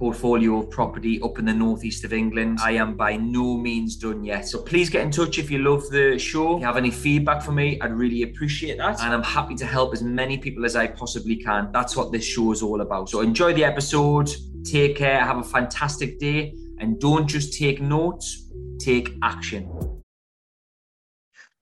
portfolio 0.00 0.60
of 0.60 0.70
property 0.70 1.20
up 1.20 1.38
in 1.38 1.44
the 1.44 1.52
northeast 1.52 2.04
of 2.04 2.14
England. 2.14 2.58
I 2.62 2.72
am 2.72 2.96
by 2.96 3.16
no 3.16 3.58
means 3.58 3.96
done 3.96 4.24
yet. 4.24 4.48
So 4.48 4.62
please 4.62 4.88
get 4.88 5.02
in 5.02 5.10
touch 5.10 5.38
if 5.38 5.50
you 5.50 5.58
love 5.58 5.90
the 5.90 6.18
show. 6.18 6.54
If 6.56 6.60
you 6.60 6.66
have 6.66 6.78
any 6.78 6.90
feedback 6.90 7.42
for 7.42 7.52
me, 7.52 7.78
I'd 7.82 7.92
really 7.92 8.22
appreciate 8.22 8.78
that. 8.78 8.98
And 9.02 9.12
I'm 9.12 9.22
happy 9.22 9.54
to 9.56 9.66
help 9.66 9.92
as 9.92 10.02
many 10.02 10.38
people 10.38 10.64
as 10.64 10.74
I 10.74 10.86
possibly 10.86 11.36
can. 11.36 11.70
That's 11.70 11.96
what 11.96 12.12
this 12.12 12.24
show 12.24 12.50
is 12.50 12.62
all 12.62 12.80
about. 12.80 13.10
So 13.10 13.20
enjoy 13.20 13.52
the 13.52 13.62
episode. 13.62 14.30
Take 14.64 14.96
care. 14.96 15.20
Have 15.20 15.36
a 15.36 15.44
fantastic 15.44 16.18
day. 16.18 16.56
And 16.78 16.98
don't 16.98 17.26
just 17.26 17.58
take 17.58 17.82
notes, 17.82 18.48
take 18.78 19.10
action. 19.22 19.70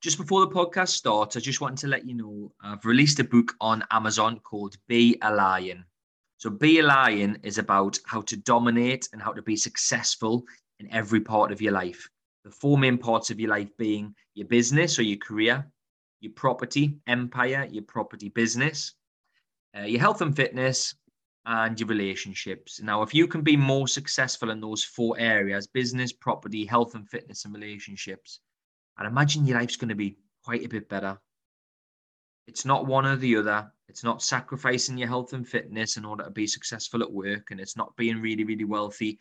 Just 0.00 0.16
before 0.16 0.46
the 0.46 0.54
podcast 0.54 0.90
starts, 0.90 1.36
I 1.36 1.40
just 1.40 1.60
wanted 1.60 1.78
to 1.78 1.88
let 1.88 2.06
you 2.06 2.14
know 2.14 2.52
I've 2.62 2.84
released 2.84 3.18
a 3.18 3.24
book 3.24 3.56
on 3.60 3.82
Amazon 3.90 4.38
called 4.38 4.76
Be 4.86 5.18
a 5.22 5.34
Lion. 5.34 5.86
So, 6.38 6.50
Be 6.50 6.78
a 6.78 6.82
Lion 6.82 7.38
is 7.42 7.58
about 7.58 7.98
how 8.06 8.22
to 8.22 8.36
dominate 8.36 9.08
and 9.12 9.20
how 9.20 9.32
to 9.32 9.42
be 9.42 9.56
successful 9.56 10.44
in 10.78 10.90
every 10.92 11.20
part 11.20 11.52
of 11.52 11.60
your 11.60 11.72
life. 11.72 12.08
The 12.44 12.50
four 12.50 12.78
main 12.78 12.98
parts 12.98 13.30
of 13.30 13.38
your 13.38 13.50
life 13.50 13.76
being 13.76 14.14
your 14.34 14.48
business 14.48 14.98
or 14.98 15.02
your 15.02 15.18
career, 15.18 15.70
your 16.20 16.32
property 16.32 16.98
empire, 17.06 17.68
your 17.70 17.84
property 17.84 18.28
business, 18.30 18.94
uh, 19.76 19.82
your 19.82 20.00
health 20.00 20.22
and 20.22 20.34
fitness, 20.34 20.94
and 21.44 21.78
your 21.78 21.88
relationships. 21.88 22.80
Now, 22.80 23.02
if 23.02 23.14
you 23.14 23.26
can 23.26 23.42
be 23.42 23.56
more 23.56 23.88
successful 23.88 24.50
in 24.50 24.60
those 24.60 24.84
four 24.84 25.16
areas 25.18 25.66
business, 25.66 26.12
property, 26.12 26.64
health 26.64 26.94
and 26.94 27.08
fitness, 27.08 27.44
and 27.44 27.54
relationships 27.54 28.40
I'd 28.98 29.06
imagine 29.06 29.46
your 29.46 29.58
life's 29.58 29.76
going 29.76 29.90
to 29.90 29.94
be 29.94 30.18
quite 30.44 30.64
a 30.64 30.68
bit 30.68 30.88
better. 30.88 31.18
It's 32.48 32.64
not 32.64 32.86
one 32.86 33.06
or 33.06 33.16
the 33.16 33.36
other. 33.36 33.72
It's 33.88 34.04
not 34.04 34.22
sacrificing 34.22 34.98
your 34.98 35.08
health 35.08 35.32
and 35.32 35.46
fitness 35.46 35.96
in 35.96 36.04
order 36.04 36.24
to 36.24 36.30
be 36.30 36.46
successful 36.46 37.02
at 37.02 37.10
work, 37.10 37.50
and 37.50 37.60
it's 37.60 37.76
not 37.76 37.96
being 37.96 38.20
really, 38.20 38.44
really 38.44 38.64
wealthy, 38.64 39.18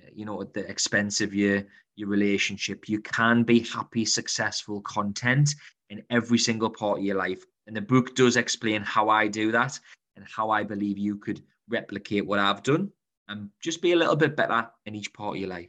uh, 0.00 0.10
you 0.14 0.24
know, 0.24 0.40
at 0.42 0.52
the 0.52 0.68
expense 0.68 1.20
of 1.20 1.34
your 1.34 1.64
your 1.96 2.08
relationship. 2.08 2.88
You 2.88 3.00
can 3.00 3.42
be 3.42 3.60
happy, 3.60 4.04
successful, 4.04 4.80
content 4.82 5.54
in 5.90 6.02
every 6.10 6.38
single 6.38 6.70
part 6.70 6.98
of 6.98 7.04
your 7.04 7.16
life. 7.16 7.44
And 7.66 7.76
the 7.76 7.80
book 7.80 8.14
does 8.14 8.36
explain 8.36 8.82
how 8.82 9.08
I 9.08 9.26
do 9.28 9.52
that 9.52 9.78
and 10.16 10.24
how 10.24 10.50
I 10.50 10.62
believe 10.62 10.98
you 10.98 11.16
could 11.16 11.42
replicate 11.68 12.26
what 12.26 12.38
I've 12.38 12.62
done 12.62 12.90
and 13.28 13.48
just 13.60 13.80
be 13.80 13.92
a 13.92 13.96
little 13.96 14.16
bit 14.16 14.36
better 14.36 14.68
in 14.86 14.94
each 14.94 15.12
part 15.12 15.36
of 15.36 15.40
your 15.40 15.50
life. 15.50 15.68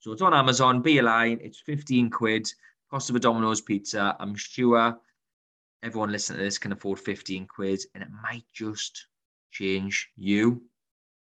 So 0.00 0.12
it's 0.12 0.22
on 0.22 0.34
Amazon, 0.34 0.82
Be 0.82 0.98
a 0.98 1.02
Lion, 1.02 1.38
it's 1.42 1.60
15 1.60 2.10
quid, 2.10 2.48
cost 2.90 3.10
of 3.10 3.16
a 3.16 3.20
Domino's 3.20 3.60
pizza. 3.60 4.16
I'm 4.18 4.34
sure 4.34 4.98
everyone 5.82 6.10
listening 6.10 6.38
to 6.38 6.44
this 6.44 6.58
can 6.58 6.72
afford 6.72 6.98
15 6.98 7.46
quid 7.46 7.80
and 7.94 8.02
it 8.02 8.08
might 8.22 8.44
just 8.52 9.06
change 9.50 10.08
you 10.16 10.62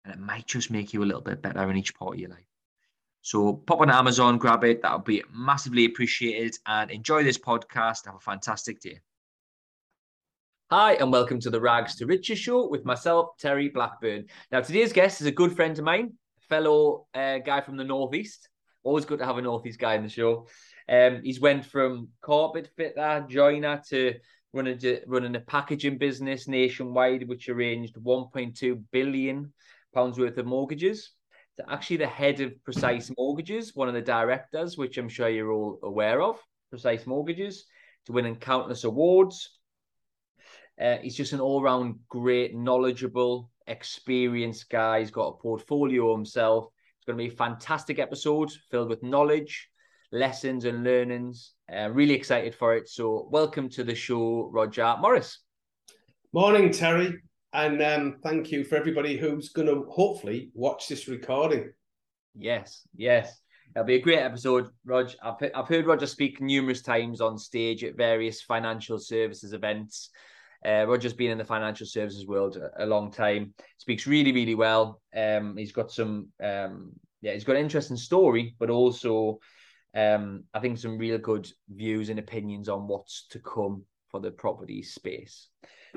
and 0.05 0.15
it 0.15 0.21
might 0.21 0.47
just 0.47 0.71
make 0.71 0.93
you 0.93 1.03
a 1.03 1.07
little 1.07 1.23
bit 1.23 1.43
better 1.43 1.71
in 1.71 1.77
each 1.77 1.95
part 1.95 2.15
of 2.15 2.21
your 2.21 2.31
life. 2.31 2.47
So 3.23 3.55
pop 3.55 3.81
on 3.81 3.91
Amazon, 3.91 4.39
grab 4.39 4.65
it. 4.65 4.83
That'll 4.83 4.99
be 4.99 5.23
massively 5.33 5.87
appreciated 5.87 6.57
and 6.67 6.91
enjoy 6.91 7.25
this 7.25 7.39
podcast. 7.39 8.05
Have 8.05 8.17
a 8.17 8.21
fantastic 8.21 8.81
day. 8.81 9.01
Hi, 10.71 10.95
and 10.95 11.13
welcome 11.13 11.41
to 11.41 11.51
the 11.51 11.61
Rags 11.61 11.95
to 11.97 12.07
Riches 12.07 12.39
show 12.39 12.69
with 12.69 12.85
myself, 12.85 13.37
Terry 13.39 13.69
Blackburn. 13.69 14.27
Now, 14.51 14.61
today's 14.61 14.93
guest 14.93 15.21
is 15.21 15.27
a 15.27 15.33
good 15.33 15.55
friend 15.55 15.79
of 15.79 15.85
mine, 15.85 16.15
fellow 16.49 17.07
uh, 17.15 17.39
guy 17.39 17.61
from 17.61 17.77
the 17.77 17.85
Northeast. 17.85 18.49
Always 18.83 19.05
good 19.05 19.21
to 19.21 19.27
have 19.27 19.39
a 19.39 19.43
Northeast 19.43 19.79
guy 19.79 19.95
in 19.95 20.03
the 20.03 20.09
show. 20.09 20.47
Um, 20.89 21.21
he's 21.23 21.41
went 21.41 21.65
from 21.65 22.09
carpet 22.21 22.71
fitter, 22.77 23.25
joiner 23.29 23.83
to 23.89 24.15
running 24.55 24.81
running 25.07 25.37
a 25.37 25.41
packaging 25.41 25.99
business 25.99 26.49
nationwide, 26.49 27.29
which 27.29 27.49
arranged 27.49 27.97
1.2 27.97 28.83
billion 28.93 29.53
pounds 29.93 30.19
worth 30.19 30.39
of 30.39 30.47
mortgages. 30.47 31.11
To 31.59 31.71
actually 31.71 31.99
the 31.99 32.07
head 32.07 32.41
of 32.41 32.53
Precise 32.65 33.13
Mortgages, 33.17 33.77
one 33.77 33.87
of 33.87 33.95
the 33.95 34.03
directors, 34.03 34.77
which 34.77 34.99
I'm 34.99 35.09
sure 35.09 35.29
you're 35.29 35.53
all 35.53 35.79
aware 35.83 36.21
of, 36.21 36.41
Precise 36.71 37.07
Mortgages, 37.07 37.67
to 38.07 38.13
winning 38.13 38.37
countless 38.37 38.83
awards. 38.83 39.59
Uh, 40.81 40.97
he's 40.97 41.17
just 41.17 41.33
an 41.33 41.41
all-round 41.41 42.01
great, 42.09 42.57
knowledgeable, 42.57 43.51
experienced 43.69 44.69
guy. 44.69 44.99
He's 44.99 45.13
got 45.13 45.29
a 45.29 45.37
portfolio 45.41 46.13
himself. 46.13 46.67
It's 46.99 47.07
going 47.07 47.19
to 47.19 47.25
be 47.25 47.33
a 47.33 47.37
fantastic 47.37 48.01
episode 48.01 48.51
filled 48.71 48.89
with 48.89 49.05
knowledge, 49.05 49.69
lessons, 50.15 50.65
and 50.65 50.85
learnings. 50.85 51.53
Uh, 51.71 51.91
really 51.91 52.15
excited 52.15 52.55
for 52.55 52.77
it. 52.77 52.89
So, 52.89 53.29
welcome 53.31 53.69
to 53.71 53.85
the 53.85 53.95
show, 53.95 54.49
Roger 54.53 54.95
Morris. 55.01 55.41
Morning, 56.33 56.71
Terry, 56.71 57.21
and 57.53 57.83
um, 57.83 58.17
thank 58.23 58.51
you 58.51 58.65
for 58.65 58.77
everybody 58.77 59.17
who's 59.17 59.51
going 59.51 59.69
to 59.69 59.87
hopefully 59.91 60.51
watch 60.55 60.89
this 60.89 61.09
recording. 61.09 61.73
Yes, 62.35 62.87
yes. 62.97 63.41
It'll 63.75 63.85
be 63.85 63.97
a 63.97 64.01
great 64.01 64.21
episode, 64.21 64.69
Rog. 64.85 65.11
I've, 65.23 65.51
I've 65.55 65.69
heard 65.69 65.87
Roger 65.87 66.07
speak 66.07 66.41
numerous 66.41 66.81
times 66.81 67.21
on 67.21 67.37
stage 67.37 67.83
at 67.83 67.97
various 67.97 68.41
financial 68.41 68.99
services 68.99 69.53
events. 69.53 70.11
Uh, 70.65 70.87
Roger's 70.87 71.13
been 71.13 71.33
in 71.33 71.39
the 71.39 71.45
financial 71.45 71.87
services 71.87 72.27
world 72.27 72.57
a, 72.57 72.85
a 72.85 72.87
long 72.87 73.11
time. 73.11 73.53
Speaks 73.79 74.07
really, 74.07 74.33
really 74.33 74.55
well. 74.55 75.01
Um, 75.15 75.57
he's 75.57 75.73
got 75.73 75.91
some, 75.91 76.29
um, 76.43 76.93
yeah, 77.21 77.33
he's 77.33 77.45
got 77.45 77.57
an 77.57 77.63
interesting 77.63 77.97
story, 77.97 78.55
but 78.59 78.71
also 78.71 79.41
um, 79.95 80.45
I 80.53 80.61
think 80.61 80.79
some 80.79 80.99
real 80.99 81.19
good 81.19 81.51
views 81.69 82.09
and 82.09 82.19
opinions 82.19 82.69
on 82.69 82.89
what's 82.89 83.27
to 83.29 83.39
come 83.39 83.85
for 84.11 84.21
the 84.21 84.31
property 84.31 84.83
space. 84.83 85.49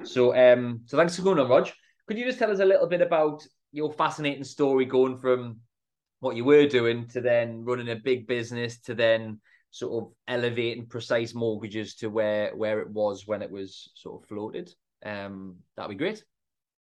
So, 0.04 0.36
um, 0.36 0.82
so 0.86 0.98
thanks 0.98 1.16
for 1.16 1.24
going 1.24 1.40
on, 1.40 1.50
Rog. 1.50 1.70
Could 2.08 2.18
you 2.18 2.26
just 2.26 2.40
tell 2.40 2.52
us 2.52 2.60
a 2.60 2.66
little 2.66 2.88
bit 2.88 3.02
about 3.02 3.46
your 3.72 3.92
fascinating 3.92 4.44
story 4.44 4.86
going 4.86 5.18
from 5.18 5.58
what 6.20 6.36
you 6.36 6.46
were 6.46 6.68
doing 6.68 7.08
to 7.10 7.22
then 7.22 7.64
running 7.64 7.90
a 7.90 7.96
big 7.96 8.28
business 8.28 8.80
to 8.82 8.96
then 8.96 9.40
sort 9.72 10.04
of 10.04 10.12
elevating 10.28 10.88
precise 10.88 11.34
mortgages 11.34 11.96
to 11.96 12.08
where 12.08 12.56
where 12.56 12.80
it 12.80 12.90
was 12.90 13.28
when 13.28 13.42
it 13.42 13.52
was 13.52 13.92
sort 13.96 14.22
of 14.22 14.28
floated? 14.28 14.72
Um, 15.06 15.58
that'd 15.76 15.90
be 15.90 15.96
great. 15.96 16.24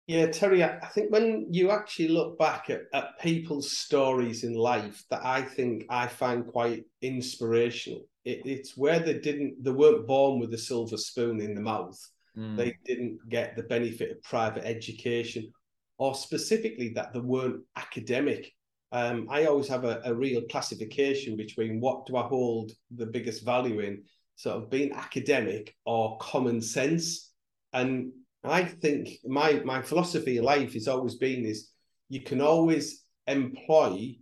Yeah, 0.07 0.27
Terry, 0.27 0.63
I 0.63 0.85
think 0.93 1.11
when 1.11 1.47
you 1.49 1.71
actually 1.71 2.09
look 2.09 2.37
back 2.37 2.69
at, 2.69 2.81
at 2.93 3.19
people's 3.19 3.75
stories 3.77 4.43
in 4.43 4.53
life 4.53 5.03
that 5.09 5.25
I 5.25 5.41
think 5.41 5.85
I 5.89 6.07
find 6.07 6.45
quite 6.45 6.83
inspirational, 7.01 8.01
it, 8.23 8.41
it's 8.45 8.77
where 8.77 8.99
they 8.99 9.17
didn't, 9.17 9.63
they 9.63 9.71
weren't 9.71 10.05
born 10.05 10.39
with 10.39 10.53
a 10.53 10.59
silver 10.59 10.97
spoon 10.97 11.41
in 11.41 11.55
the 11.55 11.61
mouth. 11.61 11.99
Mm. 12.37 12.55
They 12.55 12.75
didn't 12.85 13.17
get 13.29 13.55
the 13.55 13.63
benefit 13.63 14.11
of 14.11 14.21
private 14.21 14.63
education, 14.63 15.51
or 15.97 16.13
specifically 16.13 16.89
that 16.89 17.11
they 17.11 17.19
weren't 17.19 17.63
academic. 17.75 18.51
Um, 18.91 19.27
I 19.31 19.45
always 19.45 19.67
have 19.69 19.85
a, 19.85 20.01
a 20.05 20.13
real 20.13 20.43
classification 20.51 21.35
between 21.35 21.81
what 21.81 22.05
do 22.05 22.15
I 22.15 22.27
hold 22.27 22.73
the 22.95 23.07
biggest 23.07 23.43
value 23.43 23.79
in, 23.79 24.03
sort 24.35 24.57
of 24.57 24.69
being 24.69 24.91
academic 24.91 25.73
or 25.83 26.17
common 26.19 26.61
sense. 26.61 27.31
And 27.73 28.11
I 28.45 28.63
think 28.63 29.09
my 29.25 29.61
my 29.65 29.81
philosophy 29.81 30.37
in 30.37 30.43
life 30.43 30.73
has 30.73 30.87
always 30.87 31.15
been 31.15 31.45
is 31.45 31.71
you 32.09 32.21
can 32.21 32.41
always 32.41 33.03
employ 33.27 34.15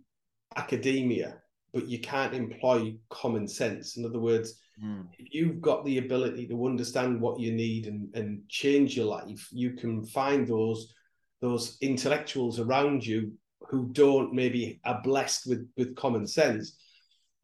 academia, 0.56 1.38
but 1.72 1.88
you 1.88 2.00
can't 2.00 2.34
employ 2.34 2.94
common 3.10 3.46
sense. 3.48 3.96
In 3.96 4.04
other 4.04 4.18
words, 4.20 4.60
mm. 4.82 5.06
if 5.18 5.34
you've 5.34 5.60
got 5.60 5.84
the 5.84 5.98
ability 5.98 6.46
to 6.48 6.66
understand 6.66 7.20
what 7.20 7.40
you 7.40 7.52
need 7.52 7.86
and, 7.86 8.14
and 8.14 8.42
change 8.48 8.96
your 8.96 9.06
life, 9.06 9.48
you 9.52 9.72
can 9.72 10.04
find 10.04 10.46
those 10.46 10.92
those 11.40 11.76
intellectuals 11.80 12.58
around 12.58 13.04
you 13.04 13.32
who 13.68 13.88
don't 13.92 14.32
maybe 14.32 14.80
are 14.84 15.00
blessed 15.02 15.46
with 15.46 15.68
with 15.76 15.96
common 15.96 16.26
sense 16.26 16.76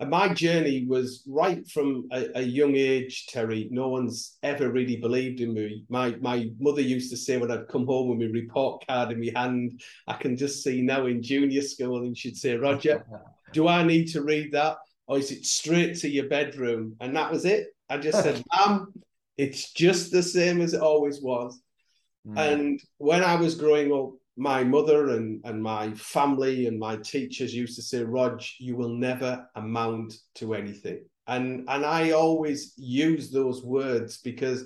my 0.09 0.33
journey 0.33 0.87
was 0.87 1.23
right 1.27 1.69
from 1.69 2.09
a, 2.13 2.39
a, 2.39 2.43
young 2.43 2.75
age, 2.75 3.27
Terry. 3.27 3.69
No 3.71 3.89
one's 3.89 4.39
ever 4.43 4.71
really 4.71 4.97
believed 4.97 5.41
in 5.41 5.53
me. 5.53 5.85
My 5.89 6.17
my 6.21 6.51
mother 6.59 6.81
used 6.81 7.11
to 7.11 7.17
say 7.17 7.37
when 7.37 7.51
I'd 7.51 7.69
come 7.69 7.87
home 7.87 8.09
with 8.09 8.19
my 8.19 8.33
report 8.33 8.87
card 8.87 9.13
in 9.13 9.21
my 9.21 9.31
hand, 9.39 9.83
I 10.07 10.15
can 10.15 10.37
just 10.37 10.63
see 10.63 10.81
now 10.81 11.07
in 11.07 11.23
junior 11.23 11.63
school, 11.63 11.99
and 11.99 12.17
she'd 12.17 12.37
say, 12.37 12.57
Roger, 12.57 13.05
do 13.53 13.69
I 13.69 13.83
need 13.83 14.07
to 14.13 14.23
read 14.23 14.53
that? 14.53 14.79
or 15.11 15.19
is 15.19 15.33
it 15.33 15.45
straight 15.45 15.97
to 15.97 16.09
your 16.09 16.29
bedroom? 16.29 16.95
And 17.01 17.17
that 17.17 17.33
was 17.33 17.45
it. 17.45 17.75
I 17.89 17.99
just 17.99 18.23
said, 18.23 18.45
Mum, 18.57 18.93
it's 19.37 19.73
just 19.73 20.13
the 20.13 20.23
same 20.23 20.61
as 20.61 20.73
it 20.73 20.81
always 20.81 21.21
was. 21.21 21.61
Mm. 22.25 22.39
And 22.39 22.81
when 22.99 23.25
I 23.25 23.35
was 23.35 23.57
growing 23.57 23.93
up, 23.93 24.13
my 24.41 24.65
mother 24.65 25.11
and, 25.11 25.39
and 25.45 25.63
my 25.63 25.93
family 25.93 26.67
and 26.67 26.79
my 26.79 26.97
teachers 26.97 27.55
used 27.55 27.77
to 27.77 27.83
say, 27.83 28.03
Rog, 28.03 28.43
you 28.59 28.75
will 28.75 28.89
never 28.89 29.47
amount 29.55 30.15
to 30.37 30.55
anything. 30.55 31.05
And 31.27 31.69
and 31.69 31.85
I 31.85 32.13
always 32.13 32.73
use 32.79 33.31
those 33.31 33.63
words 33.63 34.17
because 34.23 34.65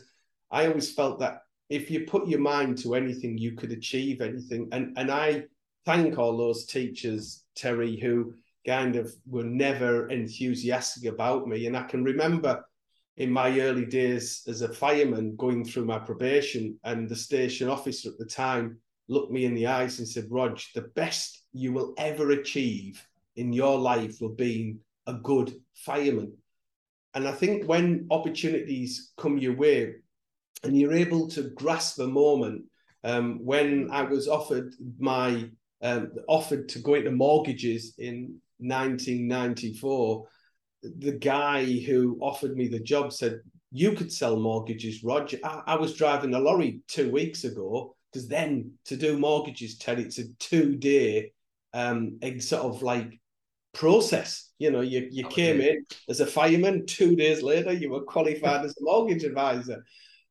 I 0.52 0.68
always 0.68 0.94
felt 0.94 1.18
that 1.18 1.40
if 1.68 1.90
you 1.90 2.06
put 2.06 2.28
your 2.28 2.38
mind 2.38 2.78
to 2.78 2.94
anything, 2.94 3.36
you 3.36 3.56
could 3.56 3.72
achieve 3.72 4.20
anything. 4.20 4.68
And 4.70 4.96
and 4.96 5.10
I 5.10 5.46
thank 5.84 6.18
all 6.18 6.36
those 6.36 6.66
teachers, 6.66 7.42
Terry, 7.56 7.98
who 7.98 8.32
kind 8.64 8.94
of 8.94 9.12
were 9.26 9.42
never 9.42 10.08
enthusiastic 10.08 11.12
about 11.12 11.48
me. 11.48 11.66
And 11.66 11.76
I 11.76 11.82
can 11.82 12.04
remember 12.04 12.64
in 13.16 13.30
my 13.30 13.58
early 13.58 13.86
days 13.86 14.42
as 14.46 14.62
a 14.62 14.72
fireman 14.72 15.34
going 15.34 15.64
through 15.64 15.84
my 15.84 15.98
probation, 15.98 16.78
and 16.84 17.08
the 17.08 17.16
station 17.16 17.68
officer 17.68 18.10
at 18.10 18.18
the 18.18 18.24
time 18.24 18.78
looked 19.08 19.32
me 19.32 19.44
in 19.44 19.54
the 19.54 19.66
eyes 19.66 19.98
and 19.98 20.08
said, 20.08 20.26
Rog, 20.30 20.58
the 20.74 20.82
best 20.82 21.42
you 21.52 21.72
will 21.72 21.94
ever 21.98 22.30
achieve 22.30 23.06
in 23.36 23.52
your 23.52 23.78
life 23.78 24.20
will 24.20 24.34
be 24.34 24.76
a 25.06 25.14
good 25.14 25.54
fireman. 25.74 26.32
And 27.14 27.28
I 27.28 27.32
think 27.32 27.68
when 27.68 28.06
opportunities 28.10 29.12
come 29.16 29.38
your 29.38 29.54
way 29.54 29.94
and 30.62 30.78
you're 30.78 30.94
able 30.94 31.28
to 31.28 31.50
grasp 31.50 32.00
a 32.00 32.06
moment, 32.06 32.64
um, 33.04 33.38
when 33.44 33.90
I 33.92 34.02
was 34.02 34.28
offered 34.28 34.74
my 34.98 35.48
um, 35.82 36.12
offered 36.26 36.70
to 36.70 36.78
go 36.78 36.94
into 36.94 37.10
mortgages 37.10 37.94
in 37.98 38.40
1994, 38.58 40.26
the 40.82 41.12
guy 41.12 41.64
who 41.64 42.18
offered 42.22 42.56
me 42.56 42.68
the 42.68 42.80
job 42.80 43.12
said, 43.12 43.40
"You 43.70 43.92
could 43.92 44.10
sell 44.10 44.40
mortgages, 44.40 45.04
Roger." 45.04 45.38
I, 45.44 45.62
I 45.66 45.76
was 45.76 45.94
driving 45.94 46.34
a 46.34 46.38
lorry 46.38 46.80
two 46.88 47.10
weeks 47.10 47.44
ago 47.44 47.94
because 48.14 48.28
then 48.28 48.70
to 48.84 48.96
do 48.96 49.18
mortgages, 49.18 49.76
Ted, 49.76 49.98
it's 49.98 50.18
a 50.18 50.32
two-day 50.38 51.32
um, 51.72 52.20
sort 52.38 52.62
of 52.62 52.80
like 52.80 53.20
process. 53.72 54.52
You 54.58 54.70
know, 54.70 54.82
you 54.82 55.08
you 55.10 55.26
oh, 55.26 55.28
came 55.28 55.60
in 55.60 55.84
as 56.08 56.20
a 56.20 56.26
fireman. 56.26 56.86
Two 56.86 57.16
days 57.16 57.42
later, 57.42 57.72
you 57.72 57.90
were 57.90 58.02
qualified 58.02 58.64
as 58.64 58.70
a 58.72 58.82
mortgage 58.84 59.24
advisor. 59.24 59.84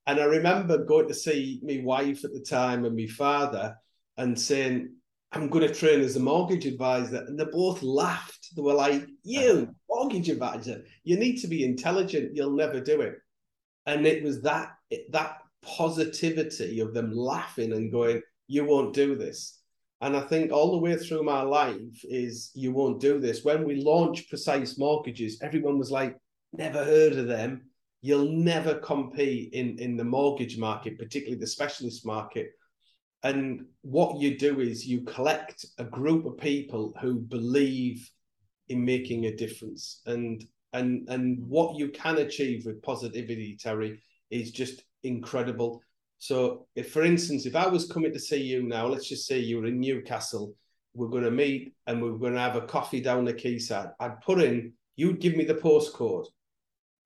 And 0.08 0.20
I 0.20 0.24
remember 0.24 0.86
going 0.86 1.10
to 1.10 1.14
see 1.14 1.60
my 1.62 1.82
wife 1.84 2.24
at 2.24 2.32
the 2.32 2.40
time 2.40 2.86
and 2.86 2.96
my 2.96 3.08
father 3.08 3.76
and 4.18 4.40
saying, 4.40 4.94
I'm 5.34 5.50
going 5.50 5.68
to 5.68 5.74
train 5.74 6.02
as 6.02 6.16
a 6.16 6.22
mortgage 6.22 6.66
advisor. 6.66 7.18
And 7.28 7.38
they 7.38 7.46
both 7.46 7.84
laughed. 7.84 8.50
They 8.56 8.62
were 8.62 8.74
like, 8.74 9.06
You, 9.24 9.52
uh-huh. 9.52 9.72
mortgage 9.90 10.30
advisor, 10.30 10.86
you 11.04 11.18
need 11.18 11.42
to 11.42 11.48
be 11.48 11.66
intelligent. 11.66 12.34
You'll 12.34 12.56
never 12.56 12.80
do 12.80 13.02
it. 13.02 13.16
And 13.86 14.08
it 14.08 14.24
was 14.24 14.42
that 14.44 14.72
that 15.10 15.43
positivity 15.64 16.80
of 16.80 16.94
them 16.94 17.12
laughing 17.12 17.74
and 17.74 17.92
going, 17.92 18.22
You 18.48 18.66
won't 18.66 18.94
do 18.94 19.16
this. 19.16 19.60
And 20.02 20.18
I 20.18 20.22
think 20.22 20.52
all 20.52 20.72
the 20.72 20.80
way 20.80 20.98
through 20.98 21.24
my 21.24 21.42
life 21.42 22.04
is 22.04 22.52
you 22.54 22.74
won't 22.74 23.00
do 23.00 23.20
this. 23.20 23.44
When 23.44 23.64
we 23.64 23.76
launched 23.76 24.30
Precise 24.30 24.78
Mortgages, 24.78 25.40
everyone 25.42 25.80
was 25.80 25.92
like, 25.92 26.18
never 26.52 26.84
heard 26.84 27.14
of 27.14 27.28
them. 27.28 27.70
You'll 28.02 28.30
never 28.30 28.76
compete 28.76 29.54
in, 29.54 29.80
in 29.80 29.96
the 29.96 30.04
mortgage 30.04 30.58
market, 30.58 31.00
particularly 31.00 31.40
the 31.40 31.48
specialist 31.48 32.06
market 32.06 32.52
and 33.24 33.66
what 33.82 34.20
you 34.20 34.38
do 34.38 34.60
is 34.60 34.86
you 34.86 35.02
collect 35.02 35.66
a 35.78 35.84
group 35.84 36.26
of 36.26 36.38
people 36.38 36.94
who 37.02 37.16
believe 37.16 38.10
in 38.68 38.84
making 38.84 39.26
a 39.26 39.36
difference 39.36 40.02
and 40.06 40.46
and 40.74 41.08
and 41.10 41.40
what 41.48 41.78
you 41.78 41.90
can 41.90 42.18
achieve 42.18 42.66
with 42.66 42.82
positivity 42.82 43.58
terry 43.60 44.02
is 44.34 44.52
just 44.52 44.84
incredible. 45.04 45.82
So 46.18 46.68
if 46.76 46.92
for 46.94 47.04
instance 47.04 47.46
if 47.46 47.54
i 47.54 47.68
was 47.68 47.92
coming 47.92 48.14
to 48.14 48.20
see 48.20 48.42
you 48.42 48.64
now 48.64 48.88
let's 48.88 49.10
just 49.10 49.28
say 49.28 49.40
you 49.40 49.58
were 49.58 49.66
in 49.66 49.80
newcastle 49.80 50.56
we're 50.94 51.10
going 51.10 51.26
to 51.26 51.32
meet 51.32 51.74
and 51.86 52.02
we're 52.02 52.18
going 52.18 52.34
to 52.34 52.40
have 52.40 52.56
a 52.56 52.62
coffee 52.62 53.02
down 53.02 53.26
the 53.26 53.34
quayside 53.34 53.90
i'd 54.00 54.22
put 54.22 54.42
in 54.42 54.72
you'd 54.96 55.20
give 55.20 55.36
me 55.36 55.44
the 55.44 55.54
postcode 55.54 56.26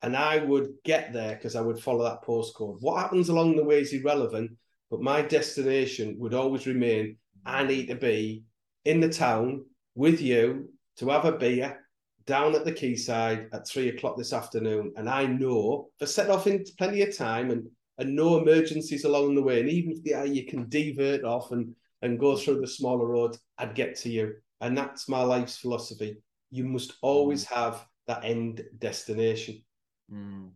and 0.02 0.16
i 0.16 0.38
would 0.38 0.68
get 0.84 1.12
there 1.12 1.34
because 1.34 1.56
i 1.56 1.60
would 1.60 1.80
follow 1.80 2.04
that 2.04 2.22
postcode. 2.22 2.76
What 2.80 3.00
happens 3.00 3.28
along 3.28 3.56
the 3.56 3.64
way 3.64 3.80
is 3.80 3.92
irrelevant 3.92 4.52
but 4.88 5.02
my 5.02 5.22
destination 5.22 6.16
would 6.18 6.32
always 6.32 6.66
remain 6.66 7.16
I 7.44 7.64
need 7.64 7.86
to 7.86 7.94
be 7.94 8.44
in 8.84 9.00
the 9.00 9.08
town 9.08 9.64
with 9.94 10.20
you 10.20 10.70
to 10.98 11.08
have 11.08 11.24
a 11.24 11.32
beer 11.32 11.84
down 12.28 12.54
at 12.54 12.66
the 12.66 12.72
quayside 12.72 13.48
at 13.54 13.66
three 13.66 13.88
o'clock 13.88 14.18
this 14.18 14.34
afternoon. 14.34 14.92
And 14.96 15.08
I 15.08 15.24
know 15.24 15.88
for 15.98 16.04
set 16.04 16.28
off 16.28 16.46
in 16.46 16.62
plenty 16.76 17.00
of 17.02 17.16
time 17.16 17.50
and, 17.50 17.66
and 17.96 18.14
no 18.14 18.38
emergencies 18.38 19.04
along 19.04 19.34
the 19.34 19.42
way. 19.42 19.60
And 19.60 19.70
even 19.70 19.92
if 19.92 19.98
yeah, 20.04 20.24
you 20.24 20.44
can 20.44 20.68
divert 20.68 21.24
off 21.24 21.52
and, 21.52 21.74
and 22.02 22.20
go 22.20 22.36
through 22.36 22.60
the 22.60 22.66
smaller 22.66 23.06
road, 23.06 23.36
I'd 23.56 23.74
get 23.74 23.96
to 24.00 24.10
you. 24.10 24.34
And 24.60 24.76
that's 24.76 25.08
my 25.08 25.22
life's 25.22 25.56
philosophy. 25.56 26.18
You 26.50 26.64
must 26.64 26.92
always 27.00 27.46
mm. 27.46 27.54
have 27.54 27.86
that 28.06 28.24
end 28.24 28.62
destination. 28.78 29.62
Mm. 30.12 30.50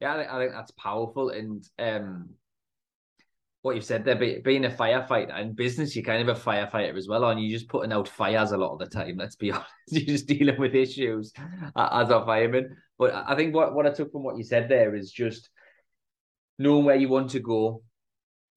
Yeah, 0.00 0.14
I 0.14 0.16
think, 0.18 0.30
I 0.30 0.38
think 0.38 0.52
that's 0.52 0.72
powerful. 0.72 1.30
And 1.30 1.68
um, 1.80 2.30
what 3.62 3.76
you've 3.76 3.84
said 3.84 4.04
there, 4.04 4.16
being 4.16 4.64
a 4.64 4.70
firefighter 4.70 5.40
in 5.40 5.54
business, 5.54 5.94
you're 5.94 6.04
kind 6.04 6.28
of 6.28 6.36
a 6.36 6.40
firefighter 6.40 6.96
as 6.96 7.06
well, 7.06 7.24
and 7.24 7.40
you 7.40 7.48
are 7.48 7.58
just 7.58 7.68
putting 7.68 7.92
out 7.92 8.08
fires 8.08 8.50
a 8.50 8.56
lot 8.56 8.72
of 8.72 8.80
the 8.80 8.86
time. 8.86 9.16
Let's 9.16 9.36
be 9.36 9.52
honest, 9.52 9.68
you're 9.86 10.04
just 10.04 10.26
dealing 10.26 10.58
with 10.58 10.74
issues 10.74 11.32
as 11.76 12.10
a 12.10 12.24
fireman. 12.24 12.76
But 12.98 13.14
I 13.14 13.36
think 13.36 13.54
what, 13.54 13.72
what 13.74 13.86
I 13.86 13.90
took 13.90 14.10
from 14.10 14.24
what 14.24 14.36
you 14.36 14.42
said 14.42 14.68
there 14.68 14.96
is 14.96 15.12
just 15.12 15.48
knowing 16.58 16.84
where 16.84 16.96
you 16.96 17.08
want 17.08 17.30
to 17.30 17.40
go, 17.40 17.82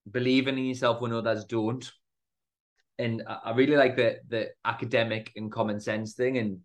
believing 0.10 0.58
in 0.58 0.66
yourself 0.66 1.02
when 1.02 1.14
others 1.14 1.46
don't. 1.46 1.90
And 2.98 3.24
I 3.28 3.52
really 3.52 3.76
like 3.76 3.96
the 3.98 4.18
the 4.28 4.50
academic 4.64 5.32
and 5.36 5.52
common 5.52 5.80
sense 5.80 6.14
thing. 6.14 6.40
And 6.40 6.62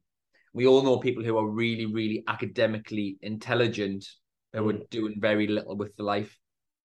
we 0.55 0.67
all 0.67 0.83
know 0.83 0.99
people 0.99 1.25
who 1.25 1.37
are 1.37 1.47
really, 1.47 1.87
really 1.87 2.25
academically 2.27 3.19
intelligent 3.21 4.07
who 4.55 4.61
mm. 4.61 4.81
are 4.81 4.87
doing 4.91 5.17
very 5.19 5.47
little 5.47 5.77
with 5.77 5.95
the 5.97 6.05
life 6.05 6.40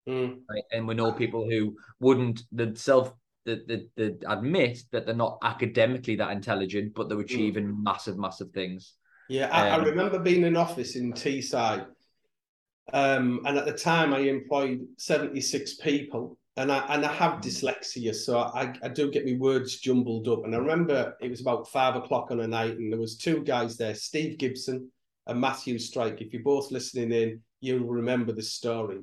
Mm. 0.08 0.40
Right? 0.50 0.64
And 0.72 0.86
we 0.86 0.94
know 0.94 1.12
people 1.12 1.48
who 1.48 1.76
wouldn't 2.00 2.42
the 2.52 2.74
self 2.76 3.12
that 3.44 3.68
the, 3.68 3.88
the, 3.96 4.18
admit 4.26 4.80
that 4.90 5.06
they're 5.06 5.14
not 5.14 5.38
academically 5.42 6.16
that 6.16 6.30
intelligent, 6.30 6.94
but 6.94 7.08
they're 7.08 7.18
mm. 7.18 7.24
achieving 7.24 7.66
mm. 7.66 7.82
massive, 7.82 8.18
massive 8.18 8.50
things. 8.50 8.94
Yeah, 9.28 9.48
I, 9.50 9.70
um, 9.70 9.80
I, 9.80 9.84
remember 9.84 10.18
being 10.18 10.44
in 10.44 10.56
office 10.56 10.96
in 10.96 11.12
Teesside, 11.12 11.87
um, 12.92 13.40
and 13.46 13.56
at 13.56 13.64
the 13.64 13.73
time 13.73 14.12
I 14.12 14.18
employed 14.20 14.87
seventy 14.99 15.40
six 15.40 15.75
people, 15.75 16.37
and 16.58 16.70
I 16.70 16.78
and 16.90 17.04
I 17.06 17.12
have 17.12 17.34
mm. 17.34 17.42
dyslexia, 17.42 18.14
so 18.14 18.38
I, 18.38 18.75
I 18.82 18.88
do 18.88 19.11
get 19.11 19.25
my 19.25 19.37
words 19.38 19.78
jumbled 19.78 20.28
up. 20.28 20.44
And 20.44 20.54
I 20.54 20.58
remember 20.58 21.16
it 21.23 21.30
was 21.30 21.40
about 21.40 21.70
five 21.70 21.96
o'clock 21.96 22.30
on 22.30 22.40
a 22.40 22.46
night, 22.46 22.76
and 22.76 22.92
there 22.92 23.00
was 23.00 23.16
two 23.16 23.42
guys 23.42 23.78
there, 23.78 23.94
Steve 23.94 24.37
Gibson 24.37 24.90
and 25.26 25.40
Matthew 25.40 25.78
Strike. 25.78 26.20
If 26.20 26.34
you're 26.34 26.42
both 26.42 26.70
listening 26.70 27.12
in, 27.12 27.40
you'll 27.61 27.87
remember 27.87 28.32
the 28.32 28.42
story. 28.42 29.00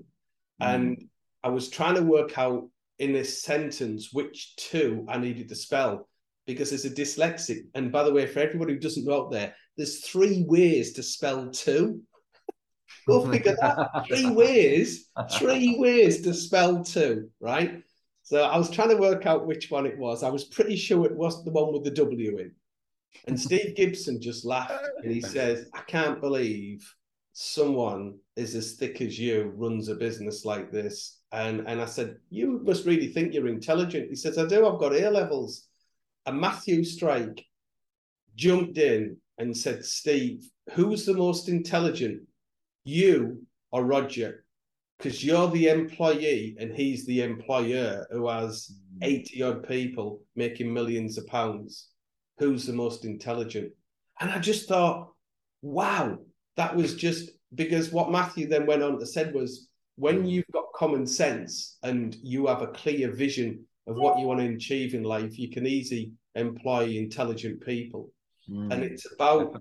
Mm. 0.61 0.75
And 0.75 1.09
I 1.43 1.49
was 1.49 1.69
trying 1.69 1.95
to 1.95 2.03
work 2.03 2.37
out 2.37 2.69
in 2.99 3.13
this 3.13 3.41
sentence 3.41 4.09
which 4.13 4.55
two 4.57 5.05
I 5.09 5.17
needed 5.17 5.49
to 5.49 5.55
spell 5.55 6.07
because 6.45 6.71
as 6.71 6.85
a 6.85 6.89
dyslexic, 6.89 7.61
and 7.73 7.91
by 7.91 8.03
the 8.03 8.13
way, 8.13 8.25
for 8.27 8.39
everybody 8.39 8.73
who 8.73 8.79
doesn't 8.79 9.05
know 9.05 9.25
out 9.25 9.31
there, 9.31 9.55
there's 9.77 10.05
three 10.05 10.43
ways 10.47 10.93
to 10.93 11.03
spell 11.03 11.49
two. 11.49 12.01
Go 13.07 13.29
figure 13.31 13.55
that. 13.59 14.05
three 14.07 14.29
ways, 14.29 15.09
three 15.31 15.77
ways 15.79 16.21
to 16.21 16.33
spell 16.33 16.83
two, 16.83 17.29
right? 17.39 17.81
So 18.23 18.43
I 18.43 18.57
was 18.57 18.69
trying 18.69 18.89
to 18.89 18.97
work 18.97 19.25
out 19.25 19.47
which 19.47 19.71
one 19.71 19.85
it 19.85 19.97
was. 19.97 20.23
I 20.23 20.29
was 20.29 20.45
pretty 20.45 20.75
sure 20.75 21.05
it 21.05 21.15
wasn't 21.15 21.45
the 21.45 21.51
one 21.51 21.73
with 21.73 21.83
the 21.83 21.91
W 21.91 22.37
in. 22.37 22.51
And 23.27 23.39
Steve 23.39 23.75
Gibson 23.75 24.21
just 24.21 24.45
laughed 24.45 24.73
and 25.03 25.11
he 25.11 25.21
says, 25.21 25.67
I 25.73 25.81
can't 25.81 26.21
believe 26.21 26.87
someone 27.33 28.17
is 28.35 28.55
as 28.55 28.73
thick 28.73 29.01
as 29.01 29.17
you 29.17 29.53
runs 29.55 29.87
a 29.87 29.95
business 29.95 30.45
like 30.45 30.71
this. 30.71 31.19
And 31.31 31.61
and 31.67 31.81
i 31.81 31.85
said 31.85 32.17
you 32.29 32.61
must 32.63 32.85
really 32.85 33.07
think 33.07 33.33
you're 33.33 33.47
intelligent. 33.47 34.09
He 34.09 34.15
says 34.15 34.37
i 34.37 34.45
do 34.45 34.67
i've 34.67 34.79
got 34.79 34.93
a 34.93 35.09
levels. 35.09 35.67
And 36.25 36.39
matthew 36.39 36.83
strike 36.83 37.43
jumped 38.35 38.77
in 38.77 39.17
and 39.37 39.55
said 39.55 39.85
steve 39.85 40.49
who's 40.73 41.05
the 41.05 41.13
most 41.13 41.49
intelligent? 41.49 42.21
You 42.83 43.45
or 43.71 43.85
roger? 43.85 44.45
Because 44.97 45.23
you're 45.23 45.49
the 45.49 45.69
employee 45.69 46.55
and 46.59 46.71
he's 46.71 47.05
the 47.05 47.21
employer 47.21 48.05
who 48.11 48.27
has 48.27 48.71
mm. 48.99 49.05
80 49.07 49.41
odd 49.41 49.67
people 49.67 50.21
making 50.35 50.71
millions 50.71 51.17
of 51.17 51.25
pounds. 51.27 51.89
Who's 52.37 52.65
the 52.65 52.73
most 52.73 53.05
intelligent? 53.05 53.71
And 54.19 54.29
i 54.29 54.37
just 54.37 54.67
thought 54.67 55.13
wow 55.63 56.19
that 56.61 56.75
was 56.75 56.93
just 56.93 57.31
because 57.55 57.91
what 57.91 58.11
Matthew 58.11 58.47
then 58.47 58.67
went 58.67 58.83
on 58.83 58.99
to 58.99 59.05
said 59.05 59.33
was 59.33 59.67
when 59.95 60.23
mm. 60.23 60.29
you've 60.29 60.51
got 60.53 60.71
common 60.75 61.07
sense 61.07 61.77
and 61.81 62.15
you 62.21 62.45
have 62.45 62.61
a 62.61 62.67
clear 62.67 63.11
vision 63.11 63.65
of 63.87 63.95
what 63.95 64.19
you 64.19 64.27
want 64.27 64.41
to 64.41 64.53
achieve 64.53 64.93
in 64.93 65.01
life, 65.01 65.39
you 65.39 65.49
can 65.49 65.65
easily 65.65 66.11
employ 66.35 66.83
intelligent 66.85 67.65
people. 67.65 68.11
Mm. 68.47 68.71
And 68.71 68.83
it's 68.83 69.11
about 69.11 69.59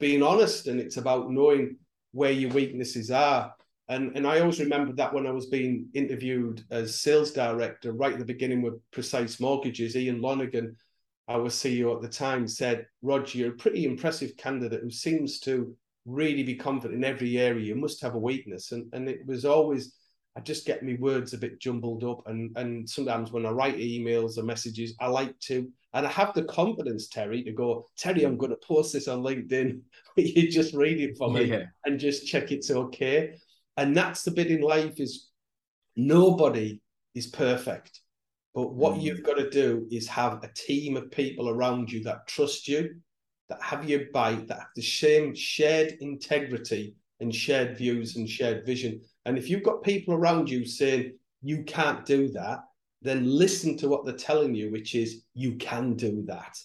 being 0.00 0.24
honest 0.24 0.66
and 0.66 0.80
it's 0.80 0.96
about 0.96 1.30
knowing 1.30 1.76
where 2.10 2.32
your 2.32 2.50
weaknesses 2.50 3.12
are. 3.12 3.54
And, 3.88 4.16
and 4.16 4.26
I 4.26 4.40
always 4.40 4.58
remember 4.58 4.92
that 4.94 5.14
when 5.14 5.28
I 5.28 5.30
was 5.30 5.46
being 5.46 5.86
interviewed 5.94 6.64
as 6.72 7.00
sales 7.00 7.30
director 7.30 7.92
right 7.92 8.14
at 8.14 8.18
the 8.18 8.24
beginning 8.24 8.60
with 8.60 8.74
Precise 8.90 9.38
Mortgages, 9.38 9.96
Ian 9.96 10.20
Lonergan, 10.20 10.76
our 11.28 11.48
CEO 11.48 11.94
at 11.94 12.02
the 12.02 12.08
time, 12.08 12.48
said, 12.48 12.86
Roger, 13.02 13.38
you're 13.38 13.52
a 13.52 13.56
pretty 13.64 13.84
impressive 13.84 14.36
candidate 14.36 14.80
who 14.82 14.90
seems 14.90 15.38
to 15.40 15.76
really 16.10 16.42
be 16.42 16.54
confident 16.56 17.02
in 17.02 17.04
every 17.04 17.38
area. 17.38 17.64
You 17.64 17.76
must 17.76 18.00
have 18.02 18.14
a 18.14 18.18
weakness. 18.18 18.72
And, 18.72 18.92
and 18.92 19.08
it 19.08 19.26
was 19.26 19.44
always, 19.44 19.94
I 20.36 20.40
just 20.40 20.66
get 20.66 20.82
my 20.82 20.96
words 21.00 21.32
a 21.32 21.38
bit 21.38 21.60
jumbled 21.60 22.04
up. 22.04 22.22
And, 22.26 22.56
and 22.56 22.88
sometimes 22.88 23.32
when 23.32 23.46
I 23.46 23.50
write 23.50 23.78
emails 23.78 24.38
or 24.38 24.42
messages, 24.42 24.94
I 25.00 25.06
like 25.06 25.38
to 25.40 25.70
and 25.92 26.06
I 26.06 26.10
have 26.10 26.34
the 26.34 26.44
confidence, 26.44 27.08
Terry, 27.08 27.42
to 27.42 27.52
go, 27.52 27.86
Terry, 27.98 28.22
I'm 28.22 28.36
going 28.36 28.52
to 28.52 28.58
post 28.66 28.92
this 28.92 29.08
on 29.08 29.22
LinkedIn. 29.22 29.80
you 30.16 30.50
just 30.50 30.74
read 30.74 31.00
it 31.00 31.16
for 31.16 31.30
me 31.30 31.44
yeah. 31.44 31.64
and 31.84 31.98
just 31.98 32.26
check 32.26 32.52
it's 32.52 32.70
okay. 32.70 33.34
And 33.76 33.96
that's 33.96 34.22
the 34.22 34.30
bit 34.30 34.48
in 34.48 34.60
life 34.60 35.00
is 35.00 35.30
nobody 35.96 36.80
is 37.14 37.26
perfect. 37.26 38.00
But 38.54 38.72
what 38.72 38.94
mm. 38.94 39.02
you've 39.02 39.24
got 39.24 39.38
to 39.38 39.50
do 39.50 39.86
is 39.90 40.06
have 40.08 40.44
a 40.44 40.52
team 40.54 40.96
of 40.96 41.10
people 41.10 41.48
around 41.48 41.90
you 41.90 42.04
that 42.04 42.28
trust 42.28 42.68
you, 42.68 42.96
that 43.50 43.62
have 43.62 43.88
your 43.88 44.06
bite, 44.12 44.48
that 44.48 44.58
have 44.58 44.68
the 44.74 44.82
same 44.82 45.34
shared 45.34 45.98
integrity 46.00 46.94
and 47.20 47.34
shared 47.34 47.76
views 47.76 48.16
and 48.16 48.28
shared 48.28 48.64
vision. 48.64 49.00
And 49.26 49.36
if 49.36 49.50
you've 49.50 49.62
got 49.62 49.82
people 49.82 50.14
around 50.14 50.48
you 50.48 50.64
saying, 50.64 51.12
you 51.42 51.64
can't 51.64 52.06
do 52.06 52.28
that, 52.28 52.60
then 53.02 53.26
listen 53.26 53.76
to 53.78 53.88
what 53.88 54.04
they're 54.04 54.14
telling 54.14 54.54
you, 54.54 54.70
which 54.70 54.94
is 54.94 55.22
you 55.34 55.56
can 55.56 55.94
do 55.94 56.24
that. 56.26 56.58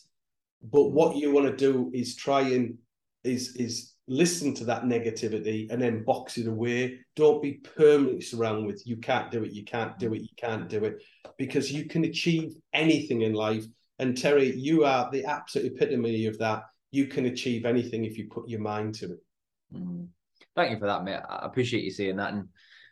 But 0.72 0.92
what 0.92 1.18
you 1.18 1.32
want 1.32 1.48
to 1.48 1.56
do 1.56 1.92
is 1.94 2.16
try 2.16 2.42
and 2.42 2.78
is 3.24 3.56
is 3.56 3.94
listen 4.08 4.54
to 4.54 4.66
that 4.66 4.84
negativity 4.84 5.72
and 5.72 5.82
then 5.82 6.04
box 6.04 6.38
it 6.38 6.48
away. 6.48 7.00
Don't 7.16 7.42
be 7.42 7.54
permanently 7.54 8.22
surrounded 8.22 8.66
with 8.66 8.86
you 8.86 8.98
can't 8.98 9.32
do 9.32 9.44
it, 9.44 9.52
you 9.52 9.64
can't 9.64 9.98
do 9.98 10.14
it, 10.14 10.22
you 10.22 10.36
can't 10.38 10.70
do 10.70 10.84
it, 10.86 11.04
because 11.38 11.72
you 11.72 11.86
can 11.86 12.06
achieve 12.06 12.54
anything 12.74 13.22
in 13.22 13.34
life. 13.34 13.66
And 13.98 14.18
Terry, 14.18 14.56
you 14.56 14.84
are 14.84 15.10
the 15.12 15.26
absolute 15.26 15.74
epitome 15.74 16.26
of 16.28 16.38
that. 16.40 16.64
You 16.96 17.08
can 17.08 17.26
achieve 17.26 17.66
anything 17.66 18.06
if 18.06 18.18
you 18.18 18.28
put 18.30 18.48
your 18.48 18.62
mind 18.62 18.96
to 18.96 19.06
it. 19.14 19.20
Mm. 19.74 20.08
Thank 20.56 20.72
you 20.72 20.80
for 20.80 20.88
that, 20.88 21.04
mate. 21.04 21.20
I 21.30 21.46
appreciate 21.46 21.84
you 21.84 21.92
saying 21.92 22.16
that. 22.18 22.34
And 22.34 22.48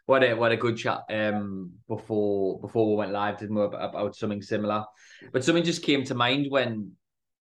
what 0.05 0.23
a 0.23 0.33
what 0.33 0.51
a 0.51 0.57
good 0.57 0.77
chat 0.77 1.01
um 1.09 1.71
before 1.87 2.59
before 2.59 2.89
we 2.89 2.95
went 2.95 3.11
live 3.11 3.37
did 3.37 3.49
more 3.49 3.65
about, 3.65 3.89
about 3.89 4.15
something 4.15 4.41
similar 4.41 4.83
but 5.31 5.43
something 5.43 5.63
just 5.63 5.83
came 5.83 6.03
to 6.03 6.13
mind 6.15 6.47
when 6.49 6.91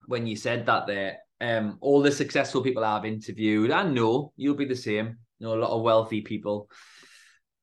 when 0.06 0.26
you 0.26 0.36
said 0.36 0.66
that 0.66 0.86
there 0.86 1.16
um 1.40 1.78
all 1.80 2.02
the 2.02 2.12
successful 2.12 2.62
people 2.62 2.84
i've 2.84 3.04
interviewed 3.04 3.70
i 3.70 3.82
know 3.82 4.32
you'll 4.36 4.54
be 4.54 4.66
the 4.66 4.76
same 4.76 5.16
you 5.38 5.46
know 5.46 5.54
a 5.54 5.62
lot 5.62 5.70
of 5.70 5.82
wealthy 5.82 6.20
people 6.20 6.68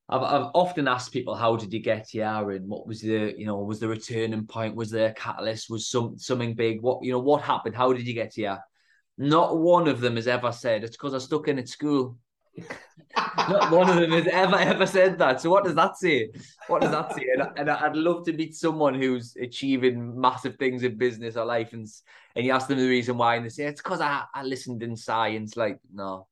I've, 0.09 0.23
I've 0.23 0.51
often 0.53 0.87
asked 0.87 1.13
people 1.13 1.35
how 1.35 1.55
did 1.55 1.71
you 1.71 1.79
get 1.79 2.07
here 2.09 2.51
and 2.51 2.67
what 2.67 2.85
was 2.85 3.01
the 3.01 3.33
you 3.37 3.45
know 3.45 3.59
was 3.59 3.79
the 3.79 3.87
returning 3.87 4.45
point 4.45 4.75
was 4.75 4.89
there 4.89 5.09
a 5.09 5.13
catalyst 5.13 5.69
was 5.69 5.89
some 5.89 6.17
something 6.17 6.53
big 6.53 6.81
what 6.81 7.03
you 7.03 7.11
know 7.11 7.19
what 7.19 7.43
happened 7.43 7.75
how 7.75 7.93
did 7.93 8.07
you 8.07 8.13
get 8.13 8.33
here 8.33 8.59
not 9.21 9.57
one 9.57 9.87
of 9.87 10.01
them 10.01 10.15
has 10.15 10.27
ever 10.27 10.51
said 10.51 10.83
it's 10.83 10.97
because 10.97 11.13
i 11.13 11.17
stuck 11.17 11.47
in 11.47 11.59
at 11.59 11.69
school 11.69 12.17
not 13.17 13.71
one 13.71 13.89
of 13.89 13.95
them 13.97 14.11
has 14.11 14.27
ever 14.27 14.57
ever 14.57 14.85
said 14.85 15.17
that. 15.19 15.41
So 15.41 15.49
what 15.49 15.63
does 15.63 15.75
that 15.75 15.97
say? 15.97 16.29
What 16.67 16.81
does 16.81 16.91
that 16.91 17.13
say? 17.15 17.25
And, 17.37 17.47
and 17.57 17.69
I'd 17.69 17.95
love 17.95 18.25
to 18.25 18.33
meet 18.33 18.55
someone 18.55 18.93
who's 18.93 19.35
achieving 19.41 20.19
massive 20.19 20.55
things 20.57 20.83
in 20.83 20.97
business 20.97 21.37
or 21.37 21.45
life, 21.45 21.73
and 21.73 21.87
and 22.35 22.45
you 22.45 22.51
ask 22.51 22.67
them 22.67 22.77
the 22.77 22.87
reason 22.87 23.17
why, 23.17 23.35
and 23.35 23.45
they 23.45 23.49
say 23.49 23.65
it's 23.65 23.81
because 23.81 24.01
I, 24.01 24.23
I 24.33 24.43
listened 24.43 24.83
in 24.83 24.95
science. 24.95 25.57
Like 25.57 25.79
no. 25.93 26.27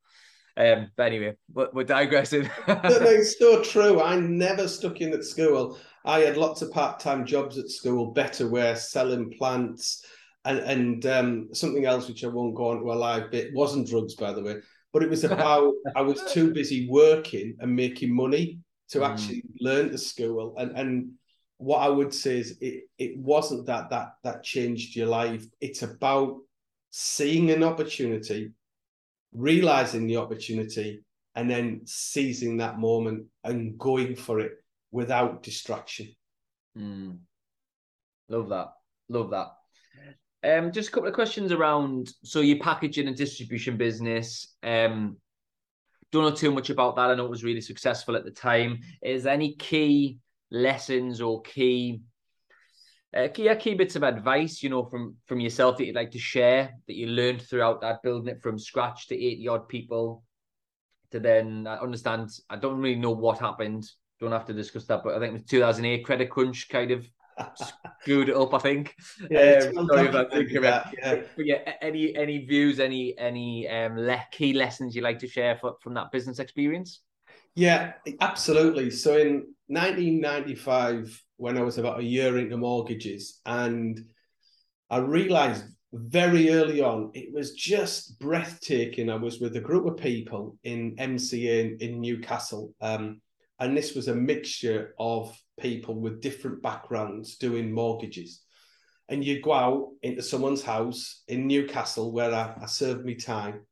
Um, 0.58 0.91
but 0.98 1.08
anyway, 1.08 1.36
but 1.53 1.74
we're 1.74 1.86
digressing. 1.86 2.50
no, 2.67 2.81
it's 2.84 3.39
so 3.39 3.63
true. 3.63 4.01
I 4.01 4.19
never 4.19 4.67
stuck 4.67 5.00
in 5.00 5.13
at 5.13 5.24
school. 5.24 5.77
I 6.03 6.19
had 6.19 6.38
lots 6.38 6.62
of 6.62 6.72
part-time 6.72 7.25
jobs 7.25 7.58
at 7.58 7.69
school, 7.69 8.13
Betterware, 8.13 8.77
selling 8.77 9.31
plants, 9.38 10.03
and 10.46 10.60
and 10.60 11.05
um, 11.05 11.50
something 11.53 11.86
else 11.86 12.08
which 12.08 12.24
I 12.24 12.27
won't 12.27 12.55
go 12.55 12.69
on 12.69 12.79
to 12.79 12.91
a 12.91 12.93
live 12.93 13.31
bit. 13.31 13.53
Wasn't 13.53 13.88
drugs, 13.88 14.15
by 14.15 14.34
the 14.34 14.43
way 14.43 14.58
but 14.91 15.03
it 15.03 15.10
was 15.10 15.24
about 15.24 15.74
I 15.96 16.01
was 16.01 16.22
too 16.31 16.51
busy 16.53 16.88
working 16.89 17.55
and 17.60 17.75
making 17.75 18.15
money 18.15 18.60
to 18.89 19.00
mm. 19.00 19.10
actually 19.10 19.43
learn 19.60 19.91
the 19.91 19.98
school. 19.98 20.55
And 20.58 20.77
and 20.77 21.12
what 21.58 21.79
I 21.79 21.89
would 21.89 22.13
say 22.13 22.39
is 22.39 22.58
it 22.62 22.84
it 22.98 23.17
wasn't 23.17 23.67
that 23.67 23.89
that 23.89 24.13
that 24.24 24.43
changed 24.43 24.96
your 24.96 25.08
life. 25.08 25.46
It's 25.62 25.84
about 25.84 26.38
seeing 26.91 27.51
an 27.51 27.63
opportunity, 27.63 28.51
realizing 29.34 30.08
the 30.08 30.17
opportunity, 30.17 31.03
and 31.36 31.50
then 31.50 31.81
seizing 31.86 32.58
that 32.58 32.79
moment 32.79 33.25
and 33.43 33.77
going 33.77 34.15
for 34.15 34.39
it 34.39 34.53
without 34.91 35.43
distraction. 35.43 36.08
Mm. 36.77 37.19
Love 38.27 38.50
that. 38.50 38.69
Love 39.10 39.31
that. 39.31 39.48
Um, 40.43 40.72
just 40.72 40.89
a 40.89 40.91
couple 40.91 41.10
of 41.10 41.15
questions 41.15 41.51
around 41.51 42.13
so 42.24 42.39
your 42.39 42.60
packaging 42.60 43.08
and 43.08 43.15
distribution 43.15 43.77
business. 43.77 44.55
Um, 44.63 45.17
don't 46.12 46.24
know 46.24 46.36
too 46.36 46.51
much 46.51 46.69
about 46.69 46.96
that. 46.96 47.10
I 47.10 47.15
know 47.15 47.25
it 47.25 47.29
was 47.29 47.43
really 47.43 47.62
successful 47.62 48.15
at 48.15 48.25
the 48.25 48.31
time. 48.31 48.79
Is 49.01 49.24
there 49.24 49.34
any 49.34 49.55
key 49.55 50.19
lessons 50.50 51.22
or 51.22 51.41
key 51.41 52.01
uh, 53.15 53.27
key, 53.27 53.53
key 53.55 53.74
bits 53.74 53.96
of 53.96 54.03
advice, 54.03 54.62
you 54.62 54.69
know, 54.69 54.86
from 54.86 55.15
from 55.25 55.39
yourself 55.39 55.77
that 55.77 55.86
you'd 55.86 55.96
like 55.96 56.12
to 56.12 56.19
share 56.19 56.75
that 56.88 56.96
you 56.96 57.08
learned 57.08 57.41
throughout 57.41 57.81
that 57.81 58.03
building 58.03 58.34
it 58.34 58.41
from 58.41 58.60
scratch 58.60 59.08
to 59.08 59.15
80 59.15 59.48
odd 59.48 59.67
people 59.67 60.24
to 61.12 61.19
then 61.19 61.65
I 61.67 61.77
understand 61.77 62.29
I 62.50 62.55
don't 62.55 62.79
really 62.79 63.00
know 63.00 63.12
what 63.12 63.39
happened. 63.39 63.86
Don't 64.19 64.31
have 64.31 64.46
to 64.46 64.53
discuss 64.53 64.86
that, 64.86 65.01
but 65.03 65.15
I 65.15 65.19
think 65.19 65.29
it 65.29 65.34
was 65.34 65.43
2008 65.46 66.05
credit 66.05 66.29
crunch 66.29 66.69
kind 66.69 66.91
of 66.91 67.08
screwed 68.01 68.29
it 68.29 68.36
up. 68.36 68.53
I 68.53 68.60
think. 68.60 68.96
Yeah, 69.29 69.72
um, 69.75 69.88
sorry 69.88 70.08
if 70.08 70.15
I 70.15 70.25
think 70.25 70.51
Yeah. 70.51 70.91
But 71.36 71.46
yeah, 71.46 71.74
any 71.81 72.15
any 72.15 72.46
views, 72.46 72.79
any 72.79 73.17
any 73.17 73.67
um 73.67 73.98
le- 73.98 74.25
key 74.31 74.53
lessons 74.53 74.96
you 74.96 75.01
like 75.01 75.19
to 75.19 75.27
share 75.27 75.58
for, 75.58 75.75
from 75.81 75.93
that 75.96 76.12
business 76.12 76.39
experience? 76.39 77.01
Yeah, 77.55 77.93
absolutely. 78.22 78.89
So 78.91 79.17
in 79.17 79.53
1995, 79.67 81.24
when 81.38 81.58
I 81.58 81.62
was 81.62 81.77
about 81.77 82.00
a 82.00 82.03
year 82.03 82.38
into 82.38 82.58
mortgages, 82.58 83.41
and 83.46 84.00
I 84.89 84.98
realised 84.98 85.65
very 85.91 86.51
early 86.51 86.81
on 86.81 87.12
it 87.13 87.34
was 87.34 87.53
just 87.53 88.19
breathtaking. 88.19 89.10
I 89.10 89.15
was 89.15 89.39
with 89.39 89.55
a 89.55 89.62
group 89.62 89.88
of 89.88 89.98
people 89.98 90.58
in 90.63 90.96
MCA 90.98 91.81
in, 91.81 91.89
in 91.89 92.01
Newcastle. 92.01 92.74
Um, 92.81 93.22
and 93.60 93.75
this 93.75 93.94
was 93.94 94.08
a 94.08 94.16
mixture 94.16 94.94
of 95.00 95.38
people 95.60 96.00
with 96.00 96.22
different 96.22 96.62
backgrounds 96.62 97.38
doing 97.38 97.72
mortgages. 97.72 98.44
And 99.10 99.24
you 99.24 99.42
go 99.42 99.54
out 99.54 99.89
into 100.01 100.22
someone's 100.22 100.63
house 100.63 101.24
in 101.28 101.48
Newcastle 101.48 102.12
where 102.12 102.34
I, 102.34 102.54
I 102.62 102.66
served 102.68 103.06
my 103.06 103.13
time, 103.13 103.66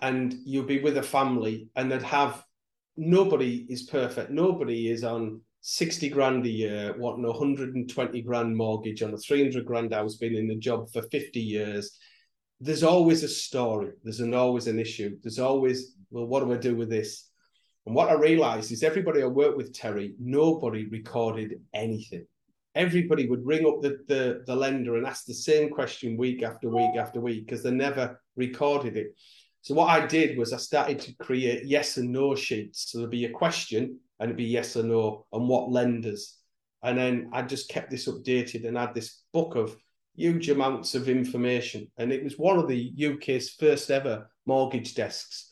and 0.00 0.34
you'll 0.44 0.64
be 0.64 0.80
with 0.80 0.96
a 0.96 1.02
family, 1.02 1.68
and 1.76 1.90
they'd 1.90 2.02
have 2.02 2.42
nobody 2.96 3.66
is 3.68 3.84
perfect. 3.84 4.30
Nobody 4.30 4.90
is 4.90 5.02
on 5.02 5.40
60 5.62 6.08
grand 6.10 6.46
a 6.46 6.50
year, 6.50 6.94
wanting 6.98 7.26
120 7.26 8.22
grand 8.22 8.56
mortgage 8.56 9.02
on 9.02 9.12
a 9.12 9.18
300 9.18 9.64
grand 9.64 9.92
house, 9.92 10.16
been 10.16 10.36
in 10.36 10.48
the 10.48 10.56
job 10.56 10.90
for 10.92 11.02
50 11.02 11.40
years. 11.40 11.98
There's 12.60 12.82
always 12.82 13.22
a 13.22 13.28
story. 13.28 13.92
There's 14.04 14.20
an, 14.20 14.34
always 14.34 14.66
an 14.66 14.78
issue. 14.78 15.18
There's 15.22 15.38
always, 15.38 15.94
well, 16.10 16.26
what 16.26 16.44
do 16.44 16.52
I 16.52 16.56
do 16.56 16.76
with 16.76 16.90
this? 16.90 17.29
And 17.86 17.94
what 17.94 18.10
I 18.10 18.14
realized 18.14 18.72
is 18.72 18.82
everybody 18.82 19.22
I 19.22 19.26
worked 19.26 19.56
with, 19.56 19.72
Terry, 19.72 20.14
nobody 20.18 20.86
recorded 20.88 21.60
anything. 21.74 22.26
Everybody 22.74 23.28
would 23.28 23.44
ring 23.44 23.66
up 23.66 23.82
the, 23.82 23.98
the, 24.06 24.42
the 24.46 24.54
lender 24.54 24.96
and 24.96 25.06
ask 25.06 25.24
the 25.24 25.34
same 25.34 25.70
question 25.70 26.16
week 26.16 26.42
after 26.42 26.68
week 26.68 26.96
after 26.96 27.20
week 27.20 27.46
because 27.46 27.62
they 27.62 27.70
never 27.70 28.20
recorded 28.36 28.96
it. 28.96 29.14
So 29.62 29.74
what 29.74 29.88
I 29.88 30.06
did 30.06 30.38
was 30.38 30.52
I 30.52 30.58
started 30.58 31.00
to 31.00 31.16
create 31.16 31.64
yes 31.66 31.96
and 31.96 32.10
no 32.10 32.34
sheets. 32.34 32.90
So 32.90 32.98
there'd 32.98 33.10
be 33.10 33.24
a 33.24 33.30
question 33.30 33.98
and 34.18 34.28
it'd 34.28 34.36
be 34.36 34.44
yes 34.44 34.76
or 34.76 34.82
no 34.82 35.26
on 35.32 35.48
what 35.48 35.70
lenders. 35.70 36.36
And 36.82 36.96
then 36.96 37.30
I 37.32 37.42
just 37.42 37.68
kept 37.68 37.90
this 37.90 38.08
updated 38.08 38.66
and 38.66 38.76
had 38.76 38.94
this 38.94 39.22
book 39.32 39.56
of 39.56 39.76
huge 40.14 40.48
amounts 40.48 40.94
of 40.94 41.08
information. 41.08 41.90
And 41.98 42.12
it 42.12 42.24
was 42.24 42.38
one 42.38 42.58
of 42.58 42.68
the 42.68 42.92
UK's 42.98 43.50
first 43.50 43.90
ever 43.90 44.30
mortgage 44.46 44.94
desks. 44.94 45.50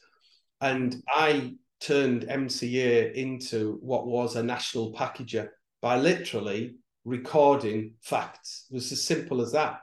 And 0.61 1.02
I 1.08 1.54
turned 1.80 2.23
MCA 2.23 3.12
into 3.14 3.78
what 3.80 4.06
was 4.06 4.37
a 4.37 4.42
national 4.42 4.92
packager 4.92 5.49
by 5.80 5.97
literally 5.99 6.76
recording 7.04 7.94
facts. 8.02 8.66
It 8.70 8.75
was 8.75 8.92
as 8.92 9.02
simple 9.02 9.40
as 9.40 9.52
that. 9.52 9.80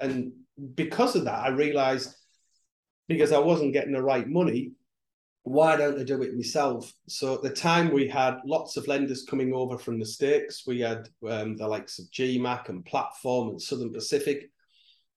And 0.00 0.32
because 0.74 1.16
of 1.16 1.24
that, 1.24 1.44
I 1.44 1.48
realized 1.48 2.14
because 3.08 3.32
I 3.32 3.38
wasn't 3.38 3.72
getting 3.74 3.92
the 3.92 4.02
right 4.02 4.26
money, 4.26 4.72
why 5.42 5.76
don't 5.76 6.00
I 6.00 6.04
do 6.04 6.22
it 6.22 6.34
myself? 6.34 6.90
So 7.06 7.34
at 7.34 7.42
the 7.42 7.50
time, 7.50 7.92
we 7.92 8.08
had 8.08 8.38
lots 8.46 8.78
of 8.78 8.88
lenders 8.88 9.26
coming 9.28 9.52
over 9.52 9.76
from 9.76 9.98
the 9.98 10.06
States. 10.06 10.64
We 10.66 10.80
had 10.80 11.08
um, 11.28 11.56
the 11.56 11.68
likes 11.68 11.98
of 11.98 12.06
GMAC 12.06 12.70
and 12.70 12.84
Platform 12.84 13.50
and 13.50 13.60
Southern 13.60 13.92
Pacific. 13.92 14.50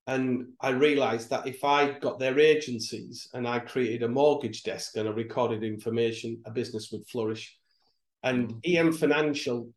And 0.08 0.54
I 0.62 0.70
realized 0.70 1.30
that 1.30 1.46
if 1.48 1.66
I 1.66 2.00
got 2.00 2.18
their 2.18 2.40
agencies 2.40 3.28
and 3.34 3.46
I 3.46 3.60
created 3.60 4.04
a 4.04 4.08
mortgage 4.08 4.64
desk 4.64 4.96
and 4.96 5.08
I 5.08 5.12
recorded 5.12 5.64
information, 5.64 6.42
a 6.46 6.52
business 6.52 6.90
would 6.94 7.06
flourish. 7.08 7.58
And 8.24 8.54
mm. 8.54 8.60
EM 8.66 8.94
Financial, 8.94 9.70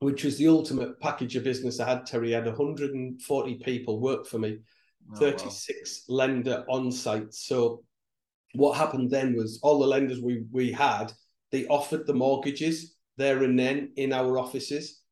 which 0.00 0.24
was 0.24 0.36
the 0.36 0.48
ultimate 0.48 0.98
package 0.98 1.36
of 1.36 1.44
business 1.44 1.78
I 1.78 1.88
had, 1.88 2.06
Terry, 2.06 2.32
had 2.32 2.46
140 2.46 3.54
people 3.64 4.00
work 4.00 4.26
for 4.26 4.40
me, 4.40 4.58
oh, 5.12 5.16
36 5.16 6.06
wow. 6.08 6.16
lender 6.16 6.64
on 6.68 6.90
site. 6.90 7.32
So 7.32 7.84
what 8.54 8.76
happened 8.76 9.12
then 9.12 9.36
was 9.36 9.60
all 9.62 9.78
the 9.78 9.86
lenders 9.86 10.20
we, 10.20 10.42
we 10.50 10.72
had, 10.72 11.12
they 11.52 11.68
offered 11.68 12.08
the 12.08 12.14
mortgages 12.14 12.96
there 13.16 13.44
and 13.44 13.56
then 13.56 13.92
in 13.94 14.12
our 14.12 14.38
offices. 14.38 15.02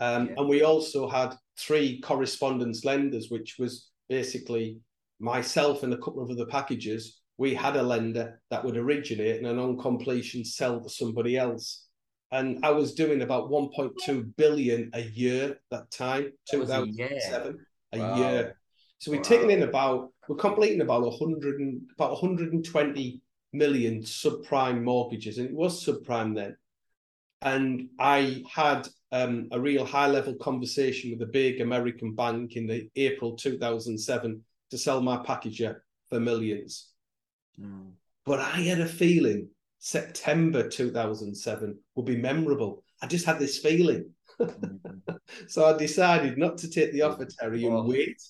Um, 0.00 0.26
yeah. 0.26 0.34
And 0.38 0.48
we 0.48 0.64
also 0.64 1.08
had 1.08 1.36
three 1.56 2.00
correspondence 2.00 2.84
lenders, 2.84 3.30
which 3.30 3.56
was 3.60 3.91
basically 4.08 4.78
myself 5.20 5.82
and 5.82 5.92
a 5.92 5.98
couple 5.98 6.22
of 6.22 6.30
other 6.30 6.46
packages. 6.46 7.20
We 7.38 7.54
had 7.54 7.76
a 7.76 7.82
lender 7.82 8.40
that 8.50 8.64
would 8.64 8.76
originate 8.76 9.42
and 9.42 9.60
on 9.60 9.78
completion 9.78 10.44
sell 10.44 10.80
to 10.80 10.88
somebody 10.88 11.36
else. 11.36 11.86
And 12.30 12.64
I 12.64 12.70
was 12.70 12.94
doing 12.94 13.22
about 13.22 13.50
1.2 13.50 14.36
billion 14.36 14.90
a 14.94 15.02
year 15.02 15.58
that 15.70 15.90
time, 15.90 16.32
2007, 16.50 17.48
a 17.48 17.48
year. 17.48 17.66
A 17.92 17.98
wow. 17.98 18.16
year. 18.16 18.56
So 18.98 19.10
we're 19.10 19.18
wow. 19.18 19.22
taking 19.22 19.50
in 19.50 19.62
about, 19.64 20.10
we're 20.28 20.36
completing 20.36 20.80
about 20.80 21.02
100 21.02 21.60
and, 21.60 21.82
about 21.94 22.12
120 22.12 23.20
million 23.52 24.00
subprime 24.00 24.82
mortgages, 24.82 25.38
and 25.38 25.48
it 25.48 25.54
was 25.54 25.84
subprime 25.84 26.34
then. 26.34 26.56
And 27.42 27.88
I 27.98 28.44
had 28.52 28.88
um, 29.10 29.48
a 29.52 29.60
real 29.60 29.84
high 29.84 30.06
level 30.06 30.34
conversation 30.34 31.10
with 31.10 31.22
a 31.22 31.30
big 31.30 31.60
American 31.60 32.14
bank 32.14 32.56
in 32.56 32.66
the 32.66 32.88
April 32.96 33.36
2007 33.36 34.42
to 34.70 34.78
sell 34.78 35.02
my 35.02 35.18
packager 35.18 35.76
for 36.08 36.20
millions. 36.20 36.90
Mm. 37.60 37.92
But 38.24 38.38
I 38.38 38.60
had 38.60 38.80
a 38.80 38.86
feeling 38.86 39.48
September 39.78 40.68
2007 40.68 41.78
would 41.96 42.06
be 42.06 42.16
memorable. 42.16 42.84
I 43.02 43.06
just 43.08 43.26
had 43.26 43.40
this 43.40 43.58
feeling. 43.58 44.10
Mm-hmm. 44.40 45.16
so 45.48 45.64
I 45.64 45.76
decided 45.76 46.38
not 46.38 46.56
to 46.58 46.70
take 46.70 46.92
the 46.92 47.02
offer, 47.02 47.26
Terry, 47.26 47.64
and 47.64 47.86
wait. 47.86 48.22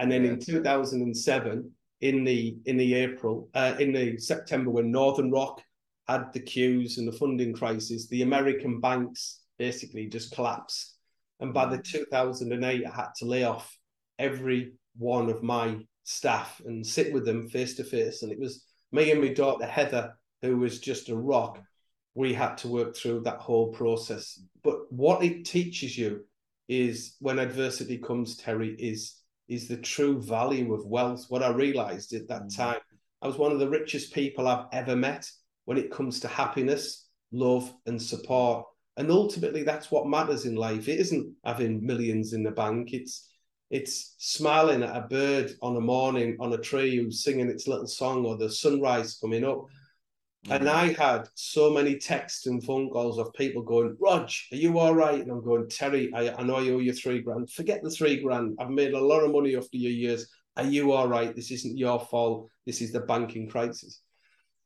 And 0.00 0.10
then 0.10 0.24
in 0.24 0.40
2007, 0.40 1.70
in 2.00 2.24
the 2.24 2.56
in 2.66 2.76
the 2.76 2.94
April, 2.94 3.48
uh, 3.54 3.76
in 3.78 3.92
the 3.92 4.18
September, 4.18 4.70
when 4.70 4.90
Northern 4.90 5.30
Rock 5.30 5.62
had 6.08 6.32
the 6.32 6.40
queues 6.40 6.98
and 6.98 7.08
the 7.08 7.16
funding 7.16 7.54
crisis, 7.54 8.08
the 8.08 8.22
American 8.22 8.80
banks 8.80 9.40
basically 9.58 10.06
just 10.06 10.34
collapsed. 10.34 10.96
And 11.40 11.52
by 11.52 11.66
the 11.66 11.78
mm. 11.78 11.84
2008, 11.84 12.86
I 12.86 12.90
had 12.94 13.08
to 13.18 13.24
lay 13.24 13.44
off 13.44 13.76
every 14.18 14.74
one 14.96 15.30
of 15.30 15.42
my 15.42 15.78
staff 16.04 16.60
and 16.64 16.86
sit 16.86 17.12
with 17.12 17.24
them 17.24 17.48
face 17.48 17.74
to 17.76 17.84
face. 17.84 18.22
And 18.22 18.30
it 18.30 18.38
was 18.38 18.64
me 18.92 19.10
and 19.10 19.20
my 19.20 19.28
daughter 19.28 19.66
Heather, 19.66 20.14
who 20.42 20.58
was 20.58 20.78
just 20.78 21.08
a 21.08 21.16
rock. 21.16 21.60
We 22.14 22.32
had 22.32 22.58
to 22.58 22.68
work 22.68 22.94
through 22.94 23.20
that 23.20 23.38
whole 23.38 23.72
process. 23.72 24.40
But 24.62 24.92
what 24.92 25.24
it 25.24 25.44
teaches 25.44 25.98
you 25.98 26.24
is 26.68 27.16
when 27.20 27.38
adversity 27.38 27.98
comes, 27.98 28.36
Terry, 28.36 28.74
is 28.78 29.20
is 29.46 29.68
the 29.68 29.76
true 29.76 30.22
value 30.22 30.72
of 30.72 30.86
wealth. 30.86 31.26
What 31.28 31.42
I 31.42 31.50
realized 31.50 32.14
at 32.14 32.28
that 32.28 32.44
mm. 32.44 32.56
time, 32.56 32.80
I 33.20 33.26
was 33.26 33.36
one 33.36 33.52
of 33.52 33.58
the 33.58 33.68
richest 33.68 34.14
people 34.14 34.48
I've 34.48 34.66
ever 34.72 34.96
met 34.96 35.30
when 35.64 35.78
it 35.78 35.90
comes 35.90 36.20
to 36.20 36.28
happiness, 36.28 37.08
love, 37.32 37.72
and 37.86 38.00
support. 38.00 38.66
And 38.96 39.10
ultimately, 39.10 39.62
that's 39.62 39.90
what 39.90 40.06
matters 40.06 40.44
in 40.44 40.54
life. 40.54 40.88
It 40.88 41.00
isn't 41.00 41.34
having 41.44 41.84
millions 41.84 42.32
in 42.32 42.42
the 42.42 42.52
bank. 42.52 42.92
It's 42.92 43.28
it's 43.70 44.14
smiling 44.18 44.82
at 44.82 44.96
a 44.96 45.08
bird 45.08 45.52
on 45.60 45.76
a 45.76 45.80
morning 45.80 46.36
on 46.38 46.52
a 46.52 46.58
tree 46.58 46.96
who's 46.96 47.24
singing 47.24 47.48
its 47.48 47.66
little 47.66 47.88
song 47.88 48.24
or 48.24 48.36
the 48.36 48.48
sunrise 48.48 49.18
coming 49.20 49.44
up. 49.44 49.66
Mm-hmm. 50.44 50.52
And 50.52 50.68
I 50.68 50.92
had 50.92 51.28
so 51.34 51.72
many 51.72 51.96
texts 51.96 52.46
and 52.46 52.62
phone 52.62 52.90
calls 52.90 53.18
of 53.18 53.32
people 53.32 53.62
going, 53.62 53.96
Rog, 53.98 54.30
are 54.52 54.56
you 54.56 54.78
all 54.78 54.94
right? 54.94 55.18
And 55.18 55.30
I'm 55.30 55.42
going, 55.42 55.68
Terry, 55.68 56.12
I, 56.14 56.34
I 56.34 56.42
know 56.42 56.56
I 56.56 56.68
owe 56.68 56.78
you 56.78 56.92
three 56.92 57.20
grand. 57.20 57.50
Forget 57.50 57.82
the 57.82 57.90
three 57.90 58.22
grand. 58.22 58.56
I've 58.60 58.70
made 58.70 58.92
a 58.92 59.00
lot 59.00 59.24
of 59.24 59.32
money 59.32 59.56
after 59.56 59.76
your 59.76 59.92
years. 59.92 60.28
Are 60.56 60.64
you 60.64 60.92
all 60.92 61.08
right? 61.08 61.34
This 61.34 61.50
isn't 61.50 61.78
your 61.78 61.98
fault. 61.98 62.48
This 62.66 62.80
is 62.80 62.92
the 62.92 63.00
banking 63.00 63.48
crisis. 63.48 64.02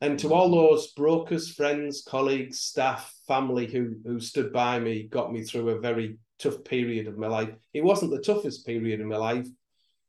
And 0.01 0.19
to 0.21 0.33
all 0.33 0.51
those 0.51 0.93
brokers, 0.93 1.53
friends, 1.53 2.05
colleagues, 2.07 2.61
staff, 2.61 3.13
family 3.27 3.67
who 3.67 3.97
who 4.05 4.21
stood 4.21 4.53
by 4.53 4.79
me, 4.79 5.05
got 5.05 5.33
me 5.33 5.43
through 5.43 5.71
a 5.71 5.81
very 5.81 6.19
tough 6.39 6.63
period 6.65 7.09
of 7.09 7.19
my 7.19 7.27
life. 7.27 7.51
It 7.75 7.83
wasn't 7.83 8.13
the 8.13 8.23
toughest 8.23 8.65
period 8.65 9.01
in 9.01 9.09
my 9.09 9.17
life, 9.17 9.47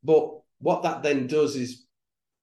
but 0.04 0.30
what 0.60 0.84
that 0.84 1.02
then 1.02 1.28
does 1.28 1.56
is 1.56 1.86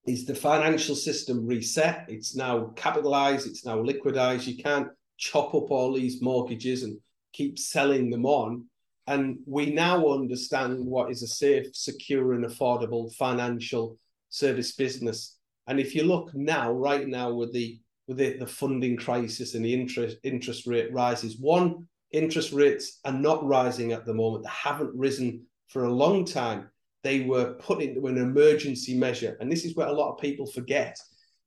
is 0.05 0.25
the 0.25 0.35
financial 0.35 0.95
system 0.95 1.45
reset. 1.45 2.05
It's 2.07 2.35
now 2.35 2.71
capitalized, 2.75 3.47
it's 3.47 3.65
now 3.65 3.77
liquidized. 3.77 4.47
You 4.47 4.61
can't 4.63 4.87
chop 5.17 5.53
up 5.53 5.69
all 5.69 5.93
these 5.93 6.21
mortgages 6.21 6.83
and 6.83 6.97
keep 7.33 7.59
selling 7.59 8.09
them 8.09 8.25
on. 8.25 8.65
And 9.05 9.39
we 9.45 9.67
now 9.73 10.07
understand 10.07 10.85
what 10.85 11.11
is 11.11 11.23
a 11.23 11.27
safe, 11.27 11.67
secure, 11.73 12.33
and 12.33 12.45
affordable 12.45 13.13
financial 13.15 13.97
service 14.29 14.73
business 14.73 15.36
and 15.67 15.79
if 15.79 15.93
you 15.93 16.03
look 16.03 16.33
now, 16.33 16.71
right 16.71 17.07
now, 17.07 17.33
with 17.33 17.53
the 17.53 17.79
with 18.07 18.17
the, 18.17 18.37
the 18.37 18.47
funding 18.47 18.95
crisis 18.95 19.53
and 19.53 19.65
the 19.65 19.73
interest 19.73 20.17
interest 20.23 20.65
rate 20.65 20.91
rises, 20.93 21.37
one 21.39 21.87
interest 22.11 22.53
rates 22.53 22.99
are 23.03 23.13
not 23.13 23.45
rising 23.45 23.91
at 23.91 24.05
the 24.05 24.13
moment. 24.13 24.45
They 24.45 24.49
haven't 24.49 24.95
risen 24.95 25.45
for 25.67 25.83
a 25.83 25.91
long 25.93 26.23
time. 26.23 26.69
They 27.03 27.21
were 27.21 27.55
put 27.55 27.81
into 27.81 28.07
an 28.07 28.17
emergency 28.17 28.97
measure, 28.97 29.37
and 29.39 29.51
this 29.51 29.65
is 29.65 29.75
where 29.75 29.87
a 29.87 29.93
lot 29.93 30.13
of 30.13 30.21
people 30.21 30.45
forget: 30.45 30.97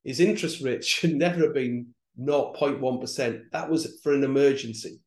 is 0.05 0.21
interest 0.21 0.63
rates 0.63 0.87
should 0.95 1.15
never 1.15 1.41
have 1.41 1.55
been 1.55 1.89
0.1 2.21 3.01
percent. 3.01 3.43
That 3.53 3.71
was 3.71 3.99
for 4.03 4.13
an 4.13 4.25
emergency. 4.25 5.01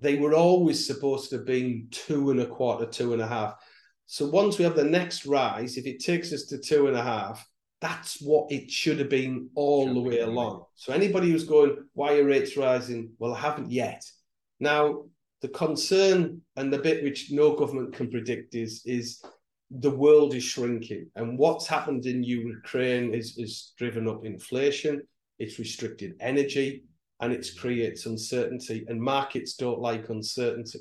They 0.00 0.16
were 0.16 0.34
always 0.34 0.84
supposed 0.86 1.30
to 1.30 1.36
have 1.36 1.46
been 1.46 1.88
two 1.90 2.30
and 2.30 2.40
a 2.40 2.46
quarter, 2.46 2.86
two 2.86 3.12
and 3.12 3.22
a 3.22 3.26
half. 3.26 3.54
So 4.06 4.26
once 4.26 4.58
we 4.58 4.64
have 4.64 4.76
the 4.76 4.84
next 4.84 5.26
rise, 5.26 5.76
if 5.76 5.86
it 5.86 6.00
takes 6.00 6.32
us 6.32 6.44
to 6.46 6.58
two 6.58 6.86
and 6.86 6.96
a 6.96 7.02
half, 7.02 7.44
that's 7.80 8.20
what 8.20 8.50
it 8.50 8.70
should 8.70 8.98
have 8.98 9.10
been 9.10 9.50
all 9.54 9.92
the 9.92 10.00
way 10.00 10.20
along. 10.20 10.64
So 10.74 10.92
anybody 10.92 11.30
who's 11.30 11.44
going, 11.44 11.76
why 11.92 12.18
are 12.18 12.24
rates 12.24 12.56
rising? 12.56 13.10
Well, 13.18 13.34
I 13.34 13.40
haven't 13.40 13.70
yet. 13.70 14.02
Now, 14.60 15.04
the 15.42 15.48
concern 15.48 16.40
and 16.56 16.72
the 16.72 16.78
bit 16.78 17.04
which 17.04 17.30
no 17.30 17.54
government 17.54 17.94
can 17.94 18.10
predict 18.10 18.54
is 18.54 18.82
is 18.86 19.22
the 19.70 19.90
world 19.90 20.34
is 20.34 20.44
shrinking. 20.44 21.10
And 21.16 21.38
what's 21.38 21.66
happened 21.66 22.06
in 22.06 22.22
Ukraine 22.22 23.12
is, 23.12 23.36
is 23.36 23.72
driven 23.76 24.08
up 24.08 24.24
inflation, 24.24 25.02
it's 25.38 25.58
restricted 25.58 26.14
energy, 26.20 26.84
and 27.20 27.32
it 27.32 27.46
creates 27.58 28.06
uncertainty. 28.06 28.84
And 28.88 29.00
markets 29.00 29.54
don't 29.54 29.80
like 29.80 30.08
uncertainty. 30.08 30.80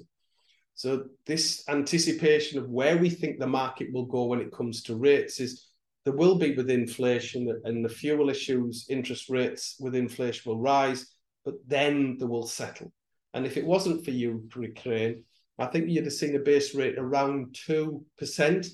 So 0.76 1.06
this 1.26 1.64
anticipation 1.68 2.60
of 2.60 2.70
where 2.70 2.98
we 2.98 3.10
think 3.10 3.40
the 3.40 3.48
market 3.48 3.92
will 3.92 4.06
go 4.06 4.26
when 4.26 4.42
it 4.42 4.52
comes 4.52 4.84
to 4.84 4.96
rates 4.96 5.40
is 5.40 5.68
there 6.06 6.14
will 6.14 6.36
be 6.38 6.56
with 6.56 6.70
inflation 6.70 7.62
and 7.66 7.84
the 7.84 7.90
fuel 7.90 8.30
issues, 8.30 8.86
interest 8.90 9.28
rates 9.30 9.76
with 9.80 9.96
inflation 9.96 10.52
will 10.52 10.62
rise, 10.62 11.16
but 11.44 11.56
then 11.68 12.18
they 12.20 12.26
will 12.26 12.46
settle. 12.46 12.92
And 13.34 13.46
if 13.46 13.58
it 13.58 13.66
wasn't 13.66 14.06
for 14.06 14.12
you, 14.12 14.48
Ukraine, 14.56 15.24
I 15.58 15.66
think 15.66 15.90
you'd 15.90 16.06
have 16.06 16.14
seen 16.14 16.36
a 16.36 16.40
base 16.40 16.76
rate 16.76 16.98
around 16.98 17.58
2%, 17.68 18.68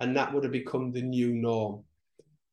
and 0.00 0.16
that 0.16 0.32
would 0.32 0.44
have 0.44 0.52
become 0.52 0.92
the 0.92 1.02
new 1.02 1.34
norm. 1.34 1.82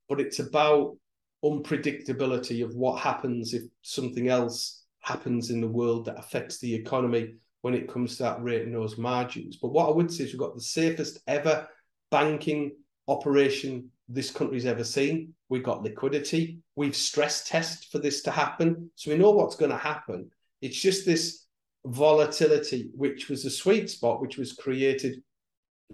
But 0.09 0.19
it's 0.19 0.39
about 0.39 0.97
unpredictability 1.43 2.63
of 2.63 2.75
what 2.75 3.01
happens 3.01 3.53
if 3.53 3.63
something 3.81 4.29
else 4.29 4.83
happens 5.01 5.51
in 5.51 5.61
the 5.61 5.67
world 5.67 6.05
that 6.05 6.17
affects 6.17 6.59
the 6.59 6.73
economy 6.73 7.35
when 7.61 7.73
it 7.73 7.91
comes 7.91 8.17
to 8.17 8.23
that 8.23 8.41
rate 8.41 8.63
and 8.63 8.73
those 8.73 8.97
margins. 8.97 9.57
But 9.57 9.73
what 9.73 9.87
I 9.87 9.91
would 9.91 10.11
say 10.11 10.23
is 10.23 10.31
we've 10.33 10.39
got 10.39 10.55
the 10.55 10.61
safest 10.61 11.19
ever 11.27 11.67
banking 12.09 12.71
operation 13.07 13.89
this 14.13 14.31
country's 14.31 14.65
ever 14.65 14.83
seen. 14.83 15.33
We've 15.49 15.63
got 15.63 15.83
liquidity. 15.83 16.59
We've 16.75 16.95
stress 16.95 17.47
test 17.47 17.91
for 17.91 17.99
this 17.99 18.21
to 18.23 18.31
happen. 18.31 18.91
So 18.95 19.11
we 19.11 19.17
know 19.17 19.31
what's 19.31 19.55
going 19.55 19.71
to 19.71 19.77
happen. 19.77 20.29
It's 20.61 20.79
just 20.79 21.05
this 21.05 21.45
volatility, 21.85 22.91
which 22.95 23.29
was 23.29 23.45
a 23.45 23.49
sweet 23.49 23.89
spot, 23.89 24.21
which 24.21 24.37
was 24.37 24.53
created 24.53 25.21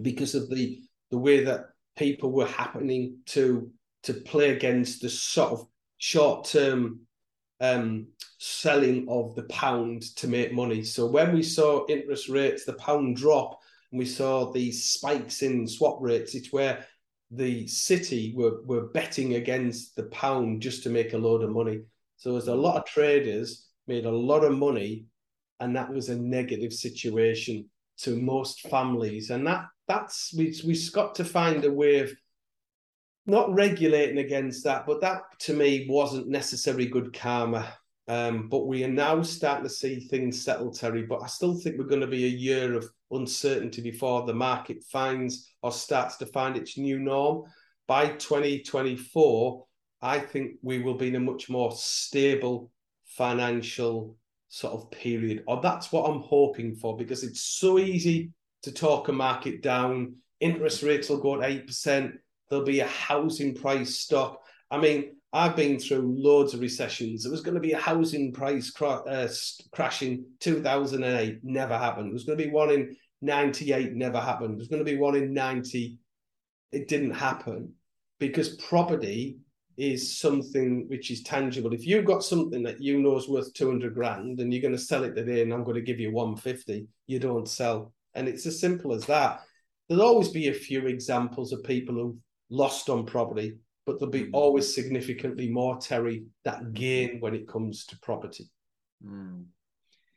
because 0.01 0.35
of 0.35 0.49
the 0.49 0.79
the 1.11 1.17
way 1.17 1.43
that 1.43 1.65
people 1.97 2.31
were 2.31 2.45
happening 2.45 3.17
to 3.25 3.71
to 4.03 4.13
play 4.13 4.51
against 4.51 5.01
the 5.01 5.09
sort 5.09 5.51
of 5.51 5.67
short 5.97 6.45
term 6.45 7.01
um, 7.59 8.07
selling 8.37 9.07
of 9.09 9.35
the 9.35 9.43
pound 9.43 10.03
to 10.15 10.27
make 10.27 10.53
money. 10.53 10.83
So 10.83 11.07
when 11.07 11.33
we 11.33 11.43
saw 11.43 11.85
interest 11.89 12.29
rates, 12.29 12.63
the 12.63 12.73
pound 12.73 13.17
drop, 13.17 13.59
and 13.91 13.99
we 13.99 14.05
saw 14.05 14.51
these 14.51 14.85
spikes 14.85 15.41
in 15.41 15.67
swap 15.67 15.97
rates, 15.99 16.35
it's 16.35 16.53
where 16.53 16.85
the 17.31 17.67
city 17.67 18.33
were, 18.35 18.61
were 18.63 18.87
betting 18.87 19.35
against 19.35 19.95
the 19.95 20.03
pound 20.03 20.61
just 20.61 20.83
to 20.83 20.89
make 20.89 21.13
a 21.13 21.17
load 21.17 21.43
of 21.43 21.51
money. 21.51 21.81
So 22.17 22.33
there's 22.33 22.47
a 22.47 22.55
lot 22.55 22.77
of 22.77 22.85
traders 22.85 23.67
made 23.87 24.05
a 24.05 24.11
lot 24.11 24.43
of 24.43 24.57
money, 24.57 25.05
and 25.59 25.75
that 25.75 25.91
was 25.91 26.09
a 26.09 26.15
negative 26.15 26.73
situation 26.73 27.69
to 27.99 28.15
most 28.15 28.61
families. 28.67 29.29
And 29.29 29.45
that 29.47 29.65
that's 29.87 30.33
we 30.35 30.55
we've 30.65 30.93
got 30.93 31.15
to 31.15 31.25
find 31.25 31.63
a 31.65 31.71
way 31.71 31.99
of 31.99 32.11
not 33.25 33.53
regulating 33.53 34.19
against 34.19 34.63
that, 34.63 34.85
but 34.87 35.01
that 35.01 35.21
to 35.39 35.53
me 35.53 35.87
wasn't 35.89 36.27
necessarily 36.27 36.87
good 36.87 37.13
karma. 37.13 37.73
Um, 38.09 38.49
but 38.49 38.65
we 38.65 38.83
are 38.83 38.89
now 38.89 39.21
starting 39.21 39.63
to 39.65 39.69
see 39.69 39.99
things 39.99 40.43
settle, 40.43 40.71
Terry. 40.71 41.03
But 41.03 41.21
I 41.21 41.27
still 41.27 41.53
think 41.53 41.77
we're 41.77 41.85
going 41.85 42.01
to 42.01 42.07
be 42.07 42.25
a 42.25 42.29
year 42.29 42.73
of 42.73 42.89
uncertainty 43.11 43.83
before 43.83 44.25
the 44.25 44.33
market 44.33 44.83
finds 44.83 45.47
or 45.61 45.71
starts 45.71 46.17
to 46.17 46.25
find 46.25 46.57
its 46.57 46.75
new 46.75 46.97
norm. 46.97 47.43
By 47.87 48.07
2024, 48.07 49.63
I 50.01 50.17
think 50.17 50.53
we 50.63 50.79
will 50.79 50.95
be 50.95 51.09
in 51.09 51.17
a 51.17 51.19
much 51.19 51.49
more 51.49 51.71
stable 51.71 52.71
financial 53.05 54.17
sort 54.47 54.73
of 54.73 54.89
period. 54.89 55.43
Or 55.47 55.61
that's 55.61 55.91
what 55.91 56.09
I'm 56.09 56.21
hoping 56.21 56.73
for 56.73 56.97
because 56.97 57.23
it's 57.23 57.43
so 57.43 57.77
easy 57.77 58.31
to 58.63 58.71
talk 58.71 59.09
a 59.09 59.13
market 59.13 59.61
down. 59.61 60.15
Interest 60.39 60.81
rates 60.81 61.09
will 61.09 61.21
go 61.21 61.39
at 61.39 61.67
8%. 61.67 62.13
There'll 62.49 62.65
be 62.65 62.79
a 62.79 62.87
housing 62.87 63.53
price 63.53 63.99
stock. 63.99 64.41
I 64.71 64.79
mean, 64.79 65.15
I've 65.31 65.55
been 65.55 65.77
through 65.77 66.15
loads 66.17 66.53
of 66.53 66.59
recessions. 66.59 67.23
There 67.23 67.31
was 67.31 67.41
going 67.41 67.53
to 67.55 67.61
be 67.61 67.73
a 67.73 67.77
housing 67.77 68.33
price 68.33 68.71
cra- 68.71 69.03
uh, 69.07 69.27
crashing 69.71 70.25
2008, 70.39 71.39
never 71.43 71.77
happened. 71.77 72.07
There 72.07 72.13
was 72.13 72.23
going 72.23 72.37
to 72.37 72.43
be 72.43 72.49
one 72.49 72.71
in 72.71 72.95
98, 73.21 73.93
never 73.93 74.19
happened. 74.19 74.51
There 74.51 74.57
was 74.57 74.69
going 74.69 74.83
to 74.83 74.91
be 74.91 74.97
one 74.97 75.15
in 75.15 75.33
90, 75.33 75.99
it 76.71 76.87
didn't 76.87 77.11
happen 77.11 77.73
because 78.19 78.55
property 78.57 79.37
is 79.77 80.19
something 80.19 80.85
which 80.87 81.11
is 81.11 81.23
tangible. 81.23 81.73
If 81.73 81.85
you've 81.85 82.05
got 82.05 82.23
something 82.23 82.63
that 82.63 82.81
you 82.81 82.99
know 82.99 83.17
is 83.17 83.29
worth 83.29 83.53
200 83.53 83.93
grand 83.93 84.39
and 84.39 84.51
you're 84.51 84.61
going 84.61 84.75
to 84.75 84.81
sell 84.81 85.03
it 85.03 85.15
today 85.15 85.41
and 85.41 85.53
I'm 85.53 85.63
going 85.63 85.75
to 85.75 85.81
give 85.81 85.99
you 85.99 86.11
150, 86.11 86.87
you 87.07 87.19
don't 87.19 87.47
sell. 87.47 87.93
And 88.15 88.27
it's 88.27 88.45
as 88.45 88.59
simple 88.59 88.93
as 88.93 89.05
that. 89.05 89.41
There'll 89.87 90.03
always 90.03 90.29
be 90.29 90.47
a 90.49 90.53
few 90.53 90.87
examples 90.87 91.53
of 91.53 91.63
people 91.63 91.95
who've 91.95 92.17
lost 92.49 92.89
on 92.89 93.05
property 93.05 93.57
but 93.85 93.99
there'll 93.99 94.11
be 94.11 94.25
mm. 94.25 94.29
always 94.33 94.73
significantly 94.73 95.49
more 95.49 95.77
Terry 95.77 96.25
that 96.45 96.73
gain 96.73 97.19
when 97.19 97.33
it 97.33 97.47
comes 97.47 97.85
to 97.87 97.99
property. 97.99 98.49
Mm. 99.05 99.45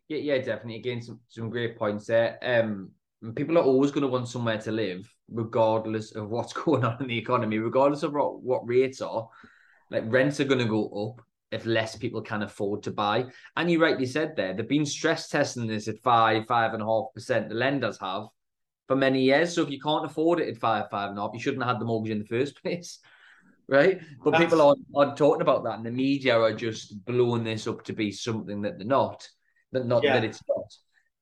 Yeah, 0.09 0.19
yeah, 0.19 0.39
definitely. 0.39 0.77
Again, 0.77 1.03
some, 1.03 1.21
some 1.29 1.51
great 1.51 1.79
points 1.79 2.07
there. 2.07 2.39
Um, 2.43 2.91
people 3.35 3.57
are 3.57 3.65
always 3.65 3.91
going 3.91 4.03
to 4.03 4.09
want 4.09 4.29
somewhere 4.29 4.59
to 4.59 4.73
live, 4.73 5.11
regardless 5.31 6.15
of 6.15 6.29
what's 6.29 6.53
going 6.65 6.85
on 6.85 7.01
in 7.01 7.07
the 7.07 7.19
economy, 7.19 7.59
regardless 7.59 8.03
of 8.03 8.13
what, 8.13 8.43
what 8.43 8.69
rates 8.69 9.01
are. 9.01 9.29
Like 9.91 10.05
rents 10.07 10.41
are 10.41 10.45
going 10.45 10.59
to 10.59 10.67
go 10.67 10.89
up 10.89 11.25
if 11.51 11.67
less 11.67 11.97
people 11.97 12.23
can 12.23 12.43
afford 12.43 12.83
to 12.83 12.91
buy. 12.91 13.27
And 13.57 13.71
you 13.71 13.81
rightly 13.81 14.07
said 14.07 14.35
there, 14.37 14.55
they've 14.55 14.67
been 14.67 14.87
stress 14.87 15.29
testing 15.29 15.67
this 15.67 15.87
at 15.87 16.01
five, 16.03 16.47
five 16.47 16.73
and 16.73 16.83
a 16.83 16.87
half 16.87 17.07
percent. 17.15 17.51
The 17.51 17.55
lenders 17.55 17.99
have 18.01 18.25
for 18.89 18.97
many 18.97 19.23
years. 19.23 19.55
So 19.55 19.63
if 19.63 19.71
you 19.71 19.79
can't 19.79 20.07
afford 20.07 20.41
it 20.41 20.49
at 20.49 20.57
five, 20.57 20.91
five 20.91 21.11
and 21.11 21.19
a 21.19 21.23
half, 21.23 21.31
you 21.35 21.41
shouldn't 21.41 21.63
have 21.63 21.75
had 21.75 21.81
the 21.81 21.85
mortgage 21.85 22.13
in 22.13 22.19
the 22.19 22.25
first 22.25 22.57
place 22.63 22.99
right? 23.73 24.01
But 24.23 24.33
That's... 24.33 24.45
people 24.45 24.61
aren't, 24.61 24.85
aren't 24.95 25.17
talking 25.17 25.41
about 25.41 25.65
that, 25.65 25.79
and 25.79 25.87
the 25.87 25.91
media 25.91 26.39
are 26.39 26.55
just 26.55 27.05
blowing 27.07 27.45
this 27.45 27.67
up 27.67 27.83
to 27.85 27.93
be 27.93 28.13
something 28.13 28.63
that 28.63 28.79
they're 28.79 28.87
not. 28.87 29.27
That 29.73 29.87
not 29.87 30.05
yeah. 30.05 30.15
that 30.15 30.25
it's 30.25 30.43
not. 30.49 30.67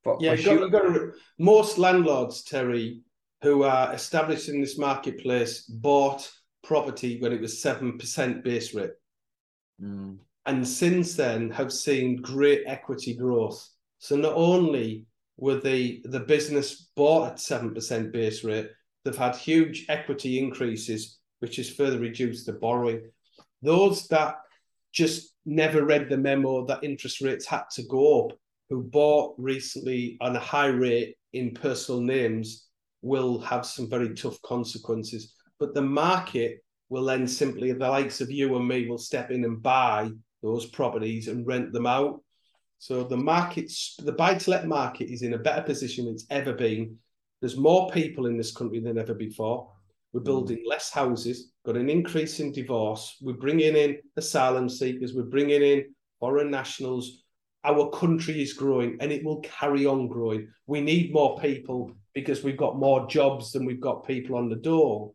For, 0.02 0.18
yeah, 0.20 0.34
for 0.34 0.42
sure. 0.42 0.58
got, 0.68 0.72
got 0.72 0.94
to, 0.94 1.12
most 1.38 1.78
landlords, 1.78 2.42
Terry, 2.42 3.02
who 3.42 3.62
are 3.62 3.94
established 3.94 4.48
in 4.48 4.60
this 4.60 4.76
marketplace, 4.76 5.62
bought 5.62 6.30
property 6.64 7.20
when 7.20 7.32
it 7.32 7.40
was 7.40 7.62
seven 7.62 7.96
percent 7.96 8.42
base 8.42 8.74
rate, 8.74 8.90
mm. 9.80 10.18
and 10.46 10.66
since 10.66 11.14
then 11.14 11.50
have 11.50 11.72
seen 11.72 12.20
great 12.20 12.64
equity 12.66 13.14
growth. 13.14 13.66
So 13.98 14.16
not 14.16 14.34
only 14.34 15.06
were 15.36 15.60
the 15.60 16.02
the 16.04 16.20
business 16.20 16.90
bought 16.96 17.32
at 17.32 17.40
seven 17.40 17.72
percent 17.72 18.12
base 18.12 18.42
rate, 18.42 18.70
they've 19.04 19.16
had 19.16 19.36
huge 19.36 19.86
equity 19.88 20.38
increases 20.38 21.19
which 21.40 21.56
has 21.56 21.68
further 21.68 21.98
reduced 21.98 22.46
the 22.46 22.52
borrowing. 22.52 23.10
Those 23.62 24.06
that 24.08 24.36
just 24.92 25.34
never 25.44 25.84
read 25.84 26.08
the 26.08 26.16
memo 26.16 26.64
that 26.66 26.84
interest 26.84 27.20
rates 27.20 27.46
had 27.46 27.64
to 27.72 27.82
go 27.82 28.26
up, 28.26 28.38
who 28.68 28.82
bought 28.82 29.34
recently 29.38 30.16
on 30.20 30.36
a 30.36 30.40
high 30.40 30.68
rate 30.68 31.16
in 31.32 31.52
personal 31.52 32.00
names, 32.00 32.66
will 33.02 33.40
have 33.40 33.66
some 33.66 33.88
very 33.88 34.14
tough 34.14 34.40
consequences. 34.42 35.34
But 35.58 35.74
the 35.74 35.82
market 35.82 36.62
will 36.88 37.04
then 37.04 37.26
simply, 37.26 37.72
the 37.72 37.88
likes 37.88 38.20
of 38.20 38.30
you 38.30 38.56
and 38.56 38.66
me, 38.66 38.88
will 38.88 38.98
step 38.98 39.30
in 39.30 39.44
and 39.44 39.62
buy 39.62 40.10
those 40.42 40.66
properties 40.66 41.28
and 41.28 41.46
rent 41.46 41.72
them 41.72 41.86
out. 41.86 42.22
So 42.78 43.04
the 43.04 43.16
market's 43.16 43.94
the 43.98 44.12
buy-to-let 44.12 44.66
market 44.66 45.12
is 45.12 45.22
in 45.22 45.34
a 45.34 45.38
better 45.38 45.62
position 45.62 46.06
than 46.06 46.14
it's 46.14 46.26
ever 46.30 46.54
been. 46.54 46.96
There's 47.40 47.56
more 47.56 47.90
people 47.90 48.26
in 48.26 48.36
this 48.36 48.52
country 48.52 48.80
than 48.80 48.98
ever 48.98 49.14
before. 49.14 49.70
We're 50.12 50.20
hmm. 50.20 50.24
building 50.24 50.64
less 50.66 50.90
houses, 50.90 51.52
got 51.64 51.76
an 51.76 51.90
increase 51.90 52.40
in 52.40 52.52
divorce. 52.52 53.16
We're 53.20 53.34
bringing 53.34 53.76
in 53.76 53.98
asylum 54.16 54.68
seekers. 54.68 55.14
We're 55.14 55.22
bringing 55.22 55.62
in 55.62 55.94
foreign 56.18 56.50
nationals. 56.50 57.22
Our 57.64 57.90
country 57.90 58.40
is 58.40 58.54
growing 58.54 58.96
and 59.00 59.12
it 59.12 59.24
will 59.24 59.40
carry 59.40 59.86
on 59.86 60.08
growing. 60.08 60.48
We 60.66 60.80
need 60.80 61.12
more 61.12 61.38
people 61.38 61.92
because 62.14 62.42
we've 62.42 62.56
got 62.56 62.78
more 62.78 63.06
jobs 63.06 63.52
than 63.52 63.64
we've 63.64 63.80
got 63.80 64.06
people 64.06 64.36
on 64.36 64.48
the 64.48 64.56
door. 64.56 65.12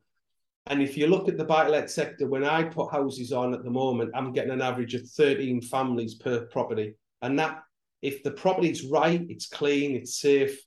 And 0.68 0.82
if 0.82 0.98
you 0.98 1.08
look 1.08 1.28
at 1.28 1.38
the 1.38 1.44
buy-to-let 1.44 1.92
sector, 1.92 2.28
when 2.28 2.44
I 2.44 2.64
put 2.64 2.92
houses 2.92 3.32
on 3.32 3.54
at 3.54 3.64
the 3.64 3.70
moment, 3.70 4.12
I'm 4.16 4.34
getting 4.34 4.52
an 4.52 4.62
average 4.62 4.96
of 4.96 5.08
13 5.08 5.62
families 5.62 6.16
per 6.16 6.46
property. 6.48 6.96
And 7.22 7.38
that, 7.38 7.64
if 8.02 8.24
the 8.24 8.32
property's 8.32 8.84
right, 8.84 9.24
it's 9.30 9.48
clean, 9.48 9.96
it's 9.96 10.20
safe, 10.20 10.60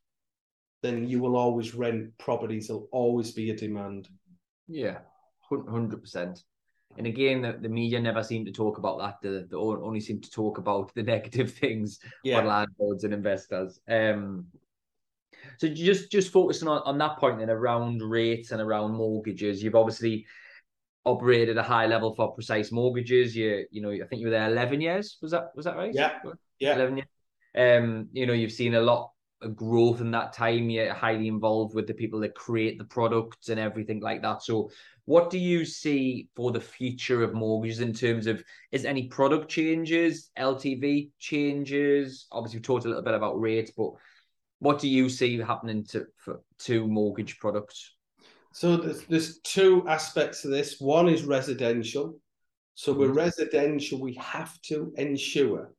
then 0.83 1.09
you 1.09 1.21
will 1.21 1.37
always 1.37 1.75
rent 1.75 2.17
properties. 2.19 2.69
There'll 2.69 2.89
always 2.93 3.33
be 3.33 3.51
a 3.51 3.57
demand. 3.57 4.09
Yeah, 4.69 4.99
hundred 5.51 6.01
percent. 6.01 6.43
And 6.97 7.07
again, 7.07 7.43
the, 7.43 7.53
the, 7.61 7.69
media 7.69 8.01
never 8.01 8.23
seem 8.23 8.45
to 8.47 8.53
talk 8.53 8.79
about 8.79 8.99
that. 8.99 9.17
They, 9.23 9.45
they 9.49 9.57
only 9.57 10.01
seem 10.01 10.21
to 10.21 10.31
talk 10.31 10.59
about 10.59 10.93
the 10.95 11.03
negative 11.03 11.53
things 11.53 12.01
yeah. 12.25 12.41
for 12.41 12.47
landlords 12.47 13.05
and 13.05 13.13
investors. 13.13 13.81
Um, 13.89 14.47
so 15.59 15.69
just 15.69 16.11
just 16.11 16.33
focusing 16.33 16.69
on, 16.69 16.83
on 16.85 16.99
that 16.99 17.19
point 17.19 17.41
and 17.41 17.51
around 17.51 18.03
rates 18.03 18.51
and 18.51 18.61
around 18.61 18.95
mortgages, 18.95 19.63
you've 19.63 19.75
obviously 19.75 20.27
operated 21.05 21.57
at 21.57 21.65
a 21.65 21.67
high 21.67 21.87
level 21.87 22.15
for 22.15 22.33
precise 22.33 22.73
mortgages. 22.73 23.37
You 23.37 23.65
you 23.71 23.81
know 23.81 23.91
I 23.91 24.07
think 24.07 24.21
you 24.21 24.27
were 24.27 24.33
there 24.33 24.51
eleven 24.51 24.81
years. 24.81 25.19
Was 25.23 25.31
that 25.33 25.51
was 25.55 25.65
that 25.65 25.77
right? 25.77 25.93
Yeah, 25.95 26.19
yeah. 26.59 26.75
Eleven 26.75 26.99
years. 26.99 27.09
Um, 27.57 28.09
you 28.13 28.27
know 28.27 28.33
you've 28.33 28.53
seen 28.53 28.75
a 28.75 28.81
lot 28.81 29.13
growth 29.55 30.01
in 30.01 30.11
that 30.13 30.33
time. 30.33 30.71
You're 30.71 30.93
highly 30.93 31.29
involved 31.29 31.75
with 31.75 31.87
the 31.87 31.95
people 31.95 32.21
that 32.21 32.35
create 32.35 32.79
the 32.79 32.85
products 32.85 33.49
and 33.49 33.61
everything 33.61 34.01
like 34.01 34.23
that. 34.23 34.43
So, 34.43 34.71
what 35.05 35.31
do 35.31 35.39
you 35.39 35.65
see 35.65 36.29
for 36.37 36.53
the 36.53 36.61
future 36.61 37.23
of 37.23 37.35
mortgages 37.35 37.81
in 37.81 37.93
terms 37.95 38.27
of 38.27 38.43
is 38.73 38.85
any 38.85 39.09
product 39.09 39.49
changes, 39.49 40.31
LTV 40.39 41.11
changes? 41.19 42.27
Obviously, 42.33 42.59
we 42.59 42.63
talked 42.63 42.85
a 42.85 42.89
little 42.89 43.03
bit 43.03 43.15
about 43.15 43.41
rates, 43.41 43.73
but 43.77 43.93
what 44.59 44.81
do 44.81 44.89
you 44.89 45.09
see 45.09 45.39
happening 45.39 45.85
to 45.87 46.07
for, 46.17 46.41
to 46.61 46.87
mortgage 46.87 47.39
products? 47.39 47.95
So 48.53 48.77
there's, 48.77 49.05
there's 49.05 49.39
two 49.41 49.87
aspects 49.87 50.43
to 50.43 50.49
this. 50.49 50.81
One 50.81 51.09
is 51.09 51.23
residential. 51.23 52.19
So 52.75 52.93
with 52.93 53.11
mm-hmm. 53.11 53.19
residential, 53.19 54.01
we 54.01 54.15
have 54.15 54.61
to 54.63 54.93
ensure 54.97 55.73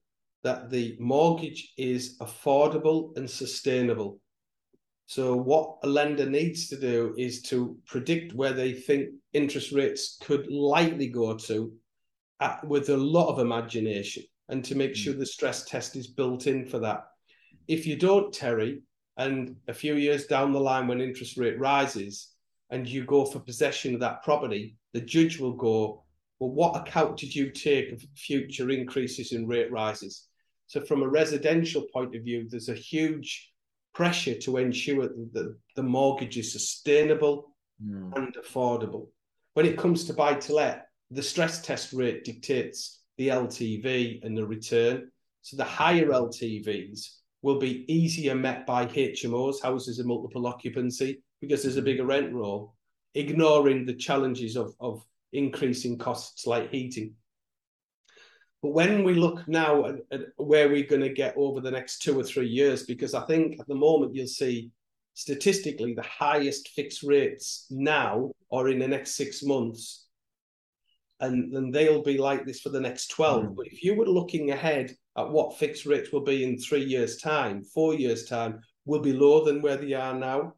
that 0.43 0.69
the 0.69 0.95
mortgage 0.99 1.73
is 1.77 2.17
affordable 2.19 3.15
and 3.17 3.29
sustainable. 3.29 4.19
So, 5.05 5.35
what 5.35 5.77
a 5.83 5.87
lender 5.87 6.29
needs 6.29 6.69
to 6.69 6.79
do 6.79 7.15
is 7.17 7.41
to 7.43 7.77
predict 7.87 8.33
where 8.33 8.53
they 8.53 8.73
think 8.73 9.09
interest 9.33 9.71
rates 9.71 10.17
could 10.21 10.51
likely 10.51 11.07
go 11.07 11.35
to 11.35 11.73
at, 12.39 12.65
with 12.67 12.89
a 12.89 12.97
lot 12.97 13.29
of 13.29 13.39
imagination 13.39 14.23
and 14.49 14.63
to 14.65 14.75
make 14.75 14.95
sure 14.95 15.13
hmm. 15.13 15.19
the 15.19 15.25
stress 15.25 15.65
test 15.65 15.95
is 15.95 16.07
built 16.07 16.47
in 16.47 16.65
for 16.65 16.79
that. 16.79 17.05
If 17.67 17.85
you 17.85 17.95
don't, 17.95 18.33
Terry, 18.33 18.81
and 19.17 19.55
a 19.67 19.73
few 19.73 19.95
years 19.95 20.25
down 20.25 20.53
the 20.53 20.59
line 20.59 20.87
when 20.87 21.01
interest 21.01 21.37
rate 21.37 21.59
rises 21.59 22.29
and 22.69 22.87
you 22.87 23.03
go 23.03 23.25
for 23.25 23.39
possession 23.39 23.93
of 23.93 23.99
that 23.99 24.23
property, 24.23 24.77
the 24.93 25.01
judge 25.01 25.39
will 25.39 25.53
go, 25.53 26.03
Well, 26.39 26.51
what 26.51 26.77
account 26.79 27.17
did 27.17 27.35
you 27.35 27.51
take 27.51 27.91
of 27.91 28.01
future 28.15 28.69
increases 28.69 29.33
in 29.33 29.47
rate 29.47 29.71
rises? 29.71 30.28
So, 30.69 30.81
from 30.81 31.01
a 31.01 31.09
residential 31.09 31.87
point 31.91 32.15
of 32.15 32.21
view, 32.21 32.47
there's 32.47 32.69
a 32.69 32.75
huge 32.75 33.51
pressure 33.95 34.35
to 34.35 34.57
ensure 34.57 35.07
that 35.07 35.33
the, 35.33 35.57
the 35.75 35.81
mortgage 35.81 36.37
is 36.37 36.51
sustainable 36.51 37.55
mm. 37.83 38.15
and 38.15 38.35
affordable. 38.35 39.07
When 39.55 39.65
it 39.65 39.79
comes 39.79 40.03
to 40.05 40.13
buy 40.13 40.35
to 40.35 40.53
let, 40.53 40.85
the 41.09 41.23
stress 41.23 41.63
test 41.63 41.91
rate 41.91 42.23
dictates 42.23 43.01
the 43.17 43.29
LTV 43.29 44.23
and 44.23 44.37
the 44.37 44.45
return. 44.45 45.09
So, 45.41 45.57
the 45.57 45.63
higher 45.63 46.09
LTVs 46.09 47.15
will 47.41 47.57
be 47.57 47.91
easier 47.91 48.35
met 48.35 48.67
by 48.67 48.85
HMOs, 48.85 49.63
houses 49.63 49.97
of 49.97 50.05
multiple 50.05 50.45
occupancy, 50.45 51.23
because 51.41 51.63
there's 51.63 51.77
a 51.77 51.81
bigger 51.81 52.05
rent 52.05 52.31
roll, 52.31 52.75
ignoring 53.15 53.87
the 53.87 53.95
challenges 53.95 54.55
of, 54.55 54.75
of 54.79 55.03
increasing 55.33 55.97
costs 55.97 56.45
like 56.45 56.69
heating. 56.69 57.15
But 58.61 58.73
when 58.73 59.03
we 59.03 59.13
look 59.13 59.47
now 59.47 59.85
at, 59.85 59.95
at 60.11 60.21
where 60.35 60.67
we're 60.67 60.87
going 60.87 61.01
to 61.01 61.09
get 61.09 61.35
over 61.37 61.61
the 61.61 61.71
next 61.71 62.01
two 62.01 62.19
or 62.19 62.23
three 62.23 62.47
years, 62.47 62.83
because 62.83 63.13
I 63.13 63.25
think 63.25 63.59
at 63.59 63.67
the 63.67 63.75
moment 63.75 64.15
you'll 64.15 64.27
see 64.27 64.71
statistically 65.13 65.93
the 65.93 66.01
highest 66.01 66.69
fixed 66.69 67.03
rates 67.03 67.65
now 67.69 68.31
or 68.49 68.69
in 68.69 68.79
the 68.79 68.87
next 68.87 69.15
six 69.15 69.43
months. 69.43 70.07
And 71.21 71.53
then 71.53 71.71
they'll 71.71 72.03
be 72.03 72.17
like 72.17 72.45
this 72.45 72.61
for 72.61 72.69
the 72.69 72.79
next 72.79 73.07
12. 73.11 73.43
Mm. 73.43 73.55
But 73.55 73.67
if 73.67 73.83
you 73.83 73.95
were 73.95 74.05
looking 74.05 74.51
ahead 74.51 74.95
at 75.17 75.29
what 75.29 75.57
fixed 75.57 75.85
rates 75.85 76.11
will 76.11 76.23
be 76.23 76.43
in 76.43 76.57
three 76.57 76.83
years' 76.83 77.17
time, 77.17 77.63
four 77.63 77.93
years' 77.93 78.25
time, 78.25 78.61
will 78.85 79.01
be 79.01 79.13
lower 79.13 79.45
than 79.45 79.61
where 79.61 79.75
they 79.75 79.93
are 79.93 80.15
now. 80.15 80.53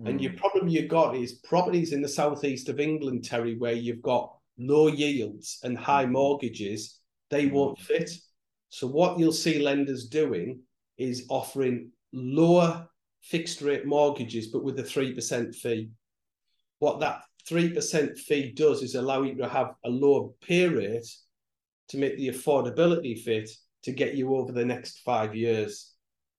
Mm. 0.00 0.10
And 0.10 0.20
your 0.20 0.32
hmm. 0.32 0.38
problem 0.38 0.68
you've 0.68 0.88
got 0.88 1.16
is 1.16 1.34
properties 1.34 1.92
in 1.92 2.02
the 2.02 2.08
southeast 2.08 2.68
of 2.68 2.80
England, 2.80 3.24
Terry, 3.24 3.56
where 3.56 3.72
you've 3.72 4.02
got 4.02 4.34
low 4.58 4.88
yields 4.88 5.60
and 5.62 5.78
high 5.78 6.04
hmm. 6.04 6.12
mortgages, 6.12 7.00
they 7.30 7.46
hmm. 7.46 7.54
won't 7.54 7.80
fit. 7.80 8.10
So 8.68 8.86
what 8.86 9.18
you'll 9.18 9.32
see 9.32 9.60
lenders 9.60 10.08
doing 10.08 10.60
is 10.98 11.26
offering 11.28 11.90
lower 12.12 12.88
fixed 13.22 13.62
rate 13.62 13.86
mortgages, 13.86 14.48
but 14.48 14.64
with 14.64 14.78
a 14.78 14.82
3% 14.82 15.54
fee. 15.54 15.90
What 16.78 17.00
that 17.00 17.22
3% 17.48 18.18
fee 18.18 18.52
does 18.52 18.82
is 18.82 18.94
allow 18.94 19.22
you 19.22 19.34
to 19.36 19.48
have 19.48 19.74
a 19.84 19.88
lower 19.88 20.30
pay 20.42 20.68
rate 20.68 21.06
to 21.88 21.98
make 21.98 22.16
the 22.16 22.28
affordability 22.28 23.22
fit 23.22 23.50
to 23.84 23.92
get 23.92 24.14
you 24.14 24.34
over 24.34 24.52
the 24.52 24.64
next 24.64 25.00
five 25.00 25.34
years. 25.34 25.92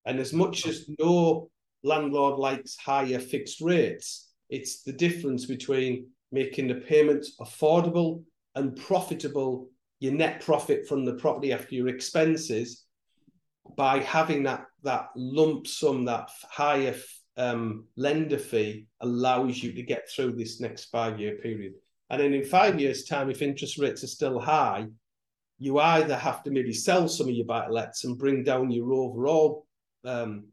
And 0.06 0.20
as 0.20 0.34
much 0.34 0.68
as 0.68 0.90
no 1.00 1.50
landlord 1.84 2.40
likes 2.40 2.76
higher 2.76 3.20
fixed 3.20 3.62
rates, 3.62 4.30
it's 4.50 4.84
the 4.84 4.94
difference 4.94 5.46
between 5.46 6.08
making 6.32 6.68
the 6.68 6.76
payments 6.76 7.36
affordable 7.40 8.24
and 8.56 8.76
profitable, 8.76 9.70
your 10.00 10.14
net 10.14 10.42
profit 10.42 10.88
from 10.88 11.06
the 11.06 11.14
property 11.14 11.54
after 11.54 11.76
your 11.76 11.88
expenses, 11.88 12.86
by 13.76 14.00
having 14.00 14.44
that 14.44 14.66
that 14.84 15.08
lump 15.16 15.68
sum, 15.68 16.06
that 16.06 16.30
higher 16.44 16.96
um, 17.38 17.86
lender 17.96 18.38
fee 18.38 18.88
allows 19.02 19.62
you 19.62 19.74
to 19.74 19.84
get 19.84 20.10
through 20.10 20.34
this 20.34 20.62
next 20.62 20.86
five 20.86 21.20
year 21.20 21.36
period. 21.38 21.74
And 22.10 22.22
then 22.22 22.34
in 22.34 22.46
five 22.46 22.80
years' 22.80 23.06
time, 23.06 23.30
if 23.30 23.42
interest 23.42 23.80
rates 23.80 24.04
are 24.04 24.08
still 24.08 24.40
high, 24.40 24.86
you 25.58 25.80
either 25.80 26.16
have 26.16 26.44
to 26.44 26.52
maybe 26.52 26.74
sell 26.74 27.08
some 27.08 27.28
of 27.28 27.34
your 27.34 27.46
buy 27.46 27.68
lets 27.68 28.04
and 28.04 28.18
bring 28.18 28.44
down 28.44 28.70
your 28.72 28.94
overall 28.94 29.66
um, 30.04 30.46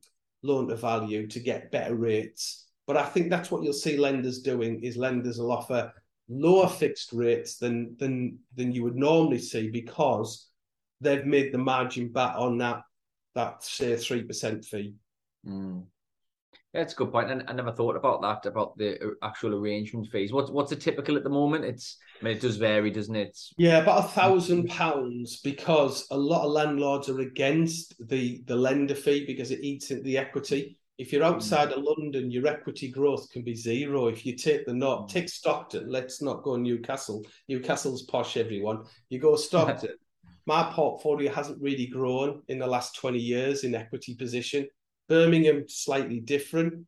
loan 0.42 0.68
to 0.68 0.76
value 0.76 1.26
to 1.26 1.40
get 1.40 1.70
better 1.70 1.94
rates. 1.94 2.68
But 2.87 2.96
I 2.96 3.05
think 3.05 3.28
that's 3.28 3.50
what 3.50 3.62
you'll 3.62 3.74
see 3.74 3.96
lenders 3.96 4.40
doing 4.40 4.83
is 4.83 4.96
lenders 4.96 5.38
will 5.38 5.52
offer 5.52 5.92
lower 6.33 6.68
fixed 6.68 7.12
rates 7.12 7.57
than 7.57 7.97
than 7.99 8.38
than 8.57 8.73
you 8.73 8.83
would 8.85 8.97
normally 8.97 9.38
see 9.38 9.71
because 9.71 10.49
they've 11.01 11.27
made 11.27 11.53
the 11.53 11.59
margin 11.59 12.11
back 12.11 12.37
on 12.37 12.59
that 12.59 12.83
that 13.35 13.62
say 13.62 13.97
three 13.97 14.23
percent 14.23 14.64
fee. 14.64 14.95
Mm. 15.47 15.85
Yeah, 16.73 16.81
it's 16.81 16.95
a 16.95 16.97
good 16.97 17.12
point. 17.12 17.31
And 17.31 17.45
I 17.49 17.53
never 17.53 17.73
thought 17.73 17.97
about 17.97 18.23
that 18.23 18.49
about 18.49 18.79
the 18.79 18.99
uh, 18.99 19.11
actual 19.23 19.55
arrangement 19.55 20.09
fees. 20.11 20.33
What's 20.33 20.51
what's 20.51 20.71
the 20.71 20.77
typical 20.77 21.16
at 21.16 21.25
the 21.25 21.31
moment? 21.31 21.64
It's 21.64 21.99
I 22.21 22.25
mean 22.25 22.37
it 22.37 22.40
does 22.40 22.57
vary, 22.57 22.90
doesn't 22.90 23.14
it? 23.14 23.38
Yeah, 23.59 23.79
about 23.79 24.07
a 24.07 24.09
thousand 24.09 24.68
pounds 24.68 25.40
because 25.40 26.07
a 26.11 26.16
lot 26.16 26.47
of 26.47 26.53
landlords 26.53 27.11
are 27.11 27.21
against 27.21 27.95
the 28.09 28.42
the 28.47 28.57
lender 28.57 28.95
fee 28.95 29.27
because 29.27 29.51
it 29.51 29.61
eats 29.61 29.90
into 29.90 30.03
the 30.03 30.16
equity. 30.16 30.79
If 31.03 31.12
you're 31.12 31.25
outside 31.25 31.71
mm. 31.71 31.79
of 31.79 31.83
London, 31.83 32.31
your 32.31 32.47
equity 32.47 32.88
growth 32.88 33.29
can 33.33 33.43
be 33.43 33.57
zero. 33.57 34.07
If 34.07 34.25
you 34.25 34.37
take 34.37 34.67
the 34.67 34.73
north, 34.73 35.07
mm. 35.07 35.09
take 35.09 35.29
Stockton. 35.29 35.91
Let's 35.91 36.23
not 36.23 36.45
go 36.45 36.55
Newcastle. 36.55 37.27
Newcastle's 37.49 38.03
posh, 38.03 38.37
everyone. 38.37 38.85
You 39.09 39.19
go 39.19 39.35
Stockton. 39.49 39.97
My 40.47 40.71
portfolio 40.73 41.33
hasn't 41.33 41.61
really 41.61 41.88
grown 41.88 42.43
in 42.47 42.61
the 42.61 42.69
last 42.69 42.95
20 42.95 43.19
years 43.19 43.65
in 43.65 43.75
equity 43.75 44.15
position. 44.15 44.69
Birmingham 45.09 45.65
slightly 45.67 46.21
different, 46.21 46.87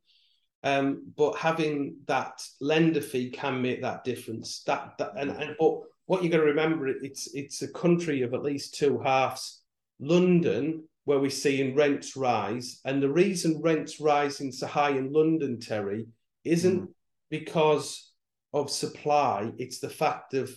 um, 0.63 1.11
but 1.17 1.35
having 1.35 1.97
that 2.07 2.41
lender 2.61 3.01
fee 3.01 3.29
can 3.31 3.61
make 3.61 3.81
that 3.81 4.05
difference. 4.05 4.63
That, 4.63 4.93
that 4.97 5.11
and, 5.17 5.31
and 5.31 5.57
but 5.59 5.81
what 6.05 6.23
you 6.23 6.29
got 6.29 6.37
to 6.37 6.43
remember, 6.43 6.87
it's 6.87 7.35
it's 7.35 7.63
a 7.63 7.67
country 7.67 8.21
of 8.21 8.33
at 8.33 8.43
least 8.43 8.75
two 8.75 8.97
halves. 8.97 9.61
London, 9.99 10.87
where 11.05 11.19
we're 11.19 11.29
seeing 11.29 11.75
rents 11.75 12.15
rise, 12.15 12.81
and 12.85 13.01
the 13.01 13.09
reason 13.09 13.61
rents 13.61 13.99
rising 13.99 14.51
so 14.51 14.67
high 14.67 14.89
in 14.89 15.13
London, 15.13 15.59
Terry, 15.59 16.07
isn't 16.43 16.81
mm. 16.81 16.93
because 17.29 18.11
of 18.53 18.69
supply. 18.69 19.51
It's 19.57 19.79
the 19.79 19.89
fact 19.89 20.33
of 20.33 20.51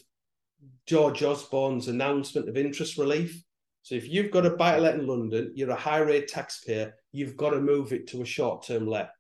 George 0.86 1.22
Osborne's 1.22 1.88
announcement 1.88 2.48
of 2.48 2.56
interest 2.56 2.96
relief. 2.96 3.42
So 3.82 3.94
if 3.94 4.08
you've 4.08 4.30
got 4.30 4.46
a 4.46 4.50
buy 4.50 4.76
to 4.76 4.80
let 4.80 4.94
in 4.94 5.06
London, 5.06 5.52
you're 5.54 5.70
a 5.70 5.76
high 5.76 5.98
rate 5.98 6.28
taxpayer, 6.28 6.94
you've 7.12 7.36
got 7.36 7.50
to 7.50 7.60
move 7.60 7.92
it 7.92 8.06
to 8.08 8.22
a 8.22 8.26
short 8.26 8.66
term 8.66 8.86
let. 8.86 9.10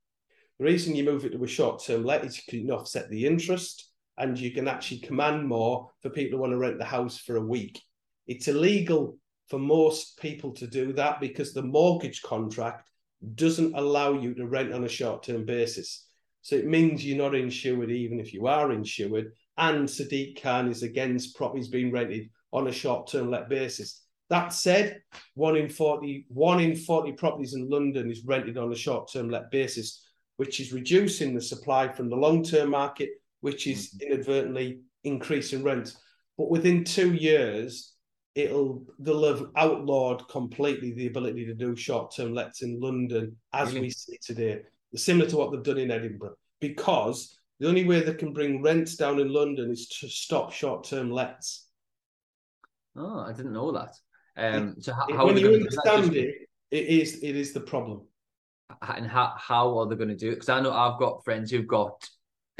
The 0.58 0.64
reason 0.64 0.96
you 0.96 1.04
move 1.04 1.24
it 1.24 1.32
to 1.32 1.44
a 1.44 1.48
short 1.48 1.84
term 1.84 2.04
let 2.04 2.24
is 2.24 2.36
you 2.36 2.64
can 2.64 2.70
offset 2.70 3.08
the 3.10 3.26
interest 3.26 3.90
and 4.16 4.38
you 4.38 4.50
can 4.50 4.66
actually 4.66 5.00
command 5.00 5.46
more 5.46 5.90
for 6.02 6.10
people 6.10 6.36
who 6.36 6.42
want 6.42 6.52
to 6.52 6.58
rent 6.58 6.78
the 6.78 6.84
house 6.84 7.18
for 7.18 7.36
a 7.36 7.44
week. 7.44 7.80
It's 8.26 8.48
illegal 8.48 9.16
for 9.48 9.58
most 9.58 10.18
people 10.18 10.52
to 10.52 10.66
do 10.66 10.92
that 10.94 11.20
because 11.20 11.52
the 11.52 11.62
mortgage 11.62 12.22
contract 12.22 12.88
doesn't 13.34 13.74
allow 13.74 14.12
you 14.12 14.34
to 14.34 14.46
rent 14.46 14.72
on 14.72 14.84
a 14.84 14.88
short 14.88 15.22
term 15.22 15.44
basis. 15.44 16.06
So 16.42 16.56
it 16.56 16.66
means 16.66 17.04
you're 17.04 17.18
not 17.18 17.34
insured 17.34 17.90
even 17.90 18.20
if 18.20 18.32
you 18.32 18.46
are 18.46 18.72
insured. 18.72 19.32
And 19.56 19.88
Sadiq 19.88 20.40
Khan 20.40 20.68
is 20.68 20.82
against 20.82 21.36
properties 21.36 21.68
being 21.68 21.90
rented 21.90 22.30
on 22.52 22.68
a 22.68 22.72
short 22.72 23.08
term 23.08 23.30
let 23.30 23.48
basis. 23.48 24.02
That 24.30 24.52
said, 24.52 25.00
one 25.34 25.56
in 25.56 25.68
40, 25.68 26.26
one 26.28 26.60
in 26.60 26.76
40 26.76 27.12
properties 27.12 27.54
in 27.54 27.68
London 27.68 28.10
is 28.10 28.24
rented 28.24 28.58
on 28.58 28.70
a 28.72 28.76
short 28.76 29.10
term 29.10 29.30
let 29.30 29.50
basis, 29.50 30.06
which 30.36 30.60
is 30.60 30.72
reducing 30.72 31.34
the 31.34 31.40
supply 31.40 31.88
from 31.88 32.10
the 32.10 32.16
long 32.16 32.44
term 32.44 32.70
market, 32.70 33.10
which 33.40 33.66
is 33.66 33.88
mm-hmm. 33.88 34.12
inadvertently 34.12 34.80
increasing 35.04 35.62
rents. 35.62 35.98
But 36.36 36.50
within 36.50 36.84
two 36.84 37.14
years, 37.14 37.94
it'll 38.38 38.86
they'll 39.00 39.24
have 39.24 39.46
outlawed 39.56 40.28
completely 40.28 40.92
the 40.92 41.08
ability 41.08 41.44
to 41.44 41.54
do 41.54 41.74
short 41.74 42.14
term 42.14 42.32
lets 42.32 42.62
in 42.62 42.80
London 42.80 43.36
as 43.52 43.68
really? 43.68 43.80
we 43.80 43.90
see 43.90 44.16
today, 44.22 44.60
similar 44.94 45.28
to 45.28 45.36
what 45.36 45.50
they've 45.50 45.62
done 45.62 45.78
in 45.78 45.90
Edinburgh, 45.90 46.36
because 46.60 47.36
the 47.58 47.66
only 47.66 47.84
way 47.84 48.00
they 48.00 48.14
can 48.14 48.32
bring 48.32 48.62
rents 48.62 48.94
down 48.94 49.18
in 49.18 49.32
London 49.32 49.72
is 49.72 49.88
to 49.88 50.08
stop 50.08 50.52
short 50.52 50.84
term 50.84 51.10
lets. 51.10 51.66
Oh, 52.96 53.18
I 53.18 53.32
didn't 53.32 53.52
know 53.52 53.72
that. 53.72 53.94
Um, 54.36 54.76
so 54.78 54.92
how, 54.92 55.06
how 55.16 55.26
when 55.26 55.36
you 55.36 55.54
understand 55.54 56.14
it, 56.14 56.48
it 56.70 56.86
is 56.86 57.18
it 57.22 57.34
is 57.34 57.52
the 57.52 57.60
problem. 57.60 58.06
And 58.82 59.06
how 59.06 59.34
how 59.36 59.76
are 59.78 59.88
they 59.88 59.96
going 59.96 60.10
to 60.10 60.14
do 60.16 60.28
it? 60.28 60.34
Because 60.34 60.48
I 60.48 60.60
know 60.60 60.72
I've 60.72 61.00
got 61.00 61.24
friends 61.24 61.50
who've 61.50 61.66
got 61.66 62.08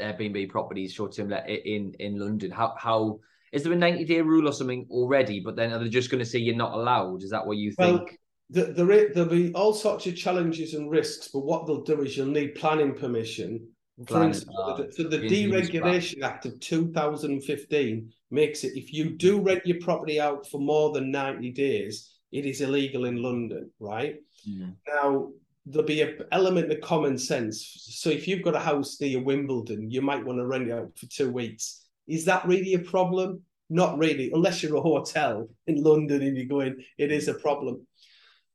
Airbnb 0.01 0.49
properties 0.49 0.91
short 0.91 1.15
term 1.15 1.29
let 1.29 1.49
in 1.49 1.93
in 1.99 2.19
London. 2.19 2.51
How 2.51 2.75
how 2.77 3.19
is 3.51 3.63
there 3.63 3.73
a 3.73 3.75
ninety 3.75 4.05
day 4.05 4.21
rule 4.21 4.47
or 4.47 4.53
something 4.53 4.87
already? 4.89 5.39
But 5.39 5.55
then 5.55 5.71
are 5.71 5.79
they 5.79 5.89
just 5.89 6.09
going 6.09 6.19
to 6.19 6.29
say 6.29 6.39
you're 6.39 6.55
not 6.55 6.73
allowed? 6.73 7.23
Is 7.23 7.31
that 7.31 7.45
what 7.45 7.57
you 7.57 7.71
think? 7.71 8.01
Well, 8.01 8.07
the, 8.51 8.73
the, 8.73 9.11
there'll 9.13 9.29
be 9.29 9.53
all 9.53 9.73
sorts 9.73 10.07
of 10.07 10.15
challenges 10.15 10.73
and 10.73 10.89
risks, 10.89 11.27
but 11.27 11.41
what 11.41 11.67
they'll 11.67 11.83
do 11.83 12.01
is 12.01 12.17
you'll 12.17 12.27
need 12.27 12.55
planning 12.55 12.93
permission. 12.93 13.67
For 14.07 14.23
instance, 14.23 14.55
so 14.95 15.03
the 15.03 15.17
Deregulation 15.17 16.23
Act 16.23 16.45
of 16.45 16.57
2015 16.61 18.13
makes 18.31 18.63
it 18.63 18.77
if 18.77 18.93
you 18.93 19.09
do 19.09 19.41
rent 19.41 19.65
your 19.65 19.79
property 19.81 20.21
out 20.21 20.47
for 20.47 20.59
more 20.59 20.93
than 20.93 21.11
90 21.11 21.51
days, 21.51 22.13
it 22.31 22.45
is 22.45 22.61
illegal 22.61 23.05
in 23.05 23.21
London, 23.21 23.69
right? 23.79 24.15
Mm. 24.47 24.75
Now, 24.87 25.31
there'll 25.65 25.85
be 25.85 26.01
an 26.01 26.17
element 26.31 26.71
of 26.71 26.79
common 26.79 27.17
sense. 27.17 27.87
So 27.89 28.09
if 28.09 28.27
you've 28.27 28.43
got 28.43 28.55
a 28.55 28.59
house 28.59 28.97
near 29.01 29.21
Wimbledon, 29.21 29.91
you 29.91 30.01
might 30.01 30.25
want 30.25 30.39
to 30.39 30.45
rent 30.45 30.69
it 30.69 30.71
out 30.71 30.97
for 30.97 31.07
two 31.07 31.29
weeks. 31.31 31.85
Is 32.09 32.25
that 32.25 32.45
really 32.45 32.73
a 32.73 32.79
problem? 32.79 33.43
Not 33.69 33.97
really, 33.97 34.31
unless 34.33 34.63
you're 34.63 34.75
a 34.77 34.81
hotel 34.81 35.47
in 35.67 35.83
London 35.83 36.23
and 36.23 36.35
you're 36.35 36.47
going, 36.47 36.83
it 36.97 37.11
is 37.11 37.27
a 37.27 37.35
problem. 37.35 37.85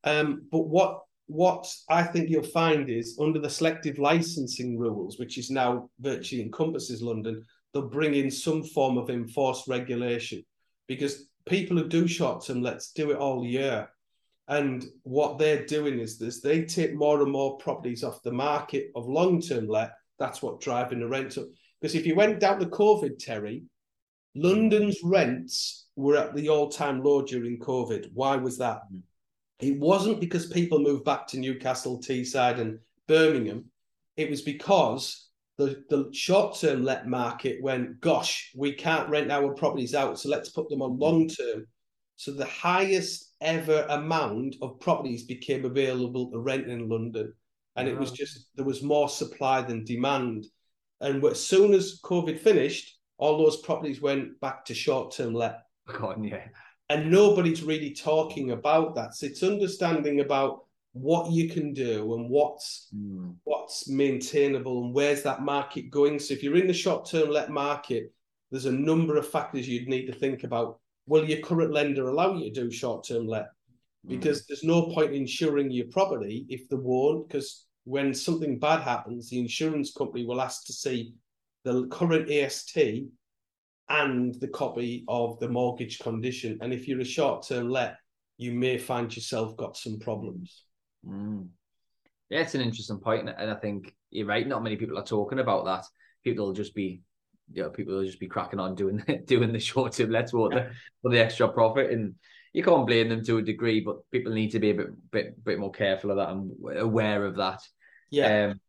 Um, 0.03 0.43
but 0.51 0.67
what 0.67 1.01
what 1.27 1.67
I 1.89 2.03
think 2.03 2.29
you'll 2.29 2.43
find 2.43 2.89
is 2.89 3.17
under 3.19 3.39
the 3.39 3.49
selective 3.49 3.97
licensing 3.97 4.77
rules, 4.77 5.17
which 5.17 5.37
is 5.37 5.49
now 5.49 5.89
virtually 5.99 6.43
encompasses 6.43 7.01
London, 7.01 7.43
they'll 7.73 7.89
bring 7.89 8.13
in 8.13 8.29
some 8.29 8.63
form 8.63 8.97
of 8.97 9.09
enforced 9.09 9.67
regulation 9.67 10.43
because 10.87 11.27
people 11.47 11.77
who 11.77 11.87
do 11.87 12.07
short 12.07 12.45
term 12.45 12.61
let's 12.61 12.91
do 12.91 13.11
it 13.11 13.17
all 13.17 13.45
year. 13.45 13.89
And 14.47 14.85
what 15.01 15.39
they're 15.39 15.65
doing 15.65 15.99
is 15.99 16.19
this 16.19 16.41
they 16.41 16.63
take 16.65 16.93
more 16.93 17.21
and 17.21 17.31
more 17.31 17.57
properties 17.57 18.03
off 18.03 18.21
the 18.21 18.31
market 18.31 18.91
of 18.95 19.07
long 19.07 19.41
term 19.41 19.67
let. 19.67 19.93
That's 20.19 20.41
what 20.41 20.61
driving 20.61 20.99
the 20.99 21.07
rent 21.07 21.37
up. 21.37 21.45
Because 21.85 21.93
if 21.93 22.07
you 22.07 22.15
went 22.15 22.39
down 22.39 22.57
the 22.57 22.65
COVID, 22.65 23.19
Terry, 23.19 23.61
London's 24.33 24.97
rents 25.03 25.85
were 25.95 26.17
at 26.17 26.33
the 26.33 26.49
all 26.49 26.67
time 26.67 27.03
low 27.03 27.21
during 27.21 27.59
COVID. 27.59 28.09
Why 28.11 28.37
was 28.37 28.57
that? 28.57 28.79
Mm. 28.91 29.03
It 29.59 29.79
wasn't 29.79 30.19
because 30.19 30.47
people 30.47 30.79
moved 30.79 31.05
back 31.05 31.27
to 31.27 31.37
Newcastle, 31.37 32.01
Teesside, 32.01 32.59
and 32.59 32.79
Birmingham. 33.07 33.65
It 34.17 34.31
was 34.31 34.41
because 34.41 35.27
the, 35.59 35.83
the 35.91 36.09
short 36.11 36.57
term 36.59 36.83
let 36.83 37.05
market 37.05 37.61
went, 37.61 38.01
gosh, 38.01 38.51
we 38.55 38.71
can't 38.73 39.07
rent 39.07 39.31
our 39.31 39.53
properties 39.53 39.93
out, 39.93 40.17
so 40.17 40.27
let's 40.27 40.49
put 40.49 40.67
them 40.69 40.81
on 40.81 40.97
long 40.97 41.27
term. 41.27 41.67
So 42.15 42.31
the 42.31 42.45
highest 42.45 43.35
ever 43.41 43.85
amount 43.89 44.55
of 44.63 44.79
properties 44.79 45.21
became 45.21 45.65
available 45.65 46.31
to 46.31 46.39
rent 46.39 46.67
in 46.67 46.89
London. 46.89 47.31
and 47.75 47.87
it 47.87 47.95
was 47.95 48.11
just 48.11 48.47
there 48.55 48.65
was 48.65 48.81
more 48.81 49.07
supply 49.07 49.61
than 49.61 49.85
demand. 49.85 50.47
And 51.01 51.23
as 51.25 51.43
soon 51.45 51.73
as 51.73 51.99
COVID 52.03 52.39
finished, 52.39 52.97
all 53.17 53.37
those 53.37 53.57
properties 53.57 54.01
went 54.01 54.39
back 54.39 54.65
to 54.65 54.73
short 54.73 55.13
term 55.15 55.33
let. 55.33 55.63
God, 55.87 56.23
yeah. 56.23 56.47
And 56.89 57.11
nobody's 57.11 57.63
really 57.63 57.93
talking 57.93 58.51
about 58.51 58.95
that. 58.95 59.15
So 59.15 59.25
it's 59.25 59.43
understanding 59.43 60.19
about 60.19 60.65
what 60.93 61.31
you 61.31 61.49
can 61.49 61.73
do 61.73 62.13
and 62.13 62.29
what's 62.29 62.87
Mm. 62.95 63.35
what's 63.43 63.89
maintainable 63.89 64.85
and 64.85 64.93
where's 64.93 65.23
that 65.23 65.41
market 65.41 65.89
going. 65.89 66.19
So 66.19 66.33
if 66.33 66.43
you're 66.43 66.55
in 66.55 66.67
the 66.67 66.73
short 66.73 67.09
term 67.09 67.29
let 67.29 67.49
market, 67.49 68.13
there's 68.51 68.65
a 68.67 68.71
number 68.71 69.17
of 69.17 69.27
factors 69.27 69.67
you'd 69.67 69.89
need 69.89 70.05
to 70.05 70.13
think 70.13 70.43
about. 70.43 70.79
Will 71.07 71.25
your 71.27 71.39
current 71.39 71.73
lender 71.73 72.07
allow 72.07 72.35
you 72.35 72.53
to 72.53 72.61
do 72.61 72.71
short 72.71 73.05
term 73.07 73.27
let? 73.27 73.47
Because 74.07 74.45
there's 74.45 74.63
no 74.63 74.83
point 74.93 75.13
insuring 75.13 75.71
your 75.71 75.87
property 75.87 76.45
if 76.47 76.69
they 76.69 76.75
won't, 76.77 77.27
because 77.27 77.65
when 77.85 78.13
something 78.13 78.59
bad 78.59 78.81
happens, 78.81 79.29
the 79.29 79.39
insurance 79.39 79.93
company 79.93 80.25
will 80.25 80.41
ask 80.41 80.65
to 80.65 80.73
see 80.73 81.13
the 81.63 81.87
current 81.87 82.29
AST 82.29 82.77
and 83.89 84.35
the 84.41 84.47
copy 84.47 85.05
of 85.07 85.39
the 85.39 85.47
mortgage 85.47 85.99
condition. 85.99 86.57
And 86.61 86.73
if 86.73 86.87
you're 86.87 86.99
a 86.99 87.05
short 87.05 87.47
term 87.47 87.69
let, 87.69 87.97
you 88.37 88.51
may 88.51 88.77
find 88.77 89.15
yourself 89.15 89.55
got 89.55 89.77
some 89.77 89.99
problems. 89.99 90.63
Mm. 91.07 91.47
Yeah, 92.29 92.41
it's 92.41 92.55
an 92.55 92.61
interesting 92.61 92.99
point, 92.99 93.29
and 93.29 93.51
I 93.51 93.55
think 93.55 93.93
you're 94.09 94.25
right. 94.25 94.47
Not 94.47 94.63
many 94.63 94.77
people 94.77 94.97
are 94.97 95.05
talking 95.05 95.39
about 95.39 95.65
that. 95.65 95.85
People 96.23 96.47
will 96.47 96.53
just 96.53 96.73
be, 96.73 97.01
you 97.53 97.61
know, 97.61 97.69
people 97.69 97.95
will 97.95 98.05
just 98.05 98.19
be 98.19 98.27
cracking 98.27 98.59
on 98.59 98.73
doing 98.73 99.03
doing 99.27 99.53
the 99.53 99.59
short 99.59 99.93
term 99.93 100.09
let's 100.09 100.31
for 100.31 100.49
the 100.49 100.71
for 101.03 101.11
the 101.11 101.19
extra 101.19 101.47
profit, 101.47 101.91
and 101.91 102.15
you 102.51 102.63
can't 102.63 102.87
blame 102.87 103.09
them 103.09 103.23
to 103.25 103.37
a 103.37 103.43
degree. 103.43 103.81
But 103.81 104.09
people 104.11 104.33
need 104.33 104.51
to 104.51 104.59
be 104.59 104.71
a 104.71 104.73
bit 104.73 105.11
bit 105.11 105.43
bit 105.43 105.59
more 105.59 105.71
careful 105.71 106.09
of 106.09 106.17
that 106.17 106.29
and 106.29 106.51
aware 106.77 107.25
of 107.25 107.35
that. 107.35 107.61
Yeah, 108.09 108.49
um, 108.51 108.59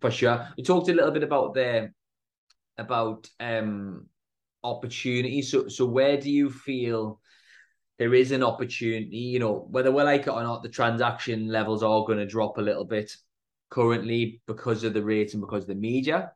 for 0.00 0.10
sure. 0.10 0.48
We 0.56 0.62
talked 0.62 0.88
a 0.88 0.94
little 0.94 1.10
bit 1.10 1.22
about 1.22 1.54
the 1.54 1.90
about 2.78 3.28
um 3.40 4.06
opportunities. 4.64 5.50
So 5.50 5.68
so 5.68 5.86
where 5.86 6.16
do 6.16 6.30
you 6.30 6.50
feel 6.50 7.20
there 7.98 8.14
is 8.14 8.32
an 8.32 8.42
opportunity? 8.42 9.16
You 9.16 9.38
know, 9.38 9.66
whether 9.70 9.90
we 9.90 10.02
like 10.02 10.22
it 10.22 10.30
or 10.30 10.42
not, 10.42 10.62
the 10.62 10.68
transaction 10.68 11.48
levels 11.48 11.82
are 11.82 12.04
going 12.04 12.18
to 12.18 12.26
drop 12.26 12.58
a 12.58 12.62
little 12.62 12.84
bit 12.84 13.14
currently 13.70 14.42
because 14.46 14.84
of 14.84 14.94
the 14.94 15.02
rates 15.02 15.34
and 15.34 15.40
because 15.40 15.64
of 15.64 15.68
the 15.68 15.74
media. 15.74 16.32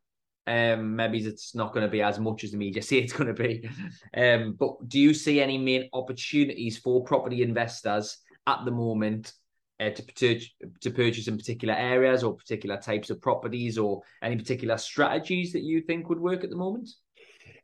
Um, 0.49 0.95
maybe 0.95 1.19
it's 1.19 1.57
not 1.57 1.73
going 1.73 1.85
to 1.85 1.91
be 1.91 2.03
as 2.03 2.21
much 2.21 2.45
as 2.45 2.53
the 2.53 2.57
media 2.57 2.81
say 2.83 2.99
it's 2.99 3.13
going 3.13 3.35
to 3.35 3.43
be. 3.43 3.69
Um, 4.17 4.55
but 4.59 4.89
do 4.89 5.01
you 5.01 5.13
see 5.13 5.41
any 5.41 5.59
main 5.59 5.89
opportunities 5.93 6.79
for 6.79 7.03
property 7.05 7.43
investors 7.43 8.19
at 8.47 8.65
the 8.65 8.71
moment 8.71 9.33
uh, 9.81 9.91
to, 9.91 10.03
to 10.03 10.41
to 10.81 10.91
purchase 10.91 11.29
in 11.29 11.37
particular 11.37 11.75
areas 11.75 12.23
or 12.23 12.35
particular 12.35 12.77
types 12.79 13.11
of 13.11 13.21
properties 13.21 13.79
or 13.79 14.03
any 14.23 14.37
particular 14.37 14.79
strategies 14.79 15.53
that 15.53 15.63
you 15.63 15.81
think 15.81 16.09
would 16.09 16.21
work 16.21 16.45
at 16.45 16.51
the 16.51 16.57
moment? 16.57 16.89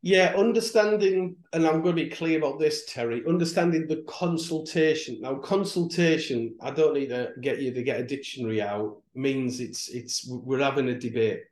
Yeah, 0.05 0.35
understanding, 0.37 1.37
and 1.53 1.65
I'm 1.65 1.81
going 1.81 1.95
to 1.95 2.05
be 2.05 2.11
clear 2.11 2.39
about 2.39 2.59
this, 2.59 2.85
Terry, 2.87 3.23
understanding 3.29 3.87
the 3.87 4.03
consultation. 4.09 5.21
Now, 5.21 5.37
consultation, 5.37 6.57
I 6.61 6.73
don't 6.73 6.95
need 6.95 7.11
to 7.11 7.31
get 7.41 7.61
you 7.61 7.73
to 7.73 7.83
get 7.85 8.01
a 8.01 8.05
dictionary 8.05 8.61
out, 8.61 9.01
means 9.15 9.61
it's 9.61 9.89
it's 9.89 10.27
we're 10.29 10.59
having 10.59 10.89
a 10.89 10.99
debate. 10.99 11.43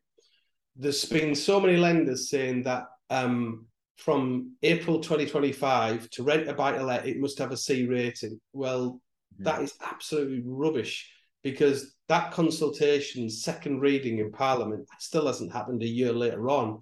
There's 0.75 1.05
been 1.05 1.37
so 1.37 1.61
many 1.61 1.77
lenders 1.77 2.29
saying 2.29 2.64
that 2.64 2.87
um, 3.09 3.66
from 3.96 4.57
April 4.62 4.99
2025 4.99 6.11
to 6.11 6.23
rent 6.25 6.49
a 6.49 6.53
buy 6.53 6.73
to 6.73 6.83
let, 6.83 7.07
it 7.07 7.20
must 7.20 7.38
have 7.38 7.53
a 7.53 7.57
C 7.57 7.87
rating. 7.87 8.40
Well, 8.53 9.01
That 9.44 9.62
is 9.62 9.74
absolutely 9.85 10.42
rubbish 10.44 11.11
because 11.42 11.94
that 12.09 12.33
consultation, 12.33 13.31
second 13.31 13.81
reading 13.81 14.18
in 14.18 14.31
Parliament, 14.31 14.87
still 14.98 15.26
hasn't 15.26 15.53
happened 15.53 15.83
a 15.83 15.88
year 15.88 16.12
later 16.12 16.50
on. 16.50 16.81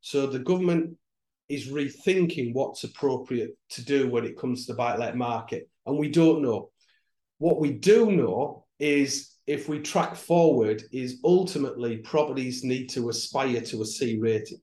So 0.00 0.26
the 0.26 0.38
government 0.38 0.96
is 1.48 1.68
rethinking 1.68 2.54
what's 2.54 2.84
appropriate 2.84 3.50
to 3.70 3.84
do 3.84 4.08
when 4.08 4.24
it 4.24 4.38
comes 4.38 4.66
to 4.66 4.72
the 4.72 4.76
buy 4.76 4.96
let 4.96 5.16
market. 5.16 5.68
And 5.86 5.98
we 5.98 6.08
don't 6.08 6.42
know. 6.42 6.70
What 7.38 7.60
we 7.60 7.72
do 7.72 8.10
know 8.10 8.66
is 8.78 9.34
if 9.46 9.68
we 9.68 9.80
track 9.80 10.14
forward, 10.14 10.82
is 10.92 11.20
ultimately 11.24 11.98
properties 11.98 12.62
need 12.62 12.88
to 12.90 13.08
aspire 13.08 13.60
to 13.60 13.82
a 13.82 13.84
C 13.84 14.18
rating. 14.18 14.60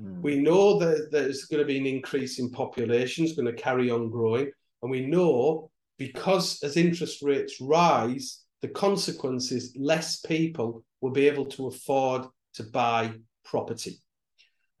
Mm. 0.00 0.20
We 0.20 0.38
know 0.38 0.78
that 0.78 1.08
there's 1.10 1.46
going 1.46 1.62
to 1.62 1.66
be 1.66 1.78
an 1.78 1.86
increase 1.86 2.38
in 2.38 2.50
population, 2.50 3.24
it's 3.24 3.34
going 3.34 3.46
to 3.46 3.62
carry 3.62 3.90
on 3.90 4.10
growing. 4.10 4.50
And 4.82 4.90
we 4.90 5.06
know 5.06 5.70
because 5.98 6.62
as 6.62 6.76
interest 6.76 7.22
rates 7.22 7.60
rise, 7.60 8.42
the 8.62 8.68
consequence 8.68 9.52
is 9.52 9.76
less 9.76 10.20
people 10.20 10.84
will 11.00 11.10
be 11.10 11.26
able 11.28 11.46
to 11.46 11.66
afford 11.66 12.26
to 12.54 12.62
buy 12.62 13.12
property. 13.44 13.98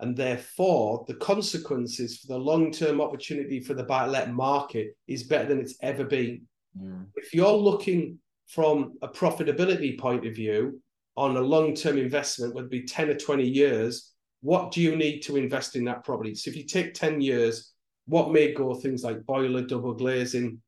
And 0.00 0.16
therefore, 0.16 1.04
the 1.06 1.14
consequences 1.14 2.18
for 2.18 2.32
the 2.32 2.38
long 2.38 2.72
term 2.72 3.00
opportunity 3.00 3.60
for 3.60 3.74
the 3.74 3.84
buy 3.84 4.06
let 4.06 4.32
market 4.32 4.96
is 5.06 5.24
better 5.24 5.46
than 5.48 5.60
it's 5.60 5.76
ever 5.82 6.04
been. 6.04 6.42
Mm. 6.80 7.06
If 7.16 7.34
you're 7.34 7.52
looking 7.52 8.18
from 8.48 8.94
a 9.02 9.08
profitability 9.08 9.98
point 9.98 10.26
of 10.26 10.34
view 10.34 10.80
on 11.16 11.36
a 11.36 11.40
long 11.40 11.74
term 11.74 11.98
investment, 11.98 12.56
it 12.56 12.70
be 12.70 12.84
10 12.84 13.10
or 13.10 13.16
20 13.16 13.44
years, 13.44 14.12
what 14.40 14.72
do 14.72 14.80
you 14.80 14.96
need 14.96 15.20
to 15.20 15.36
invest 15.36 15.76
in 15.76 15.84
that 15.84 16.04
property? 16.04 16.34
So 16.34 16.50
if 16.50 16.56
you 16.56 16.64
take 16.64 16.94
10 16.94 17.20
years, 17.20 17.72
what 18.06 18.32
may 18.32 18.52
go 18.52 18.74
things 18.74 19.04
like 19.04 19.24
boiler, 19.24 19.62
double 19.62 19.94
glazing, 19.94 20.60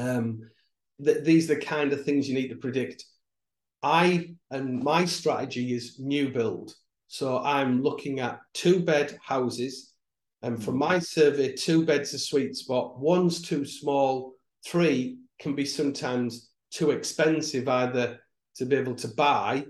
um, 0.00 0.50
th- 1.04 1.24
these 1.24 1.50
are 1.50 1.54
the 1.54 1.60
kind 1.60 1.92
of 1.92 2.04
things 2.04 2.28
you 2.28 2.34
need 2.34 2.48
to 2.48 2.56
predict. 2.56 3.04
I 3.82 4.34
and 4.50 4.82
my 4.82 5.04
strategy 5.04 5.74
is 5.74 5.98
new 5.98 6.30
build. 6.30 6.74
So 7.08 7.38
I'm 7.38 7.82
looking 7.82 8.20
at 8.20 8.40
two 8.54 8.80
bed 8.80 9.18
houses. 9.22 9.92
And 10.42 10.62
from 10.62 10.78
my 10.78 10.98
survey, 10.98 11.52
two 11.52 11.84
beds 11.84 12.14
a 12.14 12.18
sweet 12.18 12.56
spot. 12.56 12.98
One's 12.98 13.42
too 13.42 13.64
small. 13.64 14.34
Three 14.64 15.18
can 15.38 15.54
be 15.54 15.64
sometimes 15.64 16.50
too 16.70 16.92
expensive 16.92 17.68
either 17.68 18.20
to 18.56 18.64
be 18.64 18.76
able 18.76 18.94
to 18.94 19.08
buy 19.08 19.66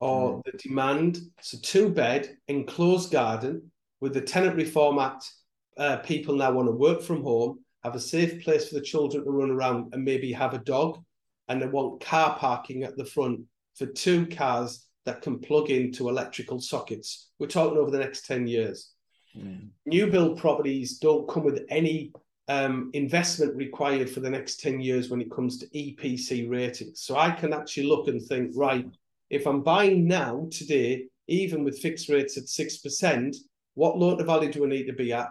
or 0.00 0.42
the 0.44 0.58
demand. 0.58 1.18
So 1.40 1.58
two 1.62 1.88
bed, 1.88 2.36
enclosed 2.48 3.10
garden 3.10 3.70
with 4.00 4.14
the 4.14 4.20
tenant 4.20 4.56
reform 4.56 4.98
act. 4.98 5.32
Uh, 5.78 5.96
people 5.98 6.36
now 6.36 6.52
want 6.52 6.68
to 6.68 6.72
work 6.72 7.02
from 7.02 7.22
home, 7.22 7.60
have 7.84 7.94
a 7.94 8.00
safe 8.00 8.42
place 8.42 8.68
for 8.68 8.74
the 8.74 8.80
children 8.80 9.24
to 9.24 9.30
run 9.30 9.50
around 9.50 9.92
and 9.92 10.04
maybe 10.04 10.32
have 10.32 10.54
a 10.54 10.58
dog. 10.58 11.02
And 11.48 11.60
they 11.60 11.66
want 11.66 12.04
car 12.04 12.36
parking 12.38 12.84
at 12.84 12.96
the 12.96 13.04
front 13.04 13.40
for 13.76 13.86
two 13.86 14.26
cars 14.26 14.86
that 15.04 15.22
can 15.22 15.38
plug 15.38 15.70
into 15.70 16.08
electrical 16.08 16.60
sockets. 16.60 17.30
We're 17.38 17.48
talking 17.48 17.78
over 17.78 17.90
the 17.90 17.98
next 17.98 18.26
10 18.26 18.46
years. 18.46 18.90
Mm. 19.36 19.70
New 19.86 20.06
build 20.06 20.38
properties 20.38 20.98
don't 20.98 21.28
come 21.28 21.44
with 21.44 21.64
any 21.68 22.12
um, 22.48 22.90
investment 22.92 23.56
required 23.56 24.10
for 24.10 24.20
the 24.20 24.30
next 24.30 24.60
10 24.60 24.80
years 24.80 25.08
when 25.08 25.20
it 25.20 25.30
comes 25.30 25.58
to 25.58 25.66
EPC 25.68 26.48
ratings. 26.50 27.00
So 27.00 27.16
I 27.16 27.30
can 27.30 27.52
actually 27.52 27.84
look 27.84 28.08
and 28.08 28.22
think, 28.22 28.52
right, 28.54 28.86
if 29.30 29.46
I'm 29.46 29.62
buying 29.62 30.06
now, 30.06 30.46
today, 30.50 31.06
even 31.28 31.64
with 31.64 31.80
fixed 31.80 32.08
rates 32.08 32.36
at 32.36 32.44
6%, 32.44 33.36
what 33.74 33.98
loan 33.98 34.18
to 34.18 34.24
value 34.24 34.52
do 34.52 34.64
I 34.64 34.68
need 34.68 34.86
to 34.86 34.92
be 34.92 35.12
at? 35.12 35.28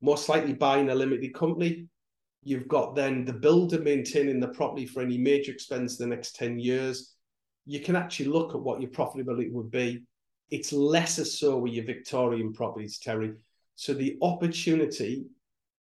Most 0.00 0.28
likely 0.28 0.54
buying 0.54 0.88
a 0.88 0.94
limited 0.94 1.34
company. 1.34 1.86
You've 2.44 2.68
got 2.68 2.96
then 2.96 3.24
the 3.24 3.32
builder 3.32 3.80
maintaining 3.80 4.40
the 4.40 4.48
property 4.48 4.86
for 4.86 5.00
any 5.02 5.16
major 5.16 5.52
expense 5.52 6.00
in 6.00 6.08
the 6.08 6.14
next 6.14 6.34
10 6.36 6.58
years. 6.58 7.14
You 7.66 7.80
can 7.80 7.94
actually 7.94 8.26
look 8.26 8.54
at 8.54 8.60
what 8.60 8.80
your 8.80 8.90
profitability 8.90 9.52
would 9.52 9.70
be. 9.70 10.02
It's 10.50 10.72
lesser 10.72 11.24
so 11.24 11.58
with 11.58 11.72
your 11.72 11.84
Victorian 11.84 12.52
properties, 12.52 12.98
Terry. 12.98 13.32
So 13.76 13.94
the 13.94 14.18
opportunity 14.22 15.24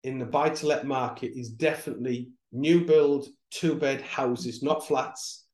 in 0.04 0.18
the 0.18 0.26
buy 0.26 0.50
to 0.50 0.66
let 0.66 0.86
market 0.86 1.32
is 1.34 1.50
definitely 1.50 2.28
new 2.52 2.84
build, 2.84 3.26
two 3.50 3.74
bed 3.74 4.02
houses, 4.02 4.62
not 4.62 4.86
flats. 4.86 5.46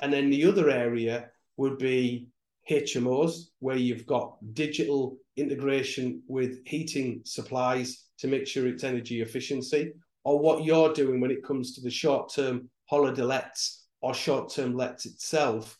And 0.00 0.12
then 0.12 0.30
the 0.30 0.46
other 0.46 0.70
area 0.70 1.30
would 1.56 1.78
be 1.78 2.28
HMOs, 2.70 3.48
where 3.60 3.76
you've 3.76 4.06
got 4.06 4.36
digital 4.54 5.18
integration 5.36 6.22
with 6.26 6.66
heating 6.66 7.20
supplies 7.24 8.06
to 8.18 8.28
make 8.28 8.46
sure 8.46 8.66
it's 8.66 8.84
energy 8.84 9.20
efficiency, 9.20 9.92
or 10.24 10.38
what 10.38 10.64
you're 10.64 10.92
doing 10.92 11.20
when 11.20 11.30
it 11.30 11.44
comes 11.44 11.74
to 11.74 11.80
the 11.80 11.90
short 11.90 12.32
term 12.34 12.68
holiday 12.86 13.22
lets 13.22 13.86
or 14.00 14.14
short 14.14 14.50
term 14.50 14.76
lets 14.76 15.06
itself, 15.06 15.78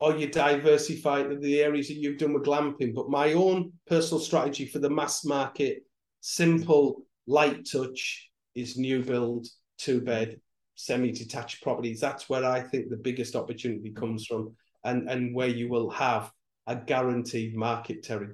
or 0.00 0.16
you 0.16 0.28
diversify 0.28 1.22
the 1.22 1.60
areas 1.60 1.88
that 1.88 1.94
you've 1.94 2.18
done 2.18 2.32
with 2.32 2.44
glamping. 2.44 2.94
But 2.94 3.08
my 3.08 3.32
own 3.32 3.72
personal 3.86 4.20
strategy 4.20 4.66
for 4.66 4.78
the 4.78 4.90
mass 4.90 5.24
market, 5.24 5.82
simple, 6.20 7.02
light 7.26 7.66
touch, 7.70 8.30
is 8.54 8.76
new 8.76 9.02
build, 9.02 9.46
two 9.78 10.00
bed, 10.00 10.40
semi 10.74 11.12
detached 11.12 11.62
properties. 11.62 12.00
That's 12.00 12.28
where 12.28 12.44
I 12.44 12.60
think 12.60 12.88
the 12.88 12.96
biggest 12.96 13.36
opportunity 13.36 13.90
comes 13.90 14.26
from 14.26 14.54
and, 14.84 15.08
and 15.08 15.34
where 15.34 15.48
you 15.48 15.68
will 15.68 15.90
have 15.90 16.30
a 16.66 16.76
guaranteed 16.76 17.56
market, 17.56 18.02
Terry. 18.02 18.28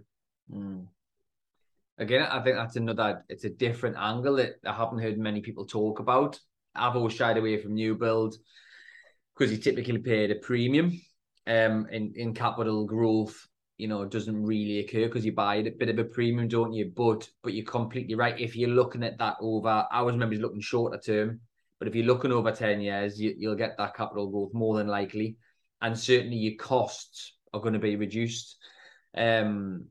Mm. 0.53 0.87
Again, 1.99 2.23
I 2.23 2.41
think 2.43 2.57
that's 2.57 2.77
another. 2.77 3.25
It's 3.29 3.45
a 3.45 3.51
different 3.51 3.97
angle 3.99 4.37
that 4.37 4.57
I 4.65 4.73
haven't 4.73 5.01
heard 5.01 5.19
many 5.19 5.41
people 5.41 5.67
talk 5.67 5.99
about. 6.01 6.39
I've 6.75 6.97
always 6.97 7.15
shied 7.15 7.37
away 7.37 7.61
from 7.61 7.75
new 7.75 7.95
build 7.97 8.37
because 9.37 9.53
you 9.53 9.59
typically 9.59 9.99
paid 9.99 10.31
a 10.31 10.37
premium. 10.37 11.01
um, 11.49 11.87
in 11.91 12.13
in 12.15 12.35
capital 12.35 12.85
growth, 12.87 13.49
you 13.79 13.89
know, 13.89 14.05
doesn't 14.05 14.45
really 14.45 14.81
occur 14.81 15.07
because 15.07 15.25
you 15.25 15.33
buy 15.33 15.57
a 15.57 15.71
bit 15.71 15.89
of 15.89 15.99
a 15.99 16.05
premium, 16.05 16.47
don't 16.47 16.73
you? 16.75 16.93
But 16.95 17.29
but 17.43 17.55
you're 17.55 17.65
completely 17.65 18.15
right. 18.15 18.39
If 18.39 18.55
you're 18.55 18.69
looking 18.71 19.03
at 19.03 19.19
that 19.19 19.37
over, 19.41 19.87
I 19.91 20.03
was 20.03 20.15
maybe 20.15 20.37
looking 20.37 20.61
shorter 20.61 20.99
term, 20.99 21.41
but 21.79 21.89
if 21.89 21.95
you're 21.95 22.07
looking 22.07 22.33
over 22.33 22.53
ten 22.53 22.81
years, 22.81 23.19
you, 23.21 23.35
you'll 23.37 23.55
get 23.57 23.77
that 23.79 23.97
capital 23.97 24.31
growth 24.31 24.53
more 24.53 24.77
than 24.77 24.89
likely, 24.89 25.37
and 25.81 25.99
certainly 25.99 26.37
your 26.37 26.57
costs 26.57 27.35
are 27.55 27.61
going 27.61 27.75
to 27.75 27.81
be 27.81 27.97
reduced. 27.97 28.57
Um, 29.17 29.87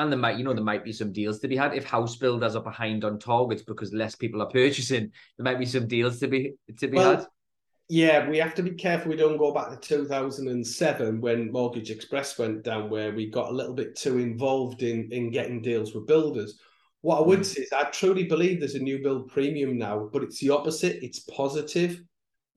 and 0.00 0.10
there 0.10 0.18
might, 0.18 0.38
you 0.38 0.44
know, 0.44 0.54
there 0.54 0.64
might 0.64 0.84
be 0.84 0.92
some 0.92 1.12
deals 1.12 1.38
to 1.40 1.48
be 1.48 1.56
had 1.56 1.74
if 1.74 1.84
house 1.84 2.16
builders 2.16 2.56
are 2.56 2.62
behind 2.62 3.04
on 3.04 3.18
targets 3.18 3.62
because 3.62 3.92
less 3.92 4.14
people 4.14 4.40
are 4.40 4.48
purchasing. 4.48 5.12
There 5.36 5.44
might 5.44 5.58
be 5.58 5.66
some 5.66 5.86
deals 5.86 6.18
to 6.20 6.28
be 6.28 6.54
to 6.78 6.88
be 6.88 6.96
well, 6.96 7.16
had. 7.16 7.26
Yeah, 7.88 8.28
we 8.28 8.38
have 8.38 8.54
to 8.54 8.62
be 8.62 8.70
careful 8.70 9.10
we 9.10 9.16
don't 9.16 9.36
go 9.36 9.52
back 9.52 9.68
to 9.70 9.76
2007 9.76 11.20
when 11.20 11.52
Mortgage 11.52 11.90
Express 11.90 12.38
went 12.38 12.62
down, 12.62 12.88
where 12.88 13.12
we 13.12 13.28
got 13.28 13.50
a 13.50 13.54
little 13.54 13.74
bit 13.74 13.96
too 13.96 14.18
involved 14.18 14.82
in 14.82 15.10
in 15.12 15.30
getting 15.30 15.60
deals 15.60 15.94
with 15.94 16.06
builders. 16.06 16.58
What 17.02 17.18
I 17.18 17.26
would 17.26 17.40
mm. 17.40 17.44
say 17.44 17.62
is 17.62 17.72
I 17.72 17.84
truly 17.84 18.24
believe 18.24 18.60
there's 18.60 18.74
a 18.76 18.78
new 18.78 19.02
build 19.02 19.28
premium 19.28 19.76
now, 19.76 20.08
but 20.12 20.22
it's 20.22 20.40
the 20.40 20.50
opposite. 20.50 21.02
It's 21.02 21.20
positive 21.20 22.02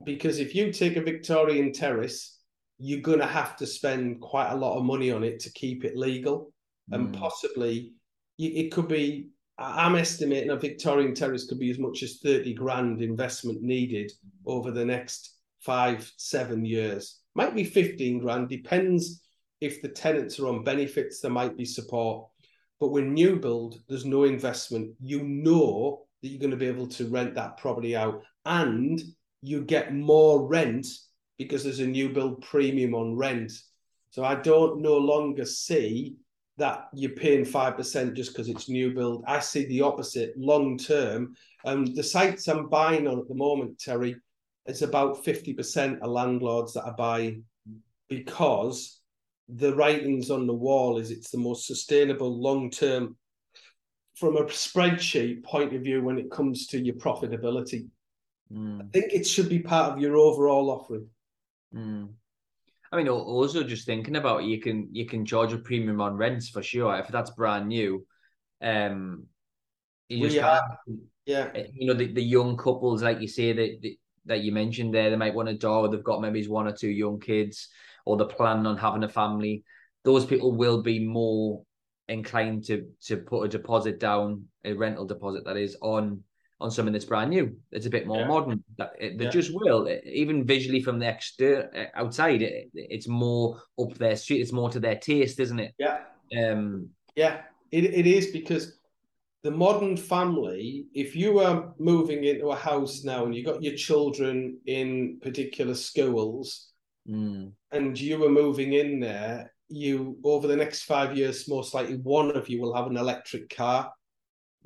because 0.04 0.38
if 0.38 0.54
you 0.54 0.72
take 0.72 0.96
a 0.96 1.02
Victorian 1.02 1.72
terrace, 1.72 2.38
you're 2.78 3.00
going 3.00 3.20
to 3.20 3.26
have 3.26 3.56
to 3.56 3.66
spend 3.66 4.20
quite 4.20 4.50
a 4.50 4.56
lot 4.56 4.78
of 4.78 4.84
money 4.84 5.10
on 5.10 5.24
it 5.24 5.40
to 5.40 5.52
keep 5.52 5.84
it 5.84 5.96
legal 5.96 6.53
and 6.90 7.08
mm. 7.08 7.18
possibly 7.18 7.92
it 8.38 8.72
could 8.72 8.88
be. 8.88 9.28
I'm 9.56 9.94
estimating 9.94 10.50
a 10.50 10.56
Victorian 10.56 11.14
terrace 11.14 11.46
could 11.46 11.60
be 11.60 11.70
as 11.70 11.78
much 11.78 12.02
as 12.02 12.18
30 12.18 12.54
grand 12.54 13.00
investment 13.00 13.62
needed 13.62 14.10
over 14.46 14.72
the 14.72 14.84
next 14.84 15.36
five, 15.60 16.10
seven 16.16 16.64
years. 16.64 17.20
Might 17.36 17.54
be 17.54 17.62
15 17.62 18.18
grand, 18.18 18.48
depends 18.48 19.22
if 19.60 19.80
the 19.80 19.88
tenants 19.88 20.38
are 20.38 20.48
on 20.48 20.64
benefits, 20.64 21.20
there 21.20 21.30
might 21.30 21.56
be 21.56 21.64
support. 21.64 22.28
But 22.80 22.88
with 22.88 23.04
new 23.04 23.36
build, 23.36 23.76
there's 23.88 24.04
no 24.04 24.24
investment. 24.24 24.94
You 25.00 25.22
know 25.22 26.06
that 26.20 26.28
you're 26.28 26.40
going 26.40 26.50
to 26.50 26.56
be 26.56 26.66
able 26.66 26.88
to 26.88 27.08
rent 27.08 27.34
that 27.34 27.56
property 27.56 27.96
out 27.96 28.22
and 28.44 29.00
you 29.40 29.62
get 29.62 29.94
more 29.94 30.46
rent 30.46 30.86
because 31.38 31.64
there's 31.64 31.80
a 31.80 31.86
new 31.86 32.10
build 32.10 32.42
premium 32.42 32.94
on 32.94 33.16
rent. 33.16 33.52
So 34.10 34.24
I 34.24 34.34
don't 34.36 34.80
no 34.80 34.96
longer 34.96 35.44
see 35.44 36.16
that 36.56 36.88
you're 36.92 37.10
paying 37.10 37.44
5% 37.44 38.14
just 38.14 38.32
because 38.32 38.48
it's 38.48 38.68
new 38.68 38.94
build. 38.94 39.24
I 39.26 39.40
see 39.40 39.66
the 39.66 39.82
opposite 39.82 40.34
long 40.36 40.78
term. 40.78 41.34
Um, 41.64 41.86
the 41.94 42.02
sites 42.02 42.46
I'm 42.46 42.68
buying 42.68 43.08
on 43.08 43.18
at 43.18 43.28
the 43.28 43.34
moment, 43.34 43.78
Terry, 43.78 44.16
it's 44.66 44.82
about 44.82 45.24
50% 45.24 46.00
of 46.00 46.10
landlords 46.10 46.74
that 46.74 46.84
are 46.84 46.94
buying 46.94 47.44
because 48.08 49.00
the 49.48 49.74
writings 49.74 50.30
on 50.30 50.46
the 50.46 50.54
wall 50.54 50.98
is 50.98 51.10
it's 51.10 51.30
the 51.30 51.38
most 51.38 51.66
sustainable 51.66 52.40
long 52.40 52.70
term 52.70 53.16
from 54.14 54.36
a 54.36 54.44
spreadsheet 54.44 55.42
point 55.42 55.74
of 55.74 55.82
view 55.82 56.02
when 56.02 56.18
it 56.18 56.30
comes 56.30 56.66
to 56.68 56.78
your 56.78 56.94
profitability. 56.94 57.88
Mm. 58.52 58.82
I 58.82 58.84
think 58.92 59.12
it 59.12 59.26
should 59.26 59.48
be 59.48 59.58
part 59.58 59.92
of 59.92 59.98
your 59.98 60.16
overall 60.16 60.70
offering. 60.70 61.08
Mm. 61.74 62.10
I 62.94 62.96
mean, 62.98 63.08
also 63.08 63.64
just 63.64 63.86
thinking 63.86 64.14
about 64.14 64.42
it, 64.42 64.46
you 64.46 64.60
can 64.60 64.88
you 64.92 65.04
can 65.04 65.26
charge 65.26 65.52
a 65.52 65.58
premium 65.58 66.00
on 66.00 66.16
rents 66.16 66.48
for 66.48 66.62
sure 66.62 66.96
if 66.96 67.08
that's 67.08 67.32
brand 67.32 67.66
new. 67.66 68.06
Um, 68.62 69.26
you 70.08 70.20
just 70.20 70.36
yeah, 70.36 70.60
yeah. 71.26 71.50
Eh, 71.56 71.66
you 71.74 71.88
know 71.88 71.94
the, 71.94 72.12
the 72.12 72.22
young 72.22 72.56
couples, 72.56 73.02
like 73.02 73.20
you 73.20 73.26
say 73.26 73.52
that 73.52 73.96
that 74.26 74.42
you 74.42 74.52
mentioned 74.52 74.94
there, 74.94 75.10
they 75.10 75.16
might 75.16 75.34
want 75.34 75.48
a 75.48 75.54
dog. 75.54 75.90
They've 75.90 76.04
got 76.04 76.20
maybe 76.20 76.46
one 76.46 76.68
or 76.68 76.72
two 76.72 76.88
young 76.88 77.18
kids, 77.18 77.68
or 78.06 78.16
they're 78.16 78.28
planning 78.28 78.66
on 78.66 78.76
having 78.76 79.02
a 79.02 79.08
family. 79.08 79.64
Those 80.04 80.24
people 80.24 80.52
will 80.52 80.80
be 80.80 81.04
more 81.04 81.64
inclined 82.06 82.62
to 82.66 82.86
to 83.06 83.16
put 83.16 83.42
a 83.42 83.48
deposit 83.48 83.98
down, 83.98 84.44
a 84.64 84.72
rental 84.72 85.04
deposit 85.04 85.46
that 85.46 85.56
is 85.56 85.76
on 85.82 86.22
on 86.60 86.70
something 86.70 86.92
that's 86.92 87.04
brand 87.04 87.30
new. 87.30 87.56
It's 87.72 87.86
a 87.86 87.90
bit 87.90 88.06
more 88.06 88.20
yeah. 88.20 88.26
modern. 88.26 88.64
They 88.78 89.16
yeah. 89.18 89.30
just 89.30 89.50
will, 89.52 89.88
even 90.04 90.46
visually 90.46 90.80
from 90.80 90.98
the 90.98 91.08
exterior 91.08 91.90
outside. 91.94 92.42
It, 92.42 92.70
it's 92.74 93.08
more 93.08 93.60
up 93.78 93.94
their 93.94 94.16
street. 94.16 94.40
It's 94.40 94.52
more 94.52 94.70
to 94.70 94.80
their 94.80 94.96
taste, 94.96 95.40
isn't 95.40 95.58
it? 95.58 95.74
Yeah. 95.78 96.00
Um. 96.38 96.88
Yeah, 97.16 97.42
it, 97.70 97.84
it 97.84 98.06
is 98.06 98.28
because 98.28 98.78
the 99.42 99.50
modern 99.50 99.96
family. 99.96 100.86
If 100.94 101.14
you 101.14 101.40
are 101.40 101.74
moving 101.78 102.24
into 102.24 102.48
a 102.48 102.56
house 102.56 103.04
now 103.04 103.24
and 103.24 103.34
you 103.34 103.44
got 103.44 103.62
your 103.62 103.74
children 103.74 104.58
in 104.66 105.18
particular 105.20 105.74
schools, 105.74 106.70
mm. 107.08 107.52
and 107.72 108.00
you 108.00 108.18
were 108.18 108.30
moving 108.30 108.72
in 108.72 109.00
there, 109.00 109.52
you 109.68 110.16
over 110.24 110.46
the 110.46 110.56
next 110.56 110.84
five 110.84 111.16
years, 111.16 111.48
most 111.48 111.74
likely 111.74 111.96
one 111.96 112.30
of 112.36 112.48
you 112.48 112.60
will 112.60 112.74
have 112.74 112.86
an 112.86 112.96
electric 112.96 113.54
car. 113.54 113.92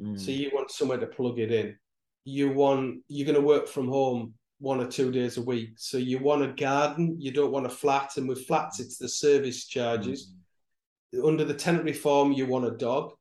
Mm. 0.00 0.18
So 0.18 0.30
you 0.30 0.50
want 0.52 0.70
somewhere 0.70 0.98
to 0.98 1.06
plug 1.06 1.38
it 1.38 1.52
in 1.52 1.76
you 2.28 2.50
want 2.50 3.00
you're 3.08 3.26
going 3.26 3.40
to 3.40 3.46
work 3.46 3.66
from 3.66 3.88
home 3.88 4.34
one 4.60 4.80
or 4.80 4.86
two 4.86 5.10
days 5.12 5.36
a 5.36 5.42
week. 5.42 5.70
So 5.76 5.98
you 5.98 6.18
want 6.18 6.42
a 6.42 6.48
garden, 6.48 7.16
you 7.18 7.30
don't 7.30 7.52
want 7.52 7.66
a 7.66 7.70
flat, 7.70 8.16
and 8.16 8.28
with 8.28 8.46
flats 8.46 8.80
it's 8.80 8.98
the 8.98 9.08
service 9.08 9.66
charges. 9.66 10.32
Mm-hmm. 11.14 11.26
Under 11.26 11.44
the 11.44 11.54
tenant 11.54 11.84
reform, 11.84 12.32
you 12.32 12.44
want 12.44 12.66
a 12.66 12.72
dog, 12.72 13.12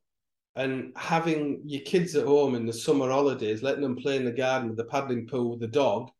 and 0.56 0.92
having 0.96 1.62
your 1.64 1.82
kids 1.82 2.14
at 2.16 2.26
home 2.26 2.54
in 2.54 2.66
the 2.66 2.72
summer 2.72 3.08
holidays, 3.08 3.62
letting 3.62 3.82
them 3.82 3.96
play 3.96 4.16
in 4.16 4.24
the 4.24 4.32
garden 4.32 4.68
with 4.68 4.76
the 4.76 4.84
paddling 4.84 5.26
pool 5.26 5.52
with 5.52 5.60
the 5.60 5.68
dog. 5.68 6.10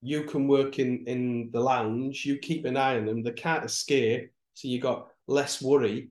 You 0.00 0.22
can 0.22 0.46
work 0.46 0.78
in 0.78 1.04
in 1.06 1.50
the 1.52 1.60
lounge. 1.60 2.24
You 2.24 2.38
keep 2.38 2.64
an 2.64 2.76
eye 2.76 2.96
on 2.96 3.04
them. 3.04 3.22
They 3.22 3.32
can't 3.32 3.64
escape, 3.64 4.30
so 4.54 4.68
you 4.68 4.80
got 4.80 5.08
less 5.26 5.60
worry. 5.60 6.10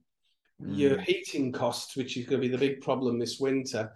Mm. 0.61 0.77
Your 0.77 0.99
heating 0.99 1.51
costs, 1.51 1.95
which 1.95 2.17
is 2.17 2.25
going 2.25 2.41
to 2.41 2.47
be 2.47 2.51
the 2.51 2.57
big 2.57 2.81
problem 2.81 3.19
this 3.19 3.39
winter, 3.39 3.91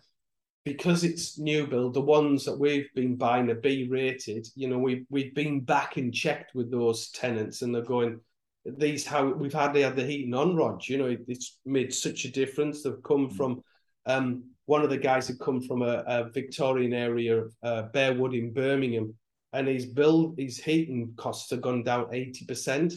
because 0.64 1.04
it's 1.04 1.40
new 1.40 1.66
build, 1.66 1.96
the 1.96 2.02
ones 2.02 2.46
that 2.46 2.60
we've 2.60 2.94
been 2.94 3.16
buying 3.16 3.50
are 3.50 3.56
B 3.56 3.88
rated. 3.90 4.48
You 4.56 4.68
know, 4.68 4.78
we've 4.78 5.06
we've 5.10 5.34
been 5.34 5.62
back 5.62 5.98
and 5.98 6.14
checked 6.14 6.54
with 6.54 6.70
those 6.70 7.10
tenants, 7.10 7.64
and 7.64 7.74
they're 7.74 7.82
going, 7.82 8.20
these 8.64 9.04
how 9.06 9.34
we've 9.34 9.52
hardly 9.52 9.82
had 9.82 9.96
the 9.96 10.06
heating 10.06 10.36
on, 10.36 10.56
Rog. 10.56 10.88
You 10.88 11.00
know, 11.00 11.08
it, 11.08 11.22
it's 11.28 11.58
made 11.66 11.92
such 11.92 12.26
a 12.26 12.32
difference. 12.32 12.84
They've 12.84 13.04
come 13.04 13.30
mm. 13.30 13.36
from 13.36 13.64
um, 14.06 14.44
one 14.66 14.84
of 14.84 14.92
the 14.92 14.98
guys 15.00 15.28
had 15.28 15.40
come 15.40 15.62
from 15.62 15.82
a, 15.82 16.04
a 16.06 16.30
Victorian 16.30 16.94
area 16.94 17.42
of 17.42 17.56
uh, 17.64 17.84
Bearwood 17.92 18.38
in 18.38 18.54
Birmingham, 18.54 19.16
and 19.52 19.68
his 19.68 19.88
bill, 19.88 20.36
his 20.38 20.60
heating 20.60 21.14
costs 21.18 21.50
have 21.50 21.62
gone 21.62 21.82
down 21.82 22.14
eighty 22.14 22.46
percent, 22.46 22.94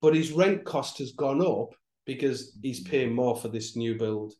but 0.00 0.14
his 0.14 0.30
rent 0.30 0.64
cost 0.64 0.98
has 0.98 1.10
gone 1.10 1.42
up 1.42 1.74
because 2.06 2.56
he's 2.62 2.80
paying 2.80 3.14
more 3.14 3.36
for 3.36 3.48
this 3.48 3.76
new 3.76 3.96
build 3.96 4.34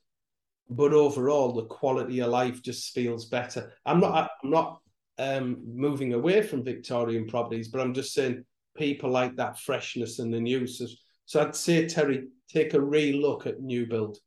but 0.70 0.92
overall 0.92 1.52
the 1.52 1.66
quality 1.66 2.20
of 2.20 2.30
life 2.30 2.62
just 2.62 2.94
feels 2.94 3.26
better. 3.26 3.72
I'm 3.84 4.00
not 4.00 4.30
I'm 4.42 4.50
not 4.50 4.80
um, 5.18 5.62
moving 5.66 6.14
away 6.14 6.42
from 6.42 6.64
Victorian 6.64 7.26
properties, 7.26 7.68
but 7.68 7.80
I'm 7.80 7.94
just 7.94 8.14
saying 8.14 8.44
people 8.76 9.10
like 9.10 9.36
that 9.36 9.58
freshness 9.58 10.18
and 10.18 10.32
the 10.32 10.40
new. 10.40 10.66
So, 10.66 10.86
so 11.26 11.42
I'd 11.42 11.54
say 11.54 11.86
Terry, 11.86 12.28
take 12.48 12.74
a 12.74 12.80
real 12.80 13.20
look 13.20 13.46
at 13.46 13.60
new 13.60 13.86
build. 13.86 14.18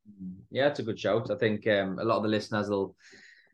Yeah, 0.51 0.67
it's 0.67 0.79
a 0.79 0.83
good 0.83 0.99
shout. 0.99 1.31
I 1.31 1.35
think 1.35 1.67
um, 1.67 1.99
a 1.99 2.03
lot 2.03 2.17
of 2.17 2.23
the 2.23 2.29
listeners 2.29 2.69
will 2.69 2.95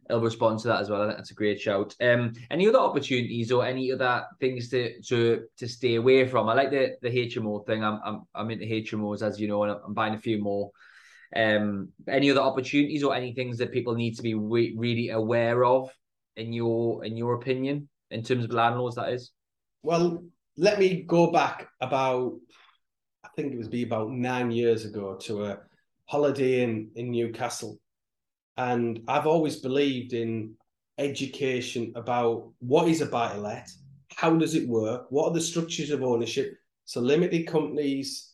will 0.09 0.21
respond 0.21 0.59
to 0.59 0.67
that 0.67 0.81
as 0.81 0.89
well. 0.89 1.01
I 1.01 1.07
think 1.07 1.17
that's 1.17 1.31
a 1.31 1.35
great 1.35 1.59
shout. 1.59 1.95
Um, 2.01 2.33
any 2.51 2.67
other 2.67 2.79
opportunities 2.79 3.51
or 3.51 3.65
any 3.65 3.91
other 3.91 4.25
things 4.39 4.69
to 4.69 5.01
to 5.03 5.43
to 5.57 5.67
stay 5.67 5.95
away 5.95 6.27
from? 6.27 6.49
I 6.49 6.53
like 6.53 6.71
the 6.71 6.95
the 7.01 7.09
HMO 7.09 7.65
thing. 7.65 7.83
I'm 7.83 7.99
I'm 8.03 8.21
I'm 8.35 8.51
into 8.51 8.65
HMOs 8.65 9.21
as 9.21 9.39
you 9.39 9.47
know, 9.47 9.63
and 9.63 9.77
I'm 9.85 9.93
buying 9.93 10.13
a 10.13 10.19
few 10.19 10.41
more. 10.41 10.71
Um, 11.35 11.89
any 12.07 12.29
other 12.29 12.41
opportunities 12.41 13.03
or 13.03 13.15
any 13.15 13.33
things 13.33 13.57
that 13.57 13.71
people 13.71 13.95
need 13.95 14.15
to 14.17 14.21
be 14.21 14.35
re- 14.35 14.75
really 14.77 15.09
aware 15.09 15.65
of 15.65 15.89
in 16.35 16.53
your 16.53 17.03
in 17.05 17.17
your 17.17 17.35
opinion 17.35 17.89
in 18.11 18.23
terms 18.23 18.45
of 18.45 18.51
landlords? 18.51 18.95
That 18.95 19.13
is. 19.13 19.31
Well, 19.81 20.23
let 20.57 20.79
me 20.79 21.03
go 21.03 21.31
back 21.31 21.69
about 21.81 22.33
I 23.23 23.29
think 23.35 23.53
it 23.53 23.57
was 23.57 23.67
be 23.67 23.83
about 23.83 24.11
nine 24.11 24.51
years 24.51 24.85
ago 24.85 25.15
to 25.23 25.45
a 25.45 25.59
holiday 26.05 26.63
in 26.63 26.91
in 26.95 27.11
Newcastle, 27.11 27.79
and 28.57 29.01
I've 29.07 29.27
always 29.27 29.57
believed 29.57 30.13
in 30.13 30.53
education 30.97 31.91
about 31.95 32.51
what 32.59 32.87
is 32.87 33.01
a 33.01 33.07
buy 33.07 33.33
to 33.33 33.39
let, 33.39 33.69
how 34.15 34.35
does 34.35 34.55
it 34.55 34.67
work, 34.67 35.07
what 35.09 35.27
are 35.27 35.33
the 35.33 35.41
structures 35.41 35.89
of 35.89 36.03
ownership. 36.03 36.55
So 36.85 37.01
limited 37.01 37.47
companies, 37.47 38.33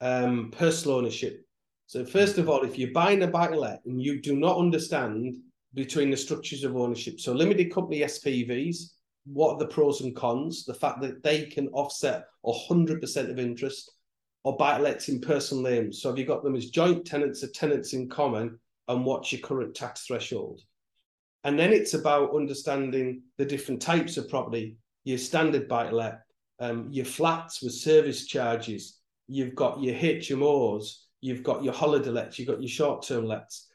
um, 0.00 0.52
personal 0.52 0.98
ownership, 0.98 1.46
so 1.86 2.04
first 2.04 2.38
of 2.38 2.48
all, 2.48 2.64
if 2.64 2.76
you're 2.76 2.90
buying 2.90 3.22
a 3.22 3.28
buy-to-let 3.28 3.82
and 3.86 4.02
you 4.02 4.20
do 4.20 4.36
not 4.36 4.58
understand 4.58 5.36
between 5.74 6.10
the 6.10 6.16
structures 6.16 6.64
of 6.64 6.76
ownership, 6.76 7.20
so 7.20 7.32
limited 7.32 7.72
company 7.72 8.00
SPVs, 8.00 8.92
what 9.24 9.52
are 9.52 9.58
the 9.58 9.68
pros 9.68 10.00
and 10.00 10.14
cons? 10.14 10.64
The 10.64 10.74
fact 10.74 11.00
that 11.02 11.22
they 11.22 11.46
can 11.46 11.68
offset 11.68 12.24
100% 12.44 13.30
of 13.30 13.38
interest, 13.38 13.92
or 14.42 14.56
buy-to-lets 14.56 15.08
in 15.08 15.20
personal 15.20 15.62
names. 15.62 16.02
So 16.02 16.08
have 16.08 16.18
you 16.18 16.24
got 16.24 16.42
them 16.42 16.56
as 16.56 16.70
joint 16.70 17.04
tenants 17.04 17.44
or 17.44 17.48
tenants 17.48 17.92
in 17.92 18.08
common, 18.08 18.58
and 18.88 19.04
what's 19.04 19.32
your 19.32 19.40
current 19.40 19.74
tax 19.74 20.06
threshold? 20.06 20.60
And 21.44 21.58
then 21.58 21.72
it's 21.72 21.94
about 21.94 22.34
understanding 22.34 23.22
the 23.38 23.44
different 23.44 23.80
types 23.80 24.16
of 24.16 24.28
property, 24.28 24.76
your 25.04 25.18
standard 25.18 25.68
buy-to-let, 25.68 26.20
um, 26.58 26.88
your 26.90 27.04
flats 27.04 27.62
with 27.62 27.72
service 27.72 28.26
charges. 28.26 28.98
You've 29.28 29.54
got 29.54 29.82
your 29.82 29.94
HMOs. 29.94 31.02
You've 31.20 31.42
got 31.42 31.62
your 31.62 31.72
holiday 31.72 32.10
lets. 32.10 32.38
You've 32.38 32.48
got 32.48 32.60
your 32.60 32.68
short 32.68 33.06
term 33.06 33.26
lets. 33.26 33.68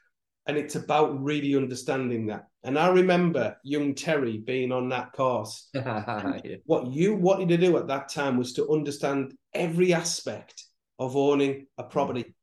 And 0.46 0.56
it's 0.56 0.74
about 0.74 1.22
really 1.22 1.54
understanding 1.54 2.26
that. 2.26 2.46
And 2.64 2.78
I 2.78 2.88
remember 2.88 3.56
young 3.62 3.94
Terry 3.94 4.38
being 4.38 4.72
on 4.72 4.88
that 4.88 5.12
course. 5.12 5.68
yeah. 5.74 6.56
What 6.64 6.88
you 6.88 7.14
wanted 7.14 7.48
to 7.50 7.56
do 7.56 7.76
at 7.76 7.86
that 7.88 8.08
time 8.08 8.36
was 8.36 8.52
to 8.54 8.68
understand 8.70 9.34
every 9.54 9.94
aspect 9.94 10.64
of 10.98 11.16
owning 11.16 11.66
a 11.78 11.84
property. 11.84 12.34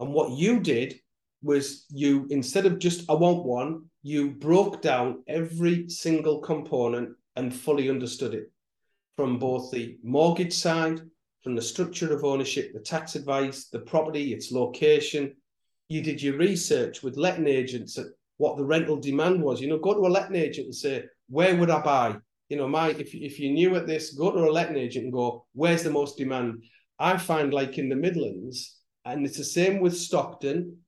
And 0.00 0.12
what 0.12 0.32
you 0.32 0.60
did 0.60 1.00
was 1.46 1.86
you, 1.90 2.26
instead 2.30 2.66
of 2.66 2.78
just, 2.78 3.08
I 3.08 3.14
want 3.14 3.44
one, 3.44 3.84
you 4.02 4.32
broke 4.32 4.82
down 4.82 5.22
every 5.28 5.88
single 5.88 6.40
component 6.40 7.10
and 7.36 7.54
fully 7.54 7.88
understood 7.88 8.34
it 8.34 8.50
from 9.16 9.38
both 9.38 9.70
the 9.70 9.96
mortgage 10.02 10.52
side, 10.52 11.00
from 11.42 11.54
the 11.54 11.62
structure 11.62 12.12
of 12.12 12.24
ownership, 12.24 12.72
the 12.74 12.80
tax 12.80 13.14
advice, 13.14 13.68
the 13.68 13.78
property, 13.78 14.32
its 14.34 14.50
location. 14.52 15.32
You 15.88 16.02
did 16.02 16.20
your 16.20 16.36
research 16.36 17.02
with 17.02 17.16
letting 17.16 17.46
agents 17.46 17.96
at 17.96 18.06
what 18.38 18.56
the 18.56 18.64
rental 18.64 18.96
demand 18.96 19.40
was. 19.40 19.60
You 19.60 19.68
know, 19.68 19.78
go 19.78 19.94
to 19.94 20.00
a 20.00 20.08
letting 20.16 20.36
agent 20.36 20.66
and 20.66 20.74
say, 20.74 21.04
where 21.28 21.56
would 21.56 21.70
I 21.70 21.80
buy? 21.80 22.16
You 22.48 22.56
know, 22.56 22.68
my 22.68 22.90
if 22.90 23.14
if 23.14 23.38
you're 23.38 23.52
new 23.52 23.76
at 23.76 23.86
this, 23.86 24.14
go 24.14 24.30
to 24.32 24.38
a 24.38 24.50
letting 24.50 24.76
agent 24.76 25.04
and 25.04 25.12
go, 25.12 25.46
where's 25.52 25.82
the 25.82 25.90
most 25.90 26.18
demand? 26.18 26.64
I 26.98 27.16
find 27.16 27.52
like 27.52 27.78
in 27.78 27.88
the 27.88 27.96
Midlands, 27.96 28.76
and 29.04 29.24
it's 29.26 29.38
the 29.38 29.44
same 29.44 29.80
with 29.80 29.96
Stockton, 29.96 30.78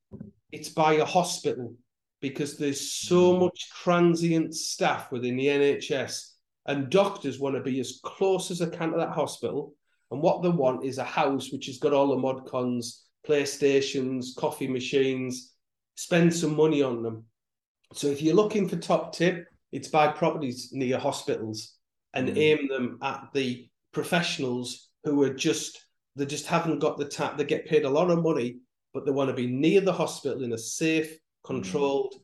it's 0.53 0.69
by 0.69 0.95
a 0.95 1.05
hospital 1.05 1.75
because 2.21 2.57
there's 2.57 2.93
so 2.93 3.39
much 3.39 3.71
transient 3.71 4.55
staff 4.55 5.13
within 5.13 5.37
the 5.37 5.47
NHS 5.47 6.33
and 6.67 6.91
doctors 6.91 7.39
want 7.39 7.55
to 7.55 7.63
be 7.63 7.81
as 7.81 8.01
close 8.03 8.51
as 8.51 8.59
they 8.59 8.69
can 8.69 8.91
to 8.93 8.99
that 8.99 9.11
hospital. 9.11 9.75
And 10.11 10.21
what 10.21 10.43
they 10.43 10.49
want 10.49 10.85
is 10.85 10.99
a 10.99 11.05
house 11.05 11.53
which 11.53 11.67
has 11.67 11.79
got 11.79 11.93
all 11.93 12.09
the 12.09 12.17
mod 12.17 12.47
cons, 12.47 13.05
PlayStations, 13.27 14.35
coffee 14.37 14.69
machines, 14.69 15.55
spend 15.97 16.35
some 16.35 16.57
money 16.57 16.83
on 16.83 17.03
them. 17.03 17.25
So 17.93 18.09
if 18.09 18.21
you're 18.21 18.35
looking 18.35 18.69
for 18.69 18.77
top 18.77 19.15
tip, 19.15 19.47
it's 19.73 19.89
buy 19.89 20.09
properties 20.09 20.71
near 20.73 20.99
hospitals 20.99 21.75
and 22.15 22.29
Mm. 22.29 22.39
aim 22.39 22.69
them 22.69 22.99
at 23.03 23.29
the 23.35 23.69
professionals 23.93 24.89
who 25.05 25.23
are 25.23 25.35
just 25.35 25.85
they 26.17 26.27
just 26.27 26.47
haven't 26.47 26.81
got 26.81 26.99
the 26.99 27.05
tap. 27.05 27.37
They 27.39 27.45
get 27.45 27.67
paid 27.67 27.85
a 27.85 27.91
lot 27.91 28.11
of 28.11 28.23
money, 28.25 28.57
but 28.99 29.07
they 29.07 29.13
want 29.13 29.31
to 29.31 29.35
be 29.35 29.47
near 29.47 29.81
the 29.81 29.93
hospital 29.93 30.43
in 30.43 30.55
a 30.55 30.59
safe, 30.59 31.17
controlled, 31.45 32.17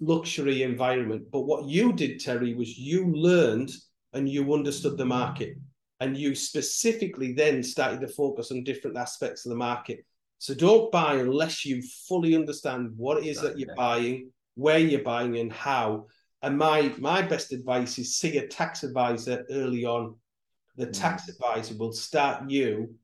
luxury 0.00 0.62
environment. 0.62 1.24
But 1.30 1.42
what 1.42 1.66
you 1.66 1.92
did, 1.92 2.18
Terry, 2.18 2.54
was 2.54 2.78
you 2.78 3.12
learned 3.12 3.72
and 4.14 4.26
you 4.26 4.54
understood 4.54 4.96
the 4.96 5.04
market. 5.04 5.58
And 6.00 6.16
you 6.16 6.34
specifically 6.34 7.34
then 7.34 7.62
started 7.62 8.00
to 8.00 8.08
focus 8.08 8.50
on 8.50 8.64
different 8.64 8.96
aspects 8.96 9.44
of 9.44 9.50
the 9.50 9.56
market. 9.56 10.06
So 10.38 10.54
don't 10.54 10.90
buy 10.90 11.16
unless 11.16 11.66
you 11.66 11.82
fully 12.08 12.34
understand 12.34 12.92
what 12.96 13.18
it 13.18 13.26
is 13.26 13.38
that 13.42 13.58
you're 13.58 13.74
buying, 13.74 14.30
where 14.54 14.78
you're 14.78 15.02
buying, 15.02 15.36
and 15.36 15.52
how. 15.52 16.06
And 16.40 16.56
my 16.56 16.94
my 16.96 17.20
best 17.20 17.52
advice 17.52 17.98
is 17.98 18.16
see 18.16 18.38
a 18.38 18.48
tax 18.48 18.82
advisor 18.82 19.44
early 19.50 19.84
on. 19.84 20.14
The 20.76 20.86
tax 20.86 21.26
mm. 21.26 21.34
advisor 21.34 21.76
will 21.76 21.92
start 21.92 22.50
you 22.50 22.94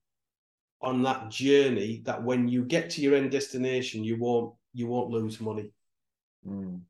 on 0.82 1.02
that 1.02 1.30
journey 1.30 2.02
that 2.04 2.22
when 2.22 2.48
you 2.48 2.64
get 2.64 2.90
to 2.90 3.00
your 3.00 3.14
end 3.14 3.30
destination, 3.30 4.04
you 4.04 4.18
won't 4.18 4.54
you 4.72 4.86
won't 4.86 5.10
lose 5.10 5.40
money. 5.40 5.70
Mm. 6.46 6.80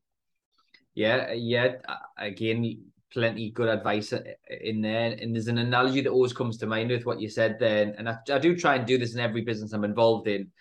Yeah, 0.95 1.31
yeah. 1.33 1.75
Again, 2.17 2.83
plenty 3.13 3.51
good 3.51 3.69
advice 3.69 4.11
uh, 4.11 4.21
in 4.61 4.81
there. 4.81 5.11
And 5.11 5.35
there's 5.35 5.47
an 5.47 5.59
analogy 5.59 6.01
that 6.01 6.09
always 6.09 6.33
comes 6.33 6.57
to 6.57 6.65
mind 6.65 6.89
with 6.89 7.05
what 7.05 7.21
you 7.21 7.29
said 7.29 7.57
then. 7.59 7.95
And 7.97 8.09
I, 8.09 8.17
I 8.31 8.39
do 8.39 8.55
try 8.55 8.75
and 8.75 8.85
do 8.85 8.97
this 8.97 9.13
in 9.13 9.19
every 9.19 9.41
business 9.41 9.73
I'm 9.73 9.83
involved 9.83 10.27
in. 10.27 10.51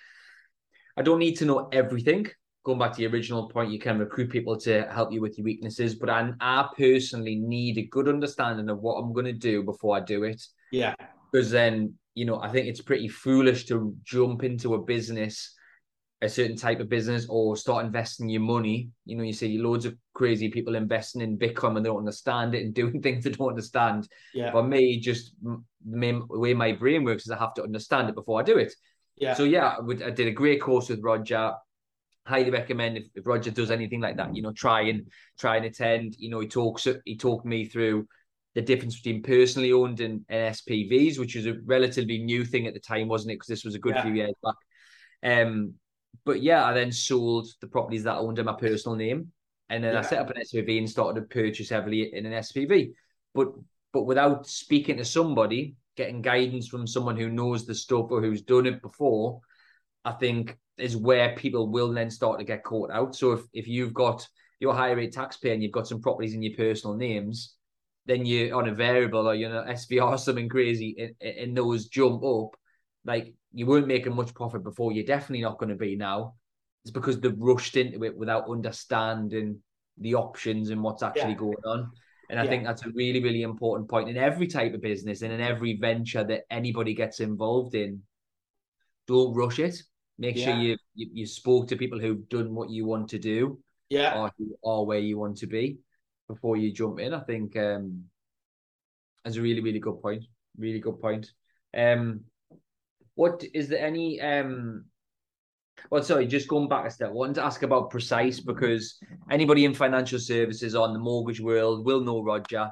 I 0.96 1.02
don't 1.02 1.18
need 1.18 1.38
to 1.38 1.46
know 1.46 1.68
everything. 1.72 2.26
Going 2.64 2.78
back 2.78 2.92
to 2.92 2.98
the 2.98 3.06
original 3.06 3.48
point, 3.48 3.72
you 3.72 3.78
can 3.78 3.98
recruit 3.98 4.30
people 4.30 4.56
to 4.60 4.82
help 4.92 5.12
you 5.12 5.20
with 5.20 5.36
your 5.36 5.44
weaknesses, 5.44 5.96
but 5.96 6.08
I, 6.08 6.30
I 6.40 6.68
personally 6.76 7.34
need 7.34 7.78
a 7.78 7.86
good 7.86 8.08
understanding 8.08 8.68
of 8.68 8.78
what 8.78 8.94
I'm 8.94 9.12
going 9.12 9.26
to 9.26 9.32
do 9.32 9.64
before 9.64 9.96
I 9.96 10.00
do 10.00 10.22
it. 10.22 10.40
Yeah, 10.70 10.94
Because 11.32 11.50
then, 11.50 11.94
you 12.14 12.24
know, 12.24 12.40
I 12.40 12.48
think 12.50 12.66
it's 12.66 12.82
pretty 12.82 13.08
foolish 13.08 13.66
to 13.66 13.94
jump 14.04 14.44
into 14.44 14.74
a 14.74 14.82
business 14.82 15.54
a 16.22 16.28
certain 16.28 16.56
type 16.56 16.78
of 16.78 16.88
business 16.88 17.26
or 17.28 17.56
start 17.56 17.84
investing 17.84 18.28
your 18.28 18.40
money. 18.40 18.88
You 19.04 19.16
know, 19.16 19.24
you 19.24 19.32
see 19.32 19.58
loads 19.58 19.84
of 19.86 19.96
crazy 20.14 20.48
people 20.48 20.76
investing 20.76 21.20
in 21.20 21.36
Bitcoin 21.36 21.76
and 21.76 21.84
they 21.84 21.88
don't 21.88 21.98
understand 21.98 22.54
it 22.54 22.64
and 22.64 22.72
doing 22.80 23.02
things 23.02 23.24
they 23.24 23.30
don't 23.30 23.48
understand. 23.48 24.08
yeah, 24.32 24.52
For 24.52 24.62
me, 24.62 25.00
just 25.00 25.34
the 25.42 25.60
main 25.84 26.22
way 26.28 26.54
my 26.54 26.72
brain 26.72 27.02
works 27.04 27.24
is 27.24 27.32
I 27.32 27.38
have 27.38 27.54
to 27.54 27.64
understand 27.64 28.08
it 28.08 28.14
before 28.14 28.40
I 28.40 28.44
do 28.44 28.56
it. 28.56 28.72
yeah, 29.16 29.34
So 29.34 29.42
yeah, 29.42 29.74
I, 29.78 29.80
would, 29.80 30.00
I 30.02 30.10
did 30.10 30.28
a 30.28 30.32
great 30.32 30.62
course 30.62 30.88
with 30.88 31.02
Roger. 31.02 31.52
Highly 32.24 32.50
recommend 32.50 32.98
if, 32.98 33.06
if 33.16 33.26
Roger 33.26 33.50
does 33.50 33.72
anything 33.72 34.00
like 34.00 34.16
that, 34.18 34.34
you 34.36 34.42
know, 34.42 34.52
try 34.52 34.82
and 34.82 35.08
try 35.40 35.56
and 35.56 35.66
attend. 35.66 36.14
You 36.18 36.30
know, 36.30 36.38
he 36.38 36.46
talks 36.46 36.86
he 37.04 37.16
talked 37.16 37.44
me 37.44 37.64
through 37.64 38.06
the 38.54 38.62
difference 38.62 39.00
between 39.00 39.22
personally 39.22 39.72
owned 39.72 40.00
and, 40.00 40.24
and 40.28 40.54
SPVs, 40.54 41.18
which 41.18 41.34
was 41.34 41.46
a 41.46 41.54
relatively 41.64 42.18
new 42.18 42.44
thing 42.44 42.66
at 42.66 42.74
the 42.74 42.80
time, 42.80 43.08
wasn't 43.08 43.32
it? 43.32 43.36
Because 43.36 43.48
this 43.48 43.64
was 43.64 43.74
a 43.74 43.78
good 43.78 43.94
Yeah. 43.94 44.02
few 44.02 44.12
years 44.12 44.34
back. 44.42 44.56
Um, 45.22 45.74
but 46.24 46.42
yeah, 46.42 46.64
I 46.64 46.72
then 46.74 46.92
sold 46.92 47.48
the 47.60 47.66
properties 47.66 48.04
that 48.04 48.14
I 48.14 48.18
owned 48.18 48.38
in 48.38 48.44
my 48.46 48.52
personal 48.52 48.96
name, 48.96 49.32
and 49.70 49.82
then 49.82 49.96
I 49.96 50.02
set 50.02 50.18
up 50.18 50.30
an 50.30 50.40
SPV 50.42 50.78
and 50.78 50.90
started 50.90 51.20
to 51.20 51.26
purchase 51.26 51.70
heavily 51.70 52.14
in 52.14 52.26
an 52.26 52.32
SPV. 52.34 52.92
But 53.34 53.48
but 53.92 54.02
without 54.02 54.46
speaking 54.46 54.98
to 54.98 55.04
somebody, 55.04 55.76
getting 55.96 56.22
guidance 56.22 56.68
from 56.68 56.86
someone 56.86 57.16
who 57.16 57.30
knows 57.30 57.66
the 57.66 57.74
stuff 57.74 58.06
or 58.10 58.20
who's 58.20 58.42
done 58.42 58.66
it 58.66 58.82
before, 58.82 59.40
I 60.04 60.12
think 60.12 60.58
is 60.78 60.96
where 60.96 61.34
people 61.36 61.68
will 61.68 61.92
then 61.92 62.10
start 62.10 62.38
to 62.38 62.44
get 62.44 62.64
caught 62.64 62.90
out. 62.90 63.14
So 63.14 63.32
if 63.32 63.40
if 63.52 63.68
you've 63.68 63.94
got 63.94 64.26
your 64.60 64.74
high 64.74 64.92
rate 64.92 65.12
taxpayer 65.12 65.54
and 65.54 65.62
you've 65.62 65.72
got 65.72 65.88
some 65.88 66.00
properties 66.02 66.34
in 66.34 66.42
your 66.42 66.56
personal 66.56 66.96
names, 66.96 67.56
then 68.06 68.26
you're 68.26 68.54
on 68.56 68.68
a 68.68 68.74
variable 68.74 69.28
or 69.28 69.34
you 69.34 69.48
know 69.48 69.64
SVR 69.68 70.12
or 70.12 70.18
something 70.18 70.48
crazy, 70.48 71.14
and, 71.20 71.36
and 71.36 71.56
those 71.56 71.86
jump 71.86 72.24
up, 72.24 72.56
like 73.04 73.34
you 73.52 73.66
weren't 73.66 73.86
making 73.86 74.14
much 74.14 74.34
profit 74.34 74.62
before. 74.62 74.92
You're 74.92 75.04
definitely 75.04 75.42
not 75.42 75.58
going 75.58 75.70
to 75.70 75.76
be 75.76 75.96
now. 75.96 76.34
It's 76.84 76.90
because 76.90 77.20
they've 77.20 77.38
rushed 77.38 77.76
into 77.76 78.02
it 78.04 78.16
without 78.16 78.48
understanding 78.50 79.58
the 79.98 80.14
options 80.14 80.70
and 80.70 80.82
what's 80.82 81.02
actually 81.02 81.32
Yeah. 81.32 81.36
going 81.36 81.64
on. 81.66 81.92
And 82.30 82.40
I 82.40 82.44
Yeah. 82.44 82.50
think 82.50 82.64
that's 82.64 82.84
a 82.86 82.90
really, 82.90 83.22
really 83.22 83.42
important 83.42 83.88
point 83.90 84.08
in 84.08 84.16
every 84.16 84.46
type 84.46 84.72
of 84.74 84.80
business 84.80 85.22
and 85.22 85.32
in 85.32 85.40
every 85.40 85.76
venture 85.76 86.24
that 86.24 86.44
anybody 86.50 86.94
gets 86.94 87.20
involved 87.20 87.74
in. 87.74 88.02
Don't 89.06 89.34
rush 89.34 89.58
it. 89.58 89.82
Make 90.18 90.36
sure 90.36 90.54
Yeah. 90.54 90.60
you, 90.60 90.76
you 90.94 91.10
you 91.12 91.26
spoke 91.26 91.68
to 91.68 91.76
people 91.76 92.00
who've 92.00 92.28
done 92.28 92.54
what 92.54 92.70
you 92.70 92.86
want 92.86 93.10
to 93.10 93.18
do 93.18 93.60
yeah. 93.90 94.18
or 94.18 94.32
are 94.64 94.84
where 94.84 94.98
you 94.98 95.18
want 95.18 95.36
to 95.38 95.46
be 95.46 95.78
before 96.28 96.56
you 96.56 96.72
jump 96.72 97.00
in. 97.00 97.14
I 97.14 97.20
think 97.20 97.56
um 97.56 98.04
that's 99.24 99.36
a 99.36 99.42
really, 99.42 99.60
really 99.60 99.78
good 99.78 100.00
point. 100.00 100.24
Really 100.58 100.80
good 100.80 101.00
point. 101.00 101.32
Um 101.76 102.24
what 103.14 103.44
is 103.52 103.68
there 103.68 103.84
any 103.84 104.20
um 104.20 104.84
well 105.90 106.02
sorry, 106.02 106.26
just 106.26 106.48
going 106.48 106.68
back 106.68 106.86
a 106.86 106.90
step, 106.90 107.12
wanted 107.12 107.34
to 107.36 107.44
ask 107.44 107.62
about 107.62 107.90
precise 107.90 108.40
because 108.40 108.98
anybody 109.30 109.64
in 109.64 109.74
financial 109.74 110.18
services 110.18 110.74
on 110.74 110.92
the 110.92 110.98
mortgage 110.98 111.40
world 111.40 111.84
will 111.84 112.00
know 112.00 112.22
Roger. 112.22 112.70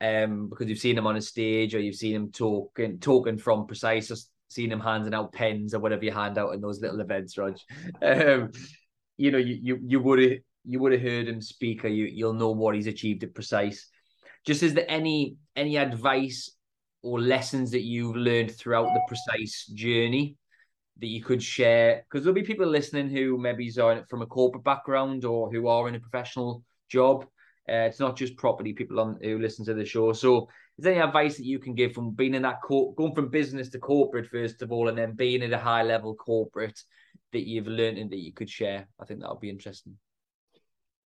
Um, 0.00 0.48
because 0.50 0.68
you've 0.68 0.78
seen 0.78 0.98
him 0.98 1.06
on 1.06 1.16
a 1.16 1.22
stage 1.22 1.74
or 1.74 1.80
you've 1.80 1.94
seen 1.94 2.14
him 2.14 2.32
talking 2.32 2.98
talking 2.98 3.38
from 3.38 3.66
precise 3.66 4.10
or 4.10 4.16
seen 4.48 4.70
him 4.70 4.80
handing 4.80 5.14
out 5.14 5.32
pens 5.32 5.72
or 5.72 5.80
whatever 5.80 6.04
you 6.04 6.12
hand 6.12 6.36
out 6.36 6.52
in 6.52 6.60
those 6.60 6.80
little 6.80 7.00
events, 7.00 7.38
Rog. 7.38 7.56
Um, 8.02 8.50
you 9.16 9.30
know, 9.30 9.38
you 9.38 9.58
you 9.62 9.78
you 9.82 10.00
would 10.00 10.42
you 10.64 10.80
would 10.80 10.92
have 10.92 11.02
heard 11.02 11.28
him 11.28 11.40
speak, 11.40 11.84
or 11.84 11.88
you 11.88 12.06
you'll 12.06 12.32
know 12.32 12.50
what 12.50 12.74
he's 12.74 12.86
achieved 12.86 13.22
at 13.22 13.34
Precise. 13.34 13.88
Just 14.46 14.62
is 14.62 14.74
there 14.74 14.86
any 14.88 15.36
any 15.56 15.76
advice 15.76 16.50
or 17.02 17.20
lessons 17.20 17.70
that 17.72 17.82
you've 17.82 18.16
learned 18.16 18.54
throughout 18.54 18.92
the 18.94 19.02
Precise 19.06 19.66
journey 19.66 20.36
that 20.98 21.06
you 21.06 21.22
could 21.22 21.42
share? 21.42 22.04
Because 22.04 22.24
there'll 22.24 22.34
be 22.34 22.42
people 22.42 22.66
listening 22.66 23.08
who 23.08 23.38
maybe 23.38 23.70
are 23.80 24.04
from 24.08 24.22
a 24.22 24.26
corporate 24.26 24.64
background 24.64 25.24
or 25.24 25.50
who 25.50 25.68
are 25.68 25.88
in 25.88 25.94
a 25.94 26.00
professional 26.00 26.62
job. 26.88 27.24
Uh, 27.68 27.88
it's 27.88 28.00
not 28.00 28.16
just 28.16 28.36
property 28.36 28.74
people 28.74 29.00
on 29.00 29.18
who 29.22 29.38
listen 29.38 29.64
to 29.64 29.74
the 29.74 29.84
show. 29.84 30.12
So, 30.12 30.48
is 30.76 30.84
there 30.84 30.92
any 30.92 31.02
advice 31.02 31.36
that 31.36 31.46
you 31.46 31.58
can 31.58 31.74
give 31.74 31.92
from 31.92 32.10
being 32.10 32.34
in 32.34 32.42
that 32.42 32.60
co- 32.62 32.92
going 32.92 33.14
from 33.14 33.28
business 33.28 33.70
to 33.70 33.78
corporate 33.78 34.28
first 34.28 34.60
of 34.60 34.70
all, 34.72 34.88
and 34.88 34.98
then 34.98 35.12
being 35.12 35.42
at 35.42 35.52
a 35.52 35.58
high 35.58 35.82
level 35.82 36.14
corporate 36.14 36.78
that 37.32 37.46
you've 37.46 37.66
learned 37.66 37.96
and 37.98 38.10
that 38.10 38.18
you 38.18 38.32
could 38.32 38.50
share? 38.50 38.86
I 39.00 39.06
think 39.06 39.20
that 39.20 39.30
would 39.30 39.40
be 39.40 39.48
interesting. 39.48 39.96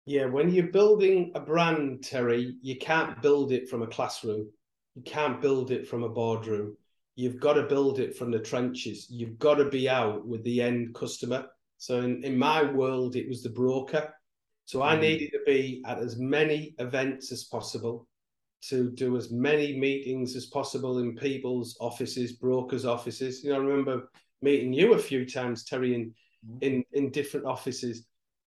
Yeah, 0.08 0.26
when 0.28 0.50
you're 0.50 0.72
building 0.72 1.34
a 1.36 1.42
brand, 1.42 2.02
Terry, 2.02 2.56
you 2.62 2.78
can't 2.78 3.22
build 3.22 3.52
it 3.52 3.68
from 3.68 3.82
a 3.82 3.88
classroom. 3.88 4.50
You 4.96 5.02
can't 5.02 5.42
build 5.42 5.70
it 5.70 5.86
from 5.86 6.04
a 6.04 6.10
boardroom. 6.10 6.78
You've 7.16 7.42
got 7.42 7.54
to 7.54 7.64
build 7.64 8.00
it 8.00 8.16
from 8.16 8.32
the 8.32 8.40
trenches. 8.40 9.08
You've 9.10 9.38
got 9.38 9.56
to 9.56 9.66
be 9.70 9.90
out 9.90 10.26
with 10.26 10.46
the 10.46 10.62
end 10.62 10.96
customer. 10.96 11.48
So 11.78 12.00
in, 12.00 12.24
in 12.24 12.38
my 12.38 12.64
world, 12.64 13.18
it 13.18 13.28
was 13.28 13.44
the 13.44 13.50
broker. 13.50 14.14
So 14.64 14.82
I 14.82 14.96
Mhm. 14.96 15.02
needed 15.02 15.32
to 15.32 15.40
be 15.46 15.84
at 15.86 16.00
as 16.00 16.18
many 16.18 16.74
events 16.80 17.34
as 17.34 17.44
possible 17.44 18.08
to 18.70 18.90
do 18.92 19.18
as 19.18 19.30
many 19.30 19.78
meetings 19.78 20.38
as 20.38 20.46
possible 20.46 21.00
in 21.00 21.18
people's 21.18 21.76
offices, 21.82 22.32
brokers' 22.32 22.86
offices. 22.86 23.44
You 23.44 23.50
know, 23.50 23.58
I 23.58 23.66
remember 23.66 24.10
meeting 24.42 24.72
you 24.72 24.94
a 24.94 24.98
few 25.00 25.26
times, 25.26 25.66
Terry, 25.66 25.96
in 25.96 26.14
mm-hmm. 26.46 26.58
in, 26.62 26.84
in 26.94 27.12
different 27.12 27.46
offices. 27.46 28.06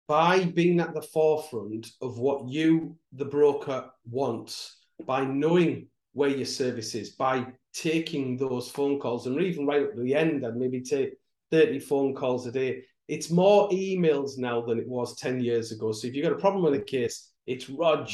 By 0.08 0.44
being 0.44 0.78
at 0.80 0.94
the 0.94 1.02
forefront 1.02 1.90
of 2.00 2.18
what 2.18 2.48
you, 2.48 2.96
the 3.12 3.24
broker, 3.24 3.90
wants, 4.08 4.76
by 5.04 5.24
knowing 5.24 5.88
where 6.12 6.30
your 6.30 6.46
service 6.46 6.94
is, 6.94 7.10
by 7.10 7.46
taking 7.74 8.36
those 8.36 8.70
phone 8.70 9.00
calls, 9.00 9.26
and 9.26 9.40
even 9.40 9.66
right 9.66 9.82
at 9.82 9.96
the 9.96 10.14
end, 10.14 10.46
I'd 10.46 10.56
maybe 10.56 10.80
take 10.80 11.14
30 11.50 11.80
phone 11.80 12.14
calls 12.14 12.46
a 12.46 12.52
day. 12.52 12.84
It's 13.08 13.30
more 13.30 13.68
emails 13.70 14.38
now 14.38 14.60
than 14.62 14.78
it 14.78 14.88
was 14.88 15.16
10 15.16 15.40
years 15.40 15.72
ago. 15.72 15.92
So 15.92 16.06
if 16.06 16.14
you've 16.14 16.24
got 16.24 16.32
a 16.32 16.40
problem 16.40 16.62
with 16.62 16.80
a 16.80 16.84
case, 16.84 17.32
it's 17.46 17.68
Rog, 17.68 18.08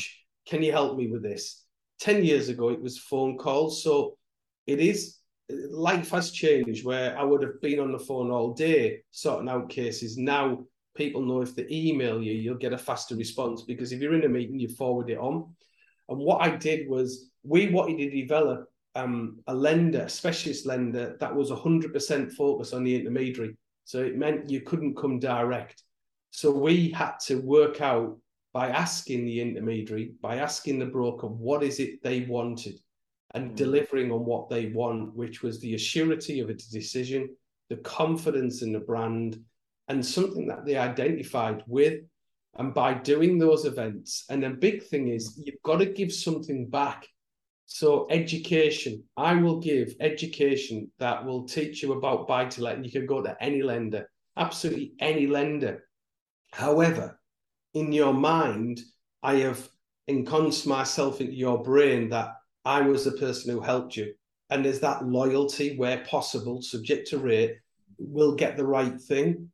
can 0.47 0.62
you 0.62 0.72
help 0.72 0.97
me 0.97 1.09
with 1.09 1.22
this? 1.22 1.64
10 2.01 2.24
years 2.24 2.49
ago, 2.49 2.70
it 2.70 2.82
was 2.82 2.99
phone 2.99 3.38
calls. 3.38 3.82
So 3.84 4.16
it 4.66 4.80
is, 4.80 5.18
life 5.70 6.11
has 6.11 6.30
changed 6.30 6.84
where 6.84 7.16
I 7.18 7.22
would 7.22 7.43
have 7.43 7.61
been 7.61 7.80
on 7.80 7.93
the 7.93 7.99
phone 7.99 8.30
all 8.30 8.55
day 8.55 9.03
sorting 9.11 9.49
out 9.49 9.68
cases. 9.68 10.16
Now 10.16 10.64
people 10.95 11.22
know 11.22 11.43
if 11.43 11.55
they 11.55 11.66
email 11.70 12.22
you, 12.22 12.32
you'll 12.32 12.57
get 12.57 12.72
a 12.72 12.78
faster 12.78 13.16
response 13.16 13.62
because 13.62 13.93
if 13.93 14.01
you're 14.01 14.14
in 14.14 14.24
a 14.24 14.28
meeting, 14.28 14.59
you 14.59 14.68
forward 14.68 15.11
it 15.11 15.18
on. 15.18 15.55
And 16.09 16.18
what 16.18 16.43
I 16.43 16.57
did 16.57 16.88
was 16.88 17.30
we 17.43 17.70
wanted 17.70 17.99
to 17.99 18.11
develop 18.11 18.68
um, 18.95 19.40
a 19.47 19.55
lender, 19.55 20.03
a 20.03 20.09
specialist 20.09 20.66
lender 20.66 21.16
that 21.20 21.34
was 21.34 21.51
100% 21.51 22.32
focused 22.32 22.74
on 22.74 22.84
the 22.84 22.95
intermediary. 22.95 23.57
So 23.84 24.03
it 24.03 24.16
meant 24.16 24.51
you 24.51 24.61
couldn't 24.61 24.97
come 24.97 25.18
direct. 25.18 25.82
So 26.30 26.51
we 26.51 26.90
had 26.90 27.18
to 27.26 27.40
work 27.40 27.80
out 27.80 28.18
by 28.53 28.68
asking 28.68 29.24
the 29.24 29.40
intermediary, 29.40 30.12
by 30.20 30.36
asking 30.36 30.78
the 30.78 30.86
broker 30.86 31.26
what 31.26 31.62
is 31.62 31.80
it 31.80 32.03
they 32.03 32.20
wanted 32.22 32.78
and 33.34 33.53
mm. 33.53 33.57
delivering 33.57 34.12
on 34.12 34.24
what 34.24 34.51
they 34.51 34.66
want, 34.66 35.14
which 35.14 35.43
was 35.43 35.61
the 35.61 35.74
assurity 35.74 36.43
of 36.43 36.51
a 36.51 36.55
decision, 36.55 37.28
the 37.70 37.76
confidence 37.76 38.62
in 38.62 38.72
the 38.72 38.80
brand, 38.80 39.40
and 39.93 40.05
something 40.05 40.47
that 40.47 40.64
they 40.64 40.76
identified 40.76 41.62
with. 41.66 42.01
And 42.55 42.74
by 42.74 42.95
doing 42.95 43.38
those 43.38 43.64
events, 43.64 44.24
and 44.28 44.43
the 44.43 44.51
big 44.51 44.82
thing 44.84 45.09
is 45.09 45.40
you've 45.43 45.62
got 45.62 45.78
to 45.78 45.86
give 45.86 46.12
something 46.12 46.68
back. 46.68 47.07
So 47.66 48.07
education, 48.11 49.05
I 49.16 49.34
will 49.34 49.61
give 49.61 49.95
education 50.01 50.90
that 50.99 51.24
will 51.24 51.45
teach 51.45 51.82
you 51.82 51.93
about 51.93 52.28
buy 52.28 52.47
to 52.47 52.62
let, 52.62 52.76
and 52.76 52.84
you 52.84 52.93
can 52.93 53.07
go 53.07 53.22
to 53.22 53.36
any 53.40 53.62
lender, 53.62 54.11
absolutely 54.36 54.93
any 54.99 55.26
lender. 55.26 55.84
However, 56.53 57.18
in 57.72 57.93
your 57.93 58.12
mind, 58.12 58.80
I 59.22 59.36
have 59.36 59.66
encompassed 60.09 60.66
myself 60.66 61.20
into 61.20 61.34
your 61.34 61.62
brain 61.62 62.11
that 62.11 62.34
I 62.64 62.82
was 62.82 63.05
the 63.05 63.12
person 63.12 63.51
who 63.51 63.61
helped 63.61 63.97
you. 63.97 64.12
And 64.51 64.62
there's 64.62 64.80
that 64.80 65.07
loyalty 65.07 65.76
where 65.76 66.05
possible, 66.05 66.61
subject 66.61 67.09
to 67.09 67.18
rate, 67.18 67.57
will 67.99 68.34
get 68.34 68.59
the 68.59 68.66
right 68.66 69.01
thing. 69.01 69.51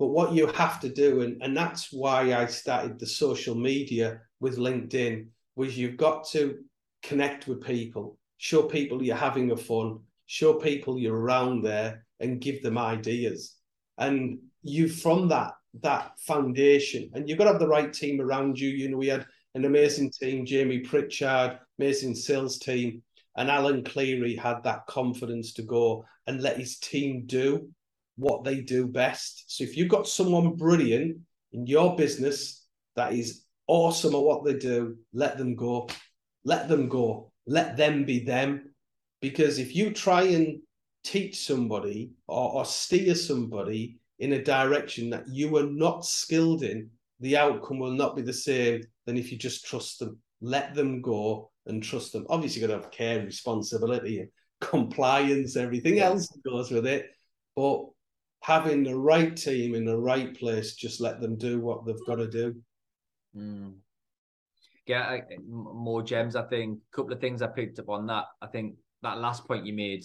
But 0.00 0.06
what 0.06 0.32
you 0.32 0.46
have 0.46 0.80
to 0.80 0.88
do, 0.88 1.20
and, 1.20 1.42
and 1.42 1.54
that's 1.54 1.92
why 1.92 2.32
I 2.32 2.46
started 2.46 2.98
the 2.98 3.06
social 3.06 3.54
media 3.54 4.22
with 4.40 4.56
LinkedIn, 4.56 5.26
was 5.56 5.76
you've 5.76 5.98
got 5.98 6.26
to 6.28 6.60
connect 7.02 7.46
with 7.46 7.62
people, 7.62 8.16
show 8.38 8.62
people 8.62 9.02
you're 9.02 9.14
having 9.14 9.50
a 9.50 9.56
fun, 9.58 9.98
show 10.24 10.54
people 10.54 10.98
you're 10.98 11.20
around 11.20 11.62
there, 11.62 12.06
and 12.18 12.40
give 12.40 12.62
them 12.62 12.78
ideas. 12.78 13.56
And 13.98 14.38
you 14.62 14.88
from 14.88 15.28
that 15.28 15.52
that 15.82 16.18
foundation. 16.18 17.10
And 17.12 17.28
you've 17.28 17.36
got 17.36 17.44
to 17.44 17.50
have 17.50 17.60
the 17.60 17.68
right 17.68 17.92
team 17.92 18.22
around 18.22 18.58
you. 18.58 18.70
You 18.70 18.88
know, 18.88 18.96
we 18.96 19.08
had 19.08 19.26
an 19.54 19.66
amazing 19.66 20.12
team, 20.12 20.46
Jamie 20.46 20.78
Pritchard, 20.78 21.58
amazing 21.78 22.14
sales 22.14 22.58
team, 22.58 23.02
and 23.36 23.50
Alan 23.50 23.84
Cleary 23.84 24.34
had 24.34 24.62
that 24.64 24.86
confidence 24.86 25.52
to 25.54 25.62
go 25.62 26.06
and 26.26 26.40
let 26.40 26.56
his 26.56 26.78
team 26.78 27.24
do 27.26 27.68
what 28.20 28.44
they 28.44 28.60
do 28.60 28.86
best. 28.86 29.44
So 29.48 29.64
if 29.64 29.76
you've 29.76 29.88
got 29.88 30.06
someone 30.06 30.56
brilliant 30.56 31.18
in 31.52 31.66
your 31.66 31.96
business 31.96 32.66
that 32.96 33.12
is 33.12 33.44
awesome 33.66 34.14
at 34.14 34.20
what 34.20 34.44
they 34.44 34.54
do, 34.54 34.96
let 35.12 35.38
them 35.38 35.54
go. 35.54 35.88
Let 36.44 36.68
them 36.68 36.88
go. 36.88 37.32
Let 37.46 37.76
them 37.76 38.04
be 38.04 38.20
them. 38.20 38.74
Because 39.20 39.58
if 39.58 39.74
you 39.74 39.92
try 39.92 40.22
and 40.22 40.60
teach 41.04 41.46
somebody 41.46 42.12
or, 42.26 42.52
or 42.52 42.64
steer 42.64 43.14
somebody 43.14 43.98
in 44.18 44.34
a 44.34 44.44
direction 44.44 45.10
that 45.10 45.28
you 45.28 45.56
are 45.56 45.66
not 45.66 46.04
skilled 46.04 46.62
in, 46.62 46.90
the 47.20 47.36
outcome 47.36 47.78
will 47.78 47.92
not 47.92 48.16
be 48.16 48.22
the 48.22 48.32
same 48.32 48.82
than 49.06 49.16
if 49.16 49.30
you 49.30 49.38
just 49.38 49.66
trust 49.66 49.98
them. 49.98 50.18
Let 50.40 50.74
them 50.74 51.02
go 51.02 51.50
and 51.66 51.82
trust 51.82 52.12
them. 52.12 52.26
Obviously, 52.28 52.60
you've 52.60 52.70
got 52.70 52.76
to 52.76 52.82
have 52.82 52.92
care, 52.92 53.24
responsibility, 53.24 54.20
and 54.20 54.28
compliance, 54.60 55.56
everything 55.56 55.96
yeah. 55.96 56.04
else 56.04 56.28
that 56.28 56.48
goes 56.48 56.70
with 56.70 56.86
it. 56.86 57.10
But 57.56 57.86
having 58.40 58.82
the 58.82 58.96
right 58.96 59.36
team 59.36 59.74
in 59.74 59.84
the 59.84 59.98
right 59.98 60.36
place, 60.36 60.74
just 60.74 61.00
let 61.00 61.20
them 61.20 61.36
do 61.36 61.60
what 61.60 61.84
they've 61.84 62.06
got 62.06 62.16
to 62.16 62.28
do. 62.28 62.56
Mm. 63.36 63.74
Yeah, 64.86 65.18
more 65.46 66.02
gems. 66.02 66.34
I 66.34 66.42
think 66.42 66.78
a 66.78 66.96
couple 66.96 67.12
of 67.12 67.20
things 67.20 67.42
I 67.42 67.46
picked 67.46 67.78
up 67.78 67.88
on 67.88 68.06
that. 68.06 68.24
I 68.42 68.46
think 68.46 68.74
that 69.02 69.18
last 69.18 69.46
point 69.46 69.66
you 69.66 69.72
made 69.72 70.04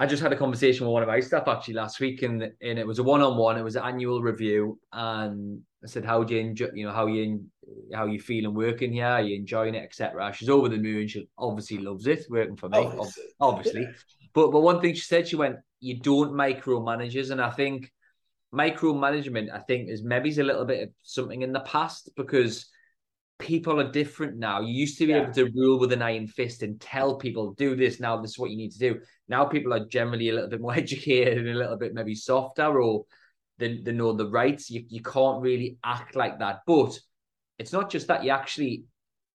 I 0.00 0.06
just 0.06 0.22
had 0.22 0.32
a 0.32 0.36
conversation 0.36 0.86
with 0.86 0.94
one 0.94 1.02
of 1.02 1.08
my 1.08 1.20
staff 1.20 1.46
actually 1.46 1.74
last 1.74 2.00
week, 2.00 2.22
and 2.22 2.42
and 2.42 2.78
it 2.78 2.86
was 2.86 2.98
a 2.98 3.02
one 3.02 3.20
on 3.20 3.36
one. 3.36 3.58
It 3.58 3.62
was 3.62 3.76
an 3.76 3.84
annual 3.84 4.22
review, 4.22 4.80
and 4.92 5.60
I 5.84 5.88
said, 5.88 6.06
"How 6.06 6.24
do 6.24 6.34
you 6.34 6.40
enjoy? 6.40 6.68
You 6.72 6.86
know, 6.86 6.92
how 6.92 7.06
you 7.06 7.44
how 7.92 8.06
you 8.06 8.18
feeling 8.18 8.54
working 8.54 8.94
here? 8.94 9.04
Are 9.04 9.20
you 9.20 9.36
enjoying 9.36 9.74
it, 9.74 9.84
etc." 9.84 10.32
She's 10.32 10.48
over 10.48 10.70
the 10.70 10.78
moon. 10.78 11.06
She 11.06 11.28
obviously 11.36 11.78
loves 11.78 12.06
it 12.06 12.24
working 12.30 12.56
for 12.56 12.70
me, 12.70 12.78
oh, 12.78 13.10
obviously. 13.40 13.82
Yeah. 13.82 13.92
But 14.32 14.52
but 14.52 14.60
one 14.60 14.80
thing 14.80 14.94
she 14.94 15.02
said, 15.02 15.28
she 15.28 15.36
went, 15.36 15.56
"You 15.80 15.98
don't 16.00 16.32
micromanagers," 16.32 17.30
and 17.30 17.40
I 17.40 17.50
think 17.50 17.90
micromanagement, 18.54 19.52
I 19.52 19.60
think, 19.60 19.88
is 19.88 20.02
maybe 20.02 20.30
a 20.38 20.44
little 20.44 20.64
bit 20.64 20.82
of 20.82 20.88
something 21.02 21.42
in 21.42 21.52
the 21.52 21.60
past 21.60 22.10
because 22.16 22.66
people 23.40 23.80
are 23.80 23.90
different 23.90 24.36
now. 24.36 24.60
You 24.60 24.72
used 24.72 24.98
to 24.98 25.06
be 25.06 25.12
yeah. 25.12 25.22
able 25.22 25.32
to 25.32 25.50
rule 25.54 25.78
with 25.80 25.92
an 25.92 26.02
iron 26.02 26.26
fist 26.28 26.62
and 26.62 26.80
tell 26.80 27.16
people, 27.16 27.54
do 27.54 27.74
this 27.74 27.98
now, 27.98 28.20
this 28.20 28.32
is 28.32 28.38
what 28.38 28.50
you 28.50 28.56
need 28.56 28.72
to 28.72 28.78
do. 28.78 29.00
Now 29.28 29.46
people 29.46 29.72
are 29.72 29.86
generally 29.86 30.28
a 30.28 30.34
little 30.34 30.50
bit 30.50 30.60
more 30.60 30.74
educated 30.76 31.38
and 31.38 31.48
a 31.48 31.58
little 31.58 31.76
bit 31.76 31.94
maybe 31.94 32.14
softer 32.14 32.80
or 32.80 33.06
they, 33.58 33.78
they 33.78 33.92
know 33.92 34.12
the 34.12 34.28
rights. 34.28 34.70
You, 34.70 34.84
you 34.88 35.02
can't 35.02 35.42
really 35.42 35.78
act 35.82 36.14
like 36.14 36.38
that. 36.38 36.60
But 36.66 36.98
it's 37.58 37.72
not 37.72 37.90
just 37.90 38.06
that 38.08 38.24
you 38.24 38.30
actually, 38.30 38.84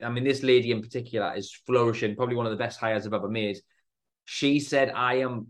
I 0.01 0.09
mean, 0.09 0.23
this 0.23 0.43
lady 0.43 0.71
in 0.71 0.81
particular 0.81 1.33
is 1.35 1.53
flourishing, 1.65 2.15
probably 2.15 2.35
one 2.35 2.45
of 2.45 2.51
the 2.51 2.63
best 2.63 2.79
hires 2.79 3.05
I've 3.05 3.13
ever 3.13 3.29
made. 3.29 3.57
She 4.25 4.59
said, 4.59 4.91
I 4.95 5.15
am, 5.15 5.47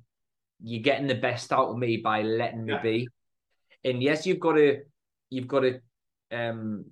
you're 0.61 0.83
getting 0.83 1.07
the 1.07 1.15
best 1.15 1.51
out 1.51 1.69
of 1.69 1.77
me 1.77 1.97
by 1.97 2.21
letting 2.21 2.67
yeah. 2.67 2.81
me 2.81 2.81
be. 2.81 3.07
And 3.83 4.01
yes, 4.01 4.25
you've 4.25 4.39
got 4.39 4.53
to, 4.53 4.81
you've 5.29 5.47
got 5.47 5.61
to, 5.61 5.79
um, 6.31 6.85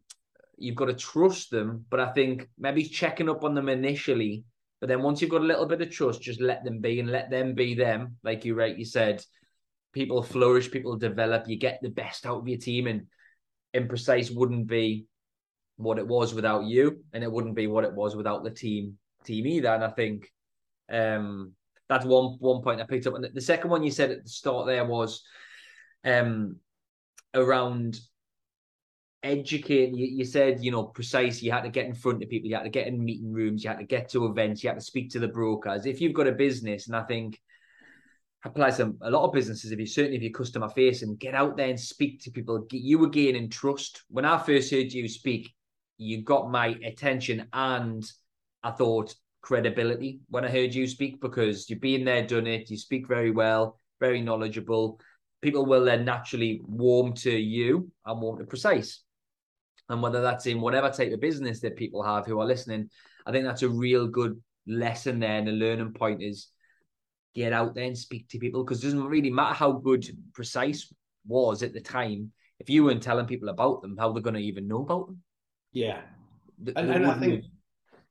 you've 0.58 0.76
got 0.76 0.86
to 0.86 0.94
trust 0.94 1.50
them. 1.50 1.86
But 1.90 2.00
I 2.00 2.12
think 2.14 2.50
maybe 2.58 2.84
checking 2.84 3.30
up 3.30 3.44
on 3.44 3.56
them 3.56 3.70
initially, 3.70 4.44
but 4.80 4.88
then 4.88 5.02
once 5.02 5.22
you've 5.22 5.32
got 5.32 5.42
a 5.42 5.46
little 5.46 5.66
bit 5.66 5.82
of 5.82 5.90
trust, 5.92 6.22
just 6.22 6.42
let 6.42 6.64
them 6.64 6.80
be 6.80 7.00
and 7.00 7.10
let 7.10 7.30
them 7.30 7.56
be 7.56 7.74
them. 7.74 8.18
Like 8.24 8.46
you 8.46 8.54
right, 8.54 8.78
you 8.78 8.86
said, 8.86 9.24
people 9.94 10.22
flourish, 10.22 10.70
people 10.70 10.98
develop. 10.98 11.48
You 11.48 11.58
get 11.58 11.80
the 11.82 11.90
best 11.90 12.26
out 12.26 12.40
of 12.40 12.48
your 12.48 12.60
team, 12.60 12.88
and 12.88 13.08
imprecise 13.74 14.36
wouldn't 14.36 14.68
be 14.68 15.06
what 15.78 16.00
it 16.00 16.08
was 16.08 16.34
without 16.34 16.66
you, 16.66 17.04
and 17.14 17.24
it 17.24 17.32
wouldn't 17.32 17.56
be 17.56 17.68
what 17.68 17.86
it 17.86 17.94
was 17.94 18.16
without 18.16 18.44
the 18.44 18.52
team 18.52 18.98
team 19.24 19.48
either. 19.48 19.70
And 19.70 19.84
I 19.84 19.90
think 19.90 20.30
um, 20.92 21.54
that's 21.90 22.06
one 22.06 22.38
one 22.40 22.62
point 22.62 22.82
I 22.82 22.86
picked 22.86 23.08
up. 23.08 23.16
And 23.16 23.28
the 23.34 23.42
second 23.42 23.70
one 23.70 23.84
you 23.84 23.92
said 23.92 24.12
at 24.12 24.24
the 24.24 24.30
start 24.30 24.68
there 24.68 24.86
was 24.86 25.24
um, 26.04 26.58
around 27.34 28.00
educating 29.24 29.96
you, 29.96 30.06
you 30.06 30.26
said 30.26 30.62
you 30.62 30.70
know 30.70 30.84
precise 30.84 31.42
you 31.42 31.50
had 31.50 31.62
to 31.62 31.70
get 31.70 31.86
in 31.86 31.94
front 31.94 32.22
of 32.22 32.30
people 32.30 32.50
you 32.50 32.56
had 32.56 32.64
to 32.64 32.70
get 32.70 32.88
in 32.88 33.04
meeting 33.04 33.32
rooms 33.32 33.64
you 33.64 33.70
had 33.70 33.80
to 33.80 33.86
get 33.86 34.10
to 34.10 34.26
events 34.26 34.62
you 34.62 34.70
had 34.70 34.78
to 34.78 34.84
speak 34.86 35.10
to 35.10 35.20
the 35.20 35.28
brokers. 35.28 35.86
If 35.86 36.02
you've 36.02 36.14
got 36.14 36.28
a 36.28 36.34
business 36.34 36.88
and 36.88 36.96
i 36.96 37.04
think 37.04 37.40
applies 38.46 38.76
to 38.78 38.94
a 39.02 39.10
lot 39.10 39.24
of 39.24 39.32
businesses 39.32 39.72
if 39.72 39.80
you 39.80 39.86
certainly 39.86 40.18
if 40.18 40.24
you're 40.24 40.32
customer 40.32 40.68
facing 40.68 41.16
get 41.16 41.34
out 41.34 41.56
there 41.56 41.70
and 41.70 41.80
speak 41.80 42.22
to 42.22 42.32
people. 42.32 42.68
You 42.72 43.00
were 43.00 43.10
gaining 43.10 43.50
trust. 43.50 44.04
When 44.10 44.26
i 44.26 44.38
first 44.38 44.70
heard 44.72 44.92
you 44.92 45.08
speak 45.08 45.54
you 45.98 46.22
got 46.24 46.52
my 46.52 46.78
attention 46.84 47.48
and 47.54 48.04
i 48.62 48.72
thought 48.72 49.16
credibility 49.44 50.20
when 50.30 50.44
i 50.44 50.50
heard 50.50 50.74
you 50.74 50.88
speak 50.88 51.22
because 51.22 51.70
you've 51.70 51.82
been 51.82 52.04
there 52.04 52.26
done 52.26 52.48
it 52.48 52.70
you 52.72 52.78
speak 52.78 53.08
very 53.08 53.30
well 53.30 53.78
very 54.00 54.22
knowledgeable 54.22 55.00
people 55.42 55.66
will 55.66 55.86
then 55.86 56.04
naturally 56.04 56.62
warm 56.66 57.14
to 57.14 57.32
you 57.32 57.92
and 58.06 58.22
warm 58.22 58.40
to 58.40 58.46
precise 58.46 59.04
and 59.90 60.02
whether 60.02 60.22
that's 60.22 60.46
in 60.46 60.62
whatever 60.62 60.90
type 60.90 61.12
of 61.12 61.20
business 61.20 61.60
that 61.62 61.76
people 61.76 62.04
have 62.04 62.26
who 62.26 62.40
are 62.40 62.46
listening, 62.46 62.90
I 63.26 63.32
think 63.32 63.46
that's 63.46 63.64
a 63.64 63.70
real 63.70 64.08
good 64.08 64.42
lesson 64.66 65.20
there. 65.20 65.38
And 65.38 65.48
the 65.48 65.52
learning 65.52 65.94
point 65.94 66.22
is 66.22 66.48
get 67.36 67.54
out 67.54 67.76
there 67.76 67.86
and 67.86 67.98
speak 67.98 68.30
to 68.30 68.40
people 68.40 68.64
because 68.64 68.82
it 68.82 68.88
doesn't 68.88 69.06
really 69.06 69.30
matter 69.30 69.54
how 69.54 69.74
good 69.74 70.06
precise 70.34 70.92
was 71.28 71.64
at 71.64 71.74
the 71.74 71.82
time. 71.82 72.32
If 72.60 72.70
you 72.70 72.86
weren't 72.86 73.04
telling 73.04 73.26
people 73.26 73.50
about 73.50 73.82
them, 73.82 73.98
how 73.98 74.12
they're 74.12 74.24
going 74.24 74.36
to 74.36 74.40
even 74.40 74.68
know 74.68 74.84
about 74.84 75.08
them? 75.08 75.22
Yeah. 75.74 76.02
and, 76.76 76.90
and 76.90 77.06
I 77.06 77.20
think 77.20 77.46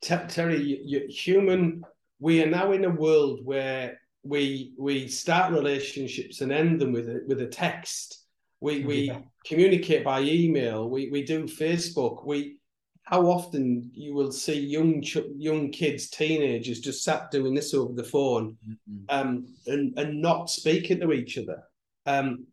Terry, 0.03 1.07
human. 1.09 1.83
We 2.19 2.43
are 2.43 2.49
now 2.49 2.71
in 2.73 2.85
a 2.85 2.89
world 2.89 3.39
where 3.43 3.99
we 4.23 4.73
we 4.77 5.07
start 5.07 5.53
relationships 5.53 6.41
and 6.41 6.51
end 6.51 6.79
them 6.79 6.91
with 6.91 7.09
a, 7.09 7.21
with 7.27 7.41
a 7.41 7.47
text. 7.47 8.25
We 8.59 8.83
we 8.83 9.01
yeah. 9.03 9.19
communicate 9.45 10.03
by 10.03 10.21
email. 10.21 10.89
We 10.89 11.09
we 11.09 11.23
do 11.23 11.45
Facebook. 11.45 12.25
We 12.25 12.57
how 13.03 13.23
often 13.23 13.91
you 13.93 14.13
will 14.13 14.31
see 14.31 14.59
young 14.59 15.03
young 15.37 15.71
kids, 15.71 16.09
teenagers, 16.09 16.79
just 16.79 17.03
sat 17.03 17.31
doing 17.31 17.53
this 17.53 17.73
over 17.73 17.93
the 17.93 18.03
phone, 18.03 18.57
mm-hmm. 18.67 19.05
um, 19.09 19.47
and 19.67 19.97
and 19.97 20.21
not 20.21 20.49
speaking 20.49 20.99
to 20.99 21.13
each 21.13 21.37
other. 21.37 21.63
Um, 22.05 22.45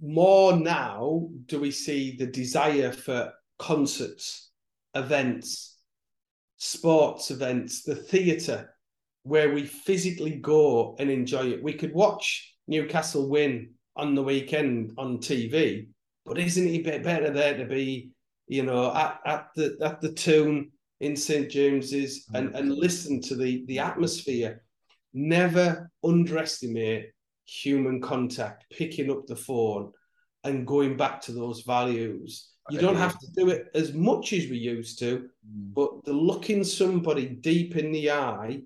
more 0.00 0.56
now 0.56 1.28
do 1.46 1.60
we 1.60 1.70
see 1.70 2.16
the 2.16 2.26
desire 2.26 2.92
for 2.92 3.32
concerts, 3.58 4.50
events, 4.94 5.73
sports 6.56 7.30
events, 7.30 7.82
the 7.82 7.94
theatre, 7.94 8.74
where 9.22 9.52
we 9.52 9.64
physically 9.64 10.36
go 10.36 10.96
and 10.98 11.10
enjoy 11.10 11.50
it. 11.50 11.62
We 11.62 11.72
could 11.72 11.94
watch 11.94 12.54
Newcastle 12.68 13.28
win 13.28 13.70
on 13.96 14.14
the 14.14 14.22
weekend 14.22 14.92
on 14.98 15.18
TV, 15.18 15.88
but 16.24 16.38
isn't 16.38 16.66
it 16.66 17.02
better 17.02 17.30
there 17.30 17.56
to 17.56 17.64
be 17.64 18.10
you 18.46 18.62
know, 18.62 18.94
at, 18.94 19.20
at 19.24 19.46
the 19.56 19.76
at 19.80 20.00
the 20.00 20.12
Toon 20.12 20.70
in 21.00 21.16
St 21.16 21.50
James's 21.50 22.26
mm. 22.26 22.38
and, 22.38 22.54
and 22.54 22.72
listen 22.72 23.20
to 23.22 23.36
the 23.36 23.64
the 23.66 23.78
atmosphere. 23.78 24.62
Never 25.12 25.90
underestimate 26.02 27.10
human 27.46 28.00
contact, 28.00 28.64
picking 28.72 29.10
up 29.10 29.26
the 29.26 29.36
phone 29.36 29.92
and 30.44 30.66
going 30.66 30.96
back 30.96 31.20
to 31.22 31.32
those 31.32 31.62
values. 31.62 32.50
You 32.70 32.78
don't 32.78 32.96
have 32.96 33.18
to 33.18 33.26
do 33.36 33.50
it 33.50 33.66
as 33.74 33.92
much 33.92 34.32
as 34.32 34.48
we 34.48 34.56
used 34.56 34.98
to, 35.00 35.18
mm. 35.18 35.74
but 35.74 36.02
the 36.04 36.14
looking 36.14 36.64
somebody 36.64 37.26
deep 37.26 37.76
in 37.76 37.92
the 37.92 38.10
eye, 38.10 38.62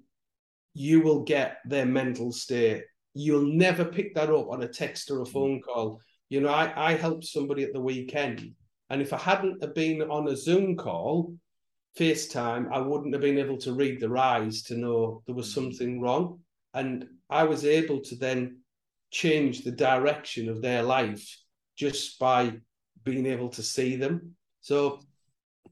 you 0.74 1.00
will 1.00 1.24
get 1.24 1.58
their 1.64 1.86
mental 1.86 2.30
state. 2.30 2.84
You'll 3.14 3.46
never 3.46 3.84
pick 3.84 4.14
that 4.14 4.30
up 4.30 4.50
on 4.50 4.62
a 4.62 4.68
text 4.68 5.10
or 5.10 5.22
a 5.22 5.24
mm. 5.24 5.32
phone 5.32 5.60
call. 5.60 6.00
You 6.28 6.40
know, 6.40 6.50
I, 6.50 6.90
I 6.90 6.94
helped 6.94 7.24
somebody 7.24 7.64
at 7.64 7.72
the 7.72 7.80
weekend 7.80 8.54
and 8.90 9.02
if 9.02 9.12
I 9.12 9.18
hadn't 9.18 9.62
have 9.62 9.74
been 9.74 10.02
on 10.02 10.28
a 10.28 10.36
Zoom 10.36 10.76
call, 10.76 11.34
FaceTime, 11.98 12.72
I 12.72 12.78
wouldn't 12.78 13.14
have 13.14 13.22
been 13.22 13.38
able 13.38 13.58
to 13.58 13.74
read 13.74 14.00
their 14.00 14.16
eyes 14.16 14.62
to 14.64 14.76
know 14.76 15.22
there 15.26 15.34
was 15.34 15.48
mm. 15.50 15.54
something 15.54 16.00
wrong. 16.00 16.40
And 16.74 17.06
I 17.28 17.44
was 17.44 17.64
able 17.64 18.00
to 18.02 18.14
then 18.14 18.60
change 19.10 19.62
the 19.62 19.72
direction 19.72 20.48
of 20.48 20.62
their 20.62 20.82
life 20.82 21.36
just 21.78 22.18
by 22.18 22.52
being 23.04 23.24
able 23.24 23.48
to 23.50 23.62
see 23.62 23.96
them. 23.96 24.34
So 24.60 25.00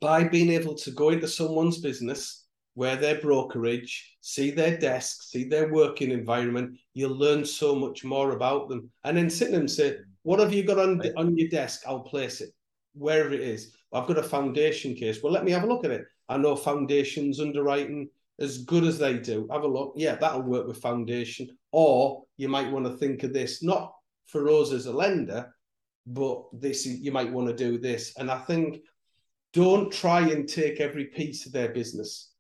by 0.01 0.25
being 0.25 0.51
able 0.51 0.75
to 0.77 0.91
go 0.93 1.11
into 1.11 1.29
someone's 1.29 1.79
business, 1.79 2.45
where 2.75 2.97
their 2.97 3.19
brokerage, 3.21 4.17
see 4.21 4.51
their 4.51 4.77
desk, 4.77 5.23
see 5.23 5.45
their 5.45 5.73
working 5.73 6.11
environment, 6.11 6.79
you'll 6.93 7.17
learn 7.17 7.43
so 7.43 7.75
much 7.75 8.05
more 8.05 8.33
about 8.33 8.69
them. 8.69 8.91
And 9.03 9.17
then 9.17 9.31
sit 9.31 9.53
and 9.53 9.71
say, 9.71 9.97
what 10.23 10.41
have 10.41 10.53
you 10.53 10.63
got 10.63 10.79
on, 10.79 11.03
on 11.17 11.37
your 11.39 11.49
desk? 11.49 11.83
I'll 11.87 12.01
place 12.01 12.43
it 12.43 12.51
wherever 12.95 13.33
it 13.33 13.41
is. 13.41 13.75
I've 13.95 14.07
got 14.07 14.19
a 14.19 14.23
foundation 14.23 14.95
case. 14.95 15.23
Well, 15.23 15.33
let 15.33 15.45
me 15.45 15.53
have 15.53 15.65
a 15.65 15.67
look 15.67 15.87
at 15.87 15.91
it. 15.91 16.05
I 16.29 16.37
know 16.37 16.55
foundations 16.55 17.41
underwriting 17.41 18.11
as 18.39 18.59
good 18.59 18.85
as 18.85 18.99
they 18.99 19.19
do. 19.19 19.49
Have 19.51 19.63
a 19.63 19.69
look. 19.69 19.95
Yeah, 19.97 20.17
that'll 20.17 20.43
work 20.43 20.67
with 20.67 20.77
foundation. 20.83 21.49
Or 21.73 22.25
you 22.37 22.49
might 22.51 22.71
want 22.71 22.85
to 22.85 22.97
think 22.99 23.23
of 23.23 23.33
this, 23.33 23.63
not 23.63 23.95
for 24.27 24.51
us 24.51 24.73
as 24.73 24.85
a 24.85 24.93
lender, 24.93 25.56
but 26.07 26.45
this 26.53 26.87
is, 26.87 27.01
you 27.01 27.13
might 27.13 27.33
want 27.33 27.49
to 27.49 27.55
do 27.55 27.79
this. 27.79 28.15
And 28.17 28.31
I 28.31 28.39
think 28.39 28.79
don't 29.53 29.93
try 29.93 30.21
and 30.21 30.49
take 30.49 30.81
every 30.81 31.07
piece 31.07 31.47
of 31.47 31.53
their 31.53 31.71
business. 31.71 32.33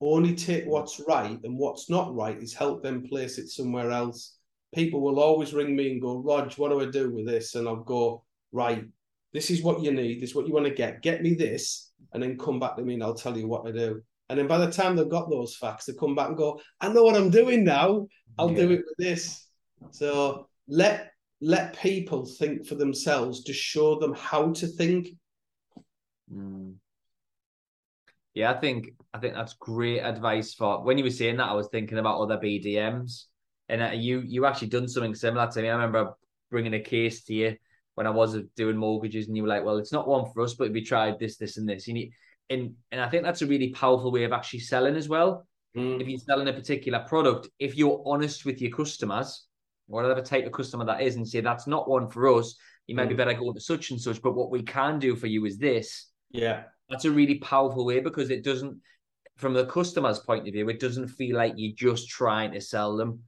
Only 0.00 0.34
take 0.34 0.66
what's 0.66 1.00
right, 1.06 1.38
and 1.44 1.56
what's 1.56 1.88
not 1.88 2.14
right 2.14 2.36
is 2.36 2.52
help 2.52 2.82
them 2.82 3.06
place 3.08 3.38
it 3.38 3.48
somewhere 3.48 3.90
else. 3.90 4.36
People 4.74 5.00
will 5.00 5.20
always 5.20 5.54
ring 5.54 5.74
me 5.74 5.92
and 5.92 6.02
go, 6.02 6.18
Rog, 6.18 6.52
what 6.54 6.70
do 6.70 6.80
I 6.80 6.86
do 6.90 7.10
with 7.14 7.26
this? 7.26 7.54
And 7.54 7.66
I'll 7.66 7.76
go, 7.76 8.24
right, 8.52 8.84
this 9.32 9.50
is 9.50 9.62
what 9.62 9.82
you 9.82 9.92
need. 9.92 10.20
This 10.20 10.30
is 10.30 10.36
what 10.36 10.46
you 10.46 10.52
want 10.52 10.66
to 10.66 10.74
get. 10.74 11.00
Get 11.00 11.22
me 11.22 11.34
this, 11.34 11.92
and 12.12 12.22
then 12.22 12.36
come 12.36 12.60
back 12.60 12.76
to 12.76 12.82
me, 12.82 12.94
and 12.94 13.02
I'll 13.02 13.14
tell 13.14 13.38
you 13.38 13.48
what 13.48 13.64
to 13.64 13.72
do. 13.72 14.02
And 14.28 14.38
then 14.38 14.46
by 14.46 14.58
the 14.58 14.70
time 14.70 14.96
they've 14.96 15.08
got 15.08 15.30
those 15.30 15.56
facts, 15.56 15.86
they 15.86 15.92
come 15.94 16.14
back 16.14 16.28
and 16.28 16.36
go, 16.36 16.60
I 16.80 16.88
know 16.88 17.04
what 17.04 17.16
I'm 17.16 17.30
doing 17.30 17.64
now. 17.64 18.06
I'll 18.36 18.50
yeah. 18.50 18.56
do 18.56 18.70
it 18.72 18.82
with 18.84 18.96
this. 18.98 19.46
So 19.90 20.48
let 20.66 21.12
let 21.40 21.78
people 21.78 22.24
think 22.24 22.66
for 22.66 22.74
themselves 22.74 23.44
to 23.44 23.52
show 23.52 23.98
them 23.98 24.14
how 24.14 24.52
to 24.52 24.66
think. 24.66 25.08
Mm. 26.32 26.74
Yeah, 28.34 28.50
I 28.50 28.54
think 28.54 28.90
I 29.12 29.18
think 29.18 29.34
that's 29.34 29.54
great 29.54 30.00
advice 30.00 30.54
for 30.54 30.82
when 30.82 30.98
you 30.98 31.04
were 31.04 31.10
saying 31.10 31.36
that. 31.36 31.48
I 31.48 31.54
was 31.54 31.68
thinking 31.68 31.98
about 31.98 32.20
other 32.20 32.36
BDMs, 32.36 33.26
and 33.68 33.82
uh, 33.82 33.90
you 33.94 34.22
you 34.26 34.44
actually 34.44 34.68
done 34.68 34.88
something 34.88 35.14
similar 35.14 35.48
to 35.50 35.62
me. 35.62 35.68
I 35.68 35.72
remember 35.72 36.14
bringing 36.50 36.74
a 36.74 36.80
case 36.80 37.22
to 37.24 37.34
you 37.34 37.56
when 37.94 38.08
I 38.08 38.10
was 38.10 38.36
doing 38.56 38.76
mortgages, 38.76 39.28
and 39.28 39.36
you 39.36 39.44
were 39.44 39.48
like, 39.48 39.64
"Well, 39.64 39.78
it's 39.78 39.92
not 39.92 40.08
one 40.08 40.30
for 40.32 40.42
us, 40.42 40.54
but 40.54 40.72
we 40.72 40.82
tried 40.82 41.20
this, 41.20 41.36
this, 41.36 41.58
and 41.58 41.68
this." 41.68 41.86
You 41.86 41.94
need, 41.94 42.12
and 42.50 42.74
and 42.90 43.00
I 43.00 43.08
think 43.08 43.22
that's 43.22 43.42
a 43.42 43.46
really 43.46 43.70
powerful 43.70 44.10
way 44.10 44.24
of 44.24 44.32
actually 44.32 44.60
selling 44.60 44.96
as 44.96 45.08
well. 45.08 45.46
Mm. 45.76 46.00
If 46.00 46.08
you're 46.08 46.18
selling 46.18 46.48
a 46.48 46.52
particular 46.52 47.00
product, 47.00 47.48
if 47.60 47.76
you're 47.76 48.02
honest 48.04 48.44
with 48.44 48.60
your 48.60 48.72
customers, 48.72 49.46
whatever 49.86 50.22
type 50.22 50.46
of 50.46 50.52
customer 50.52 50.84
that 50.84 51.02
is, 51.02 51.16
and 51.16 51.26
say 51.26 51.40
that's 51.40 51.66
not 51.66 51.88
one 51.88 52.08
for 52.08 52.38
us, 52.38 52.56
you 52.86 52.94
might 52.94 53.06
mm. 53.06 53.10
be 53.10 53.14
better 53.14 53.34
going 53.34 53.54
to 53.54 53.60
such 53.60 53.90
and 53.90 54.00
such. 54.00 54.20
But 54.22 54.34
what 54.34 54.50
we 54.50 54.62
can 54.62 54.98
do 54.98 55.16
for 55.16 55.26
you 55.26 55.44
is 55.44 55.58
this. 55.58 56.10
Yeah, 56.30 56.64
that's 56.88 57.04
a 57.04 57.10
really 57.10 57.36
powerful 57.38 57.84
way 57.84 58.00
because 58.00 58.30
it 58.30 58.44
doesn't, 58.44 58.80
from 59.36 59.54
the 59.54 59.66
customer's 59.66 60.18
point 60.18 60.46
of 60.46 60.52
view, 60.52 60.68
it 60.68 60.80
doesn't 60.80 61.08
feel 61.08 61.36
like 61.36 61.54
you're 61.56 61.74
just 61.76 62.08
trying 62.08 62.52
to 62.52 62.60
sell 62.60 62.96
them. 62.96 63.20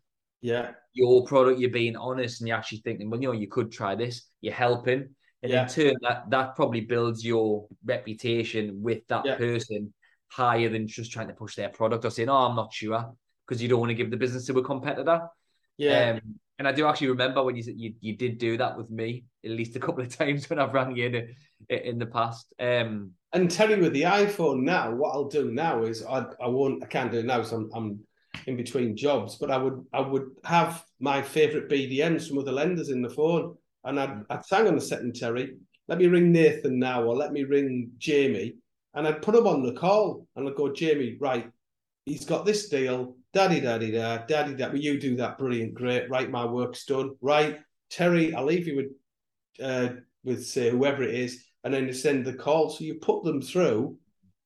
Yeah. 0.42 0.72
Your 0.92 1.24
product, 1.24 1.58
you're 1.58 1.70
being 1.70 1.96
honest 1.96 2.40
and 2.40 2.48
you're 2.48 2.56
actually 2.56 2.78
thinking, 2.78 3.10
well, 3.10 3.20
you 3.20 3.28
know, 3.28 3.32
you 3.32 3.48
could 3.48 3.72
try 3.72 3.94
this, 3.94 4.28
you're 4.40 4.54
helping. 4.54 5.08
And 5.42 5.52
yeah. 5.52 5.62
in 5.62 5.68
turn, 5.68 5.94
that, 6.02 6.30
that 6.30 6.54
probably 6.56 6.82
builds 6.82 7.24
your 7.24 7.66
reputation 7.84 8.82
with 8.82 9.06
that 9.08 9.24
yeah. 9.24 9.36
person 9.36 9.92
higher 10.28 10.68
than 10.68 10.86
just 10.86 11.10
trying 11.10 11.28
to 11.28 11.34
push 11.34 11.56
their 11.56 11.68
product 11.70 12.04
or 12.04 12.10
saying, 12.10 12.28
oh, 12.28 12.46
I'm 12.46 12.56
not 12.56 12.72
sure, 12.72 13.12
because 13.46 13.62
you 13.62 13.68
don't 13.68 13.80
want 13.80 13.90
to 13.90 13.94
give 13.94 14.10
the 14.10 14.16
business 14.16 14.46
to 14.46 14.58
a 14.58 14.62
competitor. 14.62 15.22
Yeah. 15.78 16.20
Um, 16.22 16.34
and 16.58 16.66
I 16.66 16.72
do 16.72 16.86
actually 16.86 17.08
remember 17.08 17.42
when 17.42 17.56
you 17.56 17.62
said 17.62 17.74
you, 17.76 17.94
you 18.00 18.16
did 18.16 18.38
do 18.38 18.56
that 18.56 18.76
with 18.76 18.90
me 18.90 19.24
at 19.44 19.50
least 19.50 19.76
a 19.76 19.80
couple 19.80 20.02
of 20.02 20.16
times 20.16 20.48
when 20.48 20.58
I've 20.58 20.74
rang 20.74 20.96
you 20.96 21.06
in, 21.06 21.34
in 21.68 21.98
the 21.98 22.06
past. 22.06 22.52
Um, 22.58 23.12
and 23.32 23.50
Terry, 23.50 23.80
with 23.80 23.92
the 23.92 24.02
iPhone 24.02 24.62
now, 24.62 24.94
what 24.94 25.10
I'll 25.10 25.28
do 25.28 25.50
now 25.50 25.82
is 25.82 26.04
I, 26.04 26.24
I 26.42 26.48
won't 26.48 26.82
I 26.82 26.86
can't 26.86 27.12
do 27.12 27.18
it 27.18 27.26
now, 27.26 27.42
so 27.42 27.56
I'm, 27.56 27.70
I'm 27.74 28.00
in 28.46 28.56
between 28.56 28.96
jobs, 28.96 29.36
but 29.36 29.50
I 29.50 29.58
would 29.58 29.84
I 29.92 30.00
would 30.00 30.30
have 30.44 30.84
my 31.00 31.20
favourite 31.22 31.68
BDMs 31.68 32.28
from 32.28 32.38
other 32.38 32.52
lenders 32.52 32.90
in 32.90 33.02
the 33.02 33.10
phone, 33.10 33.56
and 33.84 34.00
I'd, 34.00 34.22
I'd 34.30 34.46
sang 34.46 34.68
on 34.68 34.74
the 34.74 34.80
setting 34.80 35.12
Terry. 35.12 35.56
Let 35.88 35.98
me 35.98 36.06
ring 36.06 36.32
Nathan 36.32 36.78
now, 36.78 37.04
or 37.04 37.14
let 37.14 37.32
me 37.32 37.44
ring 37.44 37.90
Jamie, 37.98 38.54
and 38.94 39.06
I'd 39.06 39.22
put 39.22 39.34
him 39.34 39.46
on 39.46 39.62
the 39.62 39.72
call, 39.72 40.26
and 40.36 40.48
I'd 40.48 40.56
go, 40.56 40.72
Jamie, 40.72 41.16
right, 41.20 41.50
he's 42.06 42.24
got 42.24 42.46
this 42.46 42.68
deal, 42.68 43.16
daddy, 43.36 43.60
daddy, 43.60 43.90
da, 43.90 44.16
daddy, 44.16 44.54
da. 44.54 44.72
You 44.72 44.98
do 44.98 45.14
that? 45.16 45.36
Brilliant, 45.36 45.74
great. 45.74 46.08
Right, 46.08 46.30
my 46.30 46.46
work's 46.46 46.86
done. 46.86 47.16
Right, 47.20 47.58
Terry, 47.90 48.34
I'll 48.34 48.46
leave 48.46 48.66
you 48.66 48.76
with 48.76 48.92
uh, 49.62 49.96
with 50.24 50.46
say 50.46 50.70
whoever 50.70 51.02
it 51.02 51.14
is, 51.14 51.44
and 51.62 51.72
then 51.72 51.86
you 51.86 51.92
send 51.92 52.24
the 52.24 52.32
call. 52.32 52.70
So 52.70 52.82
you 52.82 52.94
put 52.94 53.24
them 53.24 53.42
through, 53.42 53.98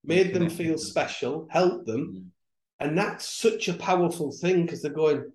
made 0.03 0.35
them 0.35 0.51
feel 0.51 0.77
special, 0.77 1.47
helped 1.51 1.87
them. 1.87 2.33
And 2.81 2.99
that's 2.99 3.29
such 3.29 3.69
a 3.69 3.75
powerful 3.75 4.33
thing 4.33 4.63
because 4.63 4.83
they're 4.83 4.93
going, 4.93 5.31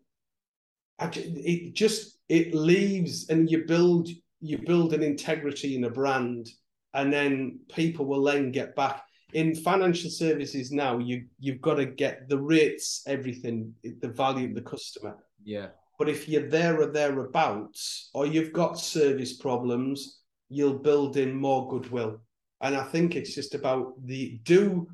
it 1.00 1.74
just 1.76 2.18
it 2.28 2.54
leaves 2.54 3.30
and 3.30 3.50
you 3.50 3.64
build 3.66 4.10
you 4.42 4.58
build 4.58 4.94
an 4.94 5.02
integrity 5.02 5.78
in 5.78 5.86
a 5.86 5.90
brand 5.90 6.50
and 6.94 7.14
then 7.14 7.60
people 7.74 8.06
will 8.06 8.24
then 8.24 8.52
get 8.52 8.76
back 8.76 9.04
in 9.36 9.54
financial 9.54 10.10
services 10.10 10.72
now 10.72 10.98
you 10.98 11.26
you've 11.40 11.60
got 11.60 11.76
to 11.76 11.86
get 11.86 12.30
the 12.30 12.40
rates 12.40 13.04
everything 13.06 13.74
the 14.02 14.08
value 14.08 14.48
of 14.48 14.56
the 14.56 14.62
customer. 14.62 15.18
Yeah. 15.44 15.68
But 16.00 16.10
if 16.10 16.30
you're 16.30 16.50
there 16.50 16.82
or 16.82 16.88
thereabouts 16.88 18.10
or 18.14 18.26
you've 18.26 18.54
got 18.54 18.80
service 18.80 19.34
problems 19.34 20.22
you'll 20.48 20.80
build 20.80 21.18
in 21.18 21.36
more 21.36 21.68
goodwill. 21.70 22.22
And 22.62 22.76
i 22.76 22.84
think 22.84 23.16
it's 23.16 23.36
just 23.36 23.54
about 23.54 23.94
the 24.06 24.40
do 24.44 24.88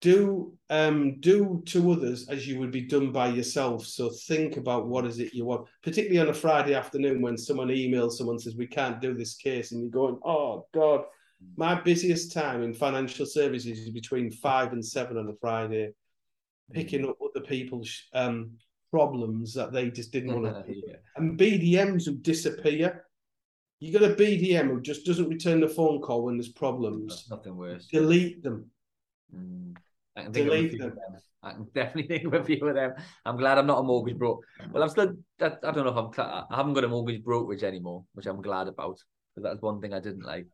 do 0.00 0.52
um, 0.70 1.18
do 1.20 1.62
to 1.66 1.92
others 1.92 2.28
as 2.28 2.46
you 2.46 2.58
would 2.58 2.70
be 2.70 2.82
done 2.82 3.12
by 3.12 3.28
yourself. 3.28 3.86
So 3.86 4.10
think 4.26 4.56
about 4.56 4.86
what 4.86 5.06
is 5.06 5.18
it 5.18 5.34
you 5.34 5.44
want, 5.46 5.66
particularly 5.82 6.20
on 6.20 6.28
a 6.28 6.38
Friday 6.38 6.74
afternoon 6.74 7.22
when 7.22 7.38
someone 7.38 7.68
emails 7.68 8.12
someone 8.12 8.38
says 8.38 8.54
we 8.54 8.66
can't 8.66 9.00
do 9.00 9.14
this 9.14 9.34
case, 9.34 9.72
and 9.72 9.80
you're 9.80 9.90
going, 9.90 10.18
oh 10.22 10.66
God, 10.74 11.04
my 11.56 11.80
busiest 11.80 12.32
time 12.32 12.62
in 12.62 12.74
financial 12.74 13.26
services 13.26 13.78
is 13.78 13.90
between 13.90 14.30
five 14.30 14.72
and 14.72 14.84
seven 14.84 15.16
on 15.16 15.28
a 15.28 15.34
Friday, 15.40 15.90
picking 16.72 17.06
up 17.06 17.16
other 17.22 17.44
people's 17.44 18.04
um, 18.12 18.52
problems 18.90 19.54
that 19.54 19.72
they 19.72 19.90
just 19.90 20.12
didn't 20.12 20.40
want 20.40 20.66
to 20.66 20.72
hear, 20.72 21.00
and 21.16 21.38
BDMs 21.38 22.06
who 22.06 22.14
disappear. 22.16 23.06
You 23.80 23.92
got 23.92 24.10
a 24.10 24.14
BDM 24.14 24.68
who 24.68 24.80
just 24.80 25.04
doesn't 25.04 25.28
return 25.28 25.60
the 25.60 25.68
phone 25.68 26.00
call 26.00 26.24
when 26.24 26.38
there's 26.38 26.48
problems. 26.48 27.26
That's 27.28 27.30
nothing 27.30 27.56
worse. 27.56 27.86
Delete 27.86 28.42
them. 28.42 28.70
Mm. 29.34 29.76
I 30.16 30.22
can 30.22 30.32
think 30.32 30.46
Delete 30.46 30.64
of 30.64 30.66
a 30.66 30.68
few 30.70 30.78
them. 30.78 30.88
of 30.88 30.94
them. 30.94 31.22
I 31.42 31.52
can 31.52 31.64
definitely 31.74 32.06
think 32.06 32.26
of 32.26 32.34
a 32.34 32.44
few 32.44 32.66
of 32.66 32.74
them. 32.74 32.94
I'm 33.26 33.36
glad 33.36 33.58
I'm 33.58 33.66
not 33.66 33.80
a 33.80 33.82
mortgage 33.82 34.16
broker. 34.16 34.46
Well, 34.72 34.82
I'm 34.82 34.88
still. 34.88 35.14
I, 35.40 35.46
I 35.46 35.72
don't 35.72 35.84
know 35.84 35.88
if 35.88 36.18
I'm. 36.18 36.46
I 36.50 36.56
haven't 36.56 36.74
got 36.74 36.84
a 36.84 36.88
mortgage 36.88 37.22
brokerage 37.22 37.62
anymore, 37.62 38.04
which 38.14 38.26
I'm 38.26 38.40
glad 38.40 38.68
about 38.68 38.98
because 39.34 39.50
that's 39.50 39.62
one 39.62 39.80
thing 39.80 39.92
I 39.92 40.00
didn't 40.00 40.24
like. 40.24 40.46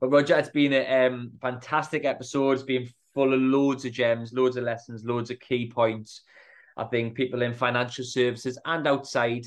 But 0.00 0.10
Roger, 0.10 0.38
it's 0.38 0.48
been 0.48 0.72
a 0.72 1.06
um, 1.06 1.32
fantastic 1.40 2.04
episode. 2.04 2.52
It's 2.52 2.62
been 2.62 2.88
full 3.14 3.34
of 3.34 3.40
loads 3.40 3.84
of 3.84 3.92
gems, 3.92 4.32
loads 4.32 4.56
of 4.56 4.64
lessons, 4.64 5.04
loads 5.04 5.30
of 5.30 5.40
key 5.40 5.68
points. 5.68 6.22
I 6.76 6.84
think 6.84 7.16
people 7.16 7.42
in 7.42 7.52
financial 7.52 8.04
services 8.04 8.58
and 8.64 8.86
outside 8.86 9.46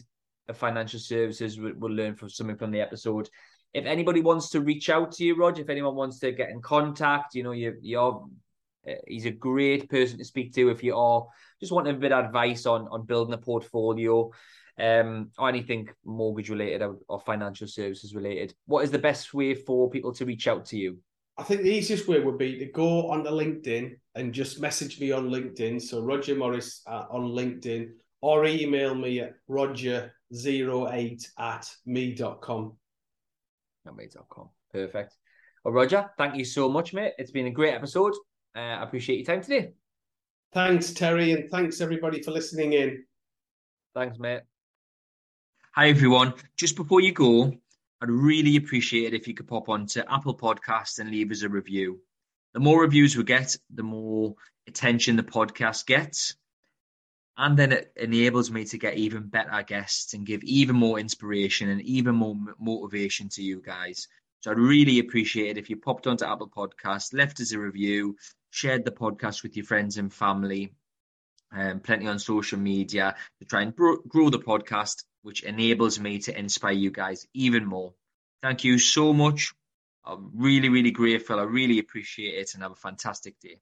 of 0.50 0.58
financial 0.58 1.00
services 1.00 1.58
will, 1.58 1.74
will 1.78 1.92
learn 1.92 2.16
from 2.16 2.30
something 2.30 2.58
from 2.58 2.72
the 2.72 2.82
episode. 2.82 3.30
If 3.74 3.86
anybody 3.86 4.20
wants 4.20 4.50
to 4.50 4.60
reach 4.60 4.90
out 4.90 5.14
to 5.14 5.24
you, 5.24 5.38
Roger, 5.38 5.62
if 5.62 5.70
anyone 5.70 5.96
wants 5.96 6.20
to 6.20 6.34
get 6.34 6.50
in 6.50 6.62
contact, 6.62 7.34
you 7.34 7.44
know, 7.44 7.54
you, 7.54 7.78
you're 7.82 8.26
uh, 8.88 8.94
he's 9.08 9.26
a 9.26 9.32
great 9.32 9.90
person 9.90 10.18
to 10.18 10.26
speak 10.26 10.54
to 10.56 10.70
if 10.70 10.84
you 10.84 10.98
are 10.98 11.28
just 11.60 11.72
wanting 11.72 11.96
a 11.96 12.00
bit 12.00 12.12
of 12.12 12.26
advice 12.26 12.66
on 12.66 12.88
on 12.90 13.06
building 13.06 13.34
a 13.34 13.38
portfolio 13.38 14.30
um, 14.82 15.30
or 15.38 15.48
anything 15.48 15.88
mortgage 16.04 16.50
related 16.50 16.82
or, 16.82 16.98
or, 17.08 17.20
financial 17.20 17.68
services 17.68 18.16
related. 18.16 18.54
What 18.66 18.84
is 18.84 18.92
the 18.92 19.00
best 19.00 19.34
way 19.34 19.54
for 19.54 19.90
people 19.90 20.12
to 20.14 20.26
reach 20.26 20.48
out 20.48 20.66
to 20.68 20.78
you? 20.78 20.98
I 21.38 21.44
think 21.44 21.62
the 21.62 21.72
easiest 21.72 22.08
way 22.08 22.20
would 22.20 22.38
be 22.38 22.58
to 22.60 22.66
go 22.66 23.10
onto 23.10 23.30
LinkedIn 23.30 23.96
and 24.16 24.34
just 24.34 24.60
message 24.60 25.00
me 25.00 25.12
on 25.12 25.30
LinkedIn. 25.30 25.82
So 25.82 26.02
Roger 26.02 26.36
Morris 26.36 26.82
uh, 26.88 27.06
on 27.10 27.30
LinkedIn 27.30 27.92
or 28.22 28.46
email 28.46 28.94
me 28.96 29.20
at 29.22 29.34
roger08 29.50 31.28
at 31.40 31.70
me.com. 31.86 32.78
At 33.88 33.96
me.com. 33.96 34.50
Perfect. 34.72 35.16
Well, 35.64 35.74
Roger, 35.74 36.10
thank 36.18 36.36
you 36.36 36.46
so 36.46 36.70
much, 36.70 36.94
mate. 36.94 37.14
It's 37.18 37.32
been 37.32 37.48
a 37.48 37.52
great 37.52 37.74
episode. 37.74 38.14
Uh, 38.56 38.60
I 38.60 38.84
appreciate 38.84 39.18
your 39.18 39.26
time 39.26 39.44
today. 39.44 39.74
Thanks, 40.54 40.92
Terry, 40.92 41.32
and 41.32 41.50
thanks 41.50 41.82
everybody 41.82 42.22
for 42.22 42.32
listening 42.32 42.74
in. 42.74 43.06
Thanks, 43.94 44.20
mate. 44.20 44.42
Hi, 45.74 45.88
everyone. 45.88 46.34
Just 46.58 46.76
before 46.76 47.00
you 47.00 47.14
go, 47.14 47.54
I'd 48.02 48.10
really 48.10 48.58
appreciate 48.58 49.14
it 49.14 49.18
if 49.22 49.30
you 49.30 49.34
could 49.34 49.48
pop 49.48 49.70
on 49.70 49.86
to 49.88 50.14
Apple 50.14 50.36
Podcasts 50.36 51.00
and 51.00 51.10
leave 51.10 51.32
us 51.32 51.44
a 51.44 51.50
review. 51.50 52.02
The 52.54 52.60
more 52.60 52.82
reviews 52.82 53.16
we 53.16 53.24
get, 53.24 53.56
the 53.74 53.82
more 53.82 54.36
attention 54.68 55.16
the 55.16 55.24
podcast 55.24 55.86
gets. 55.86 56.36
And 57.38 57.58
then 57.58 57.72
it 57.72 57.94
enables 57.96 58.52
me 58.52 58.66
to 58.66 58.78
get 58.78 58.98
even 58.98 59.30
better 59.30 59.64
guests 59.64 60.14
and 60.14 60.26
give 60.26 60.44
even 60.44 60.76
more 60.76 61.00
inspiration 61.00 61.70
and 61.70 61.82
even 61.84 62.16
more 62.16 62.36
motivation 62.60 63.30
to 63.30 63.42
you 63.42 63.62
guys. 63.62 64.10
So 64.42 64.52
I'd 64.52 64.58
really 64.58 65.00
appreciate 65.00 65.52
it 65.52 65.58
if 65.58 65.70
you 65.70 65.78
popped 65.78 66.06
onto 66.06 66.26
Apple 66.26 66.50
Podcasts, 66.50 67.14
left 67.14 67.40
us 67.40 67.54
a 67.54 67.60
review, 67.60 68.18
shared 68.50 68.84
the 68.84 68.92
podcast 68.92 69.42
with 69.42 69.56
your 69.56 69.66
friends 69.66 69.96
and 69.96 70.14
family, 70.14 70.74
um, 71.54 71.80
plenty 71.80 72.08
on 72.08 72.20
social 72.20 72.60
media 72.60 73.16
to 73.40 73.46
try 73.46 73.62
and 73.62 73.74
grow, 73.74 74.00
grow 74.06 74.30
the 74.30 74.38
podcast, 74.40 75.06
which 75.22 75.44
enables 75.44 76.00
me 76.00 76.20
to 76.20 76.38
inspire 76.38 76.74
you 76.74 76.92
guys 76.92 77.28
even 77.34 77.66
more. 77.66 77.94
Thank 78.42 78.64
you 78.64 78.80
so 78.80 79.14
much. 79.14 79.54
I'm 80.04 80.32
really, 80.34 80.70
really 80.70 80.92
grateful. 80.92 81.40
I 81.40 81.44
really 81.44 81.80
appreciate 81.80 82.36
it 82.36 82.54
and 82.54 82.64
have 82.64 82.72
a 82.72 82.76
fantastic 82.76 83.40
day. 83.40 83.60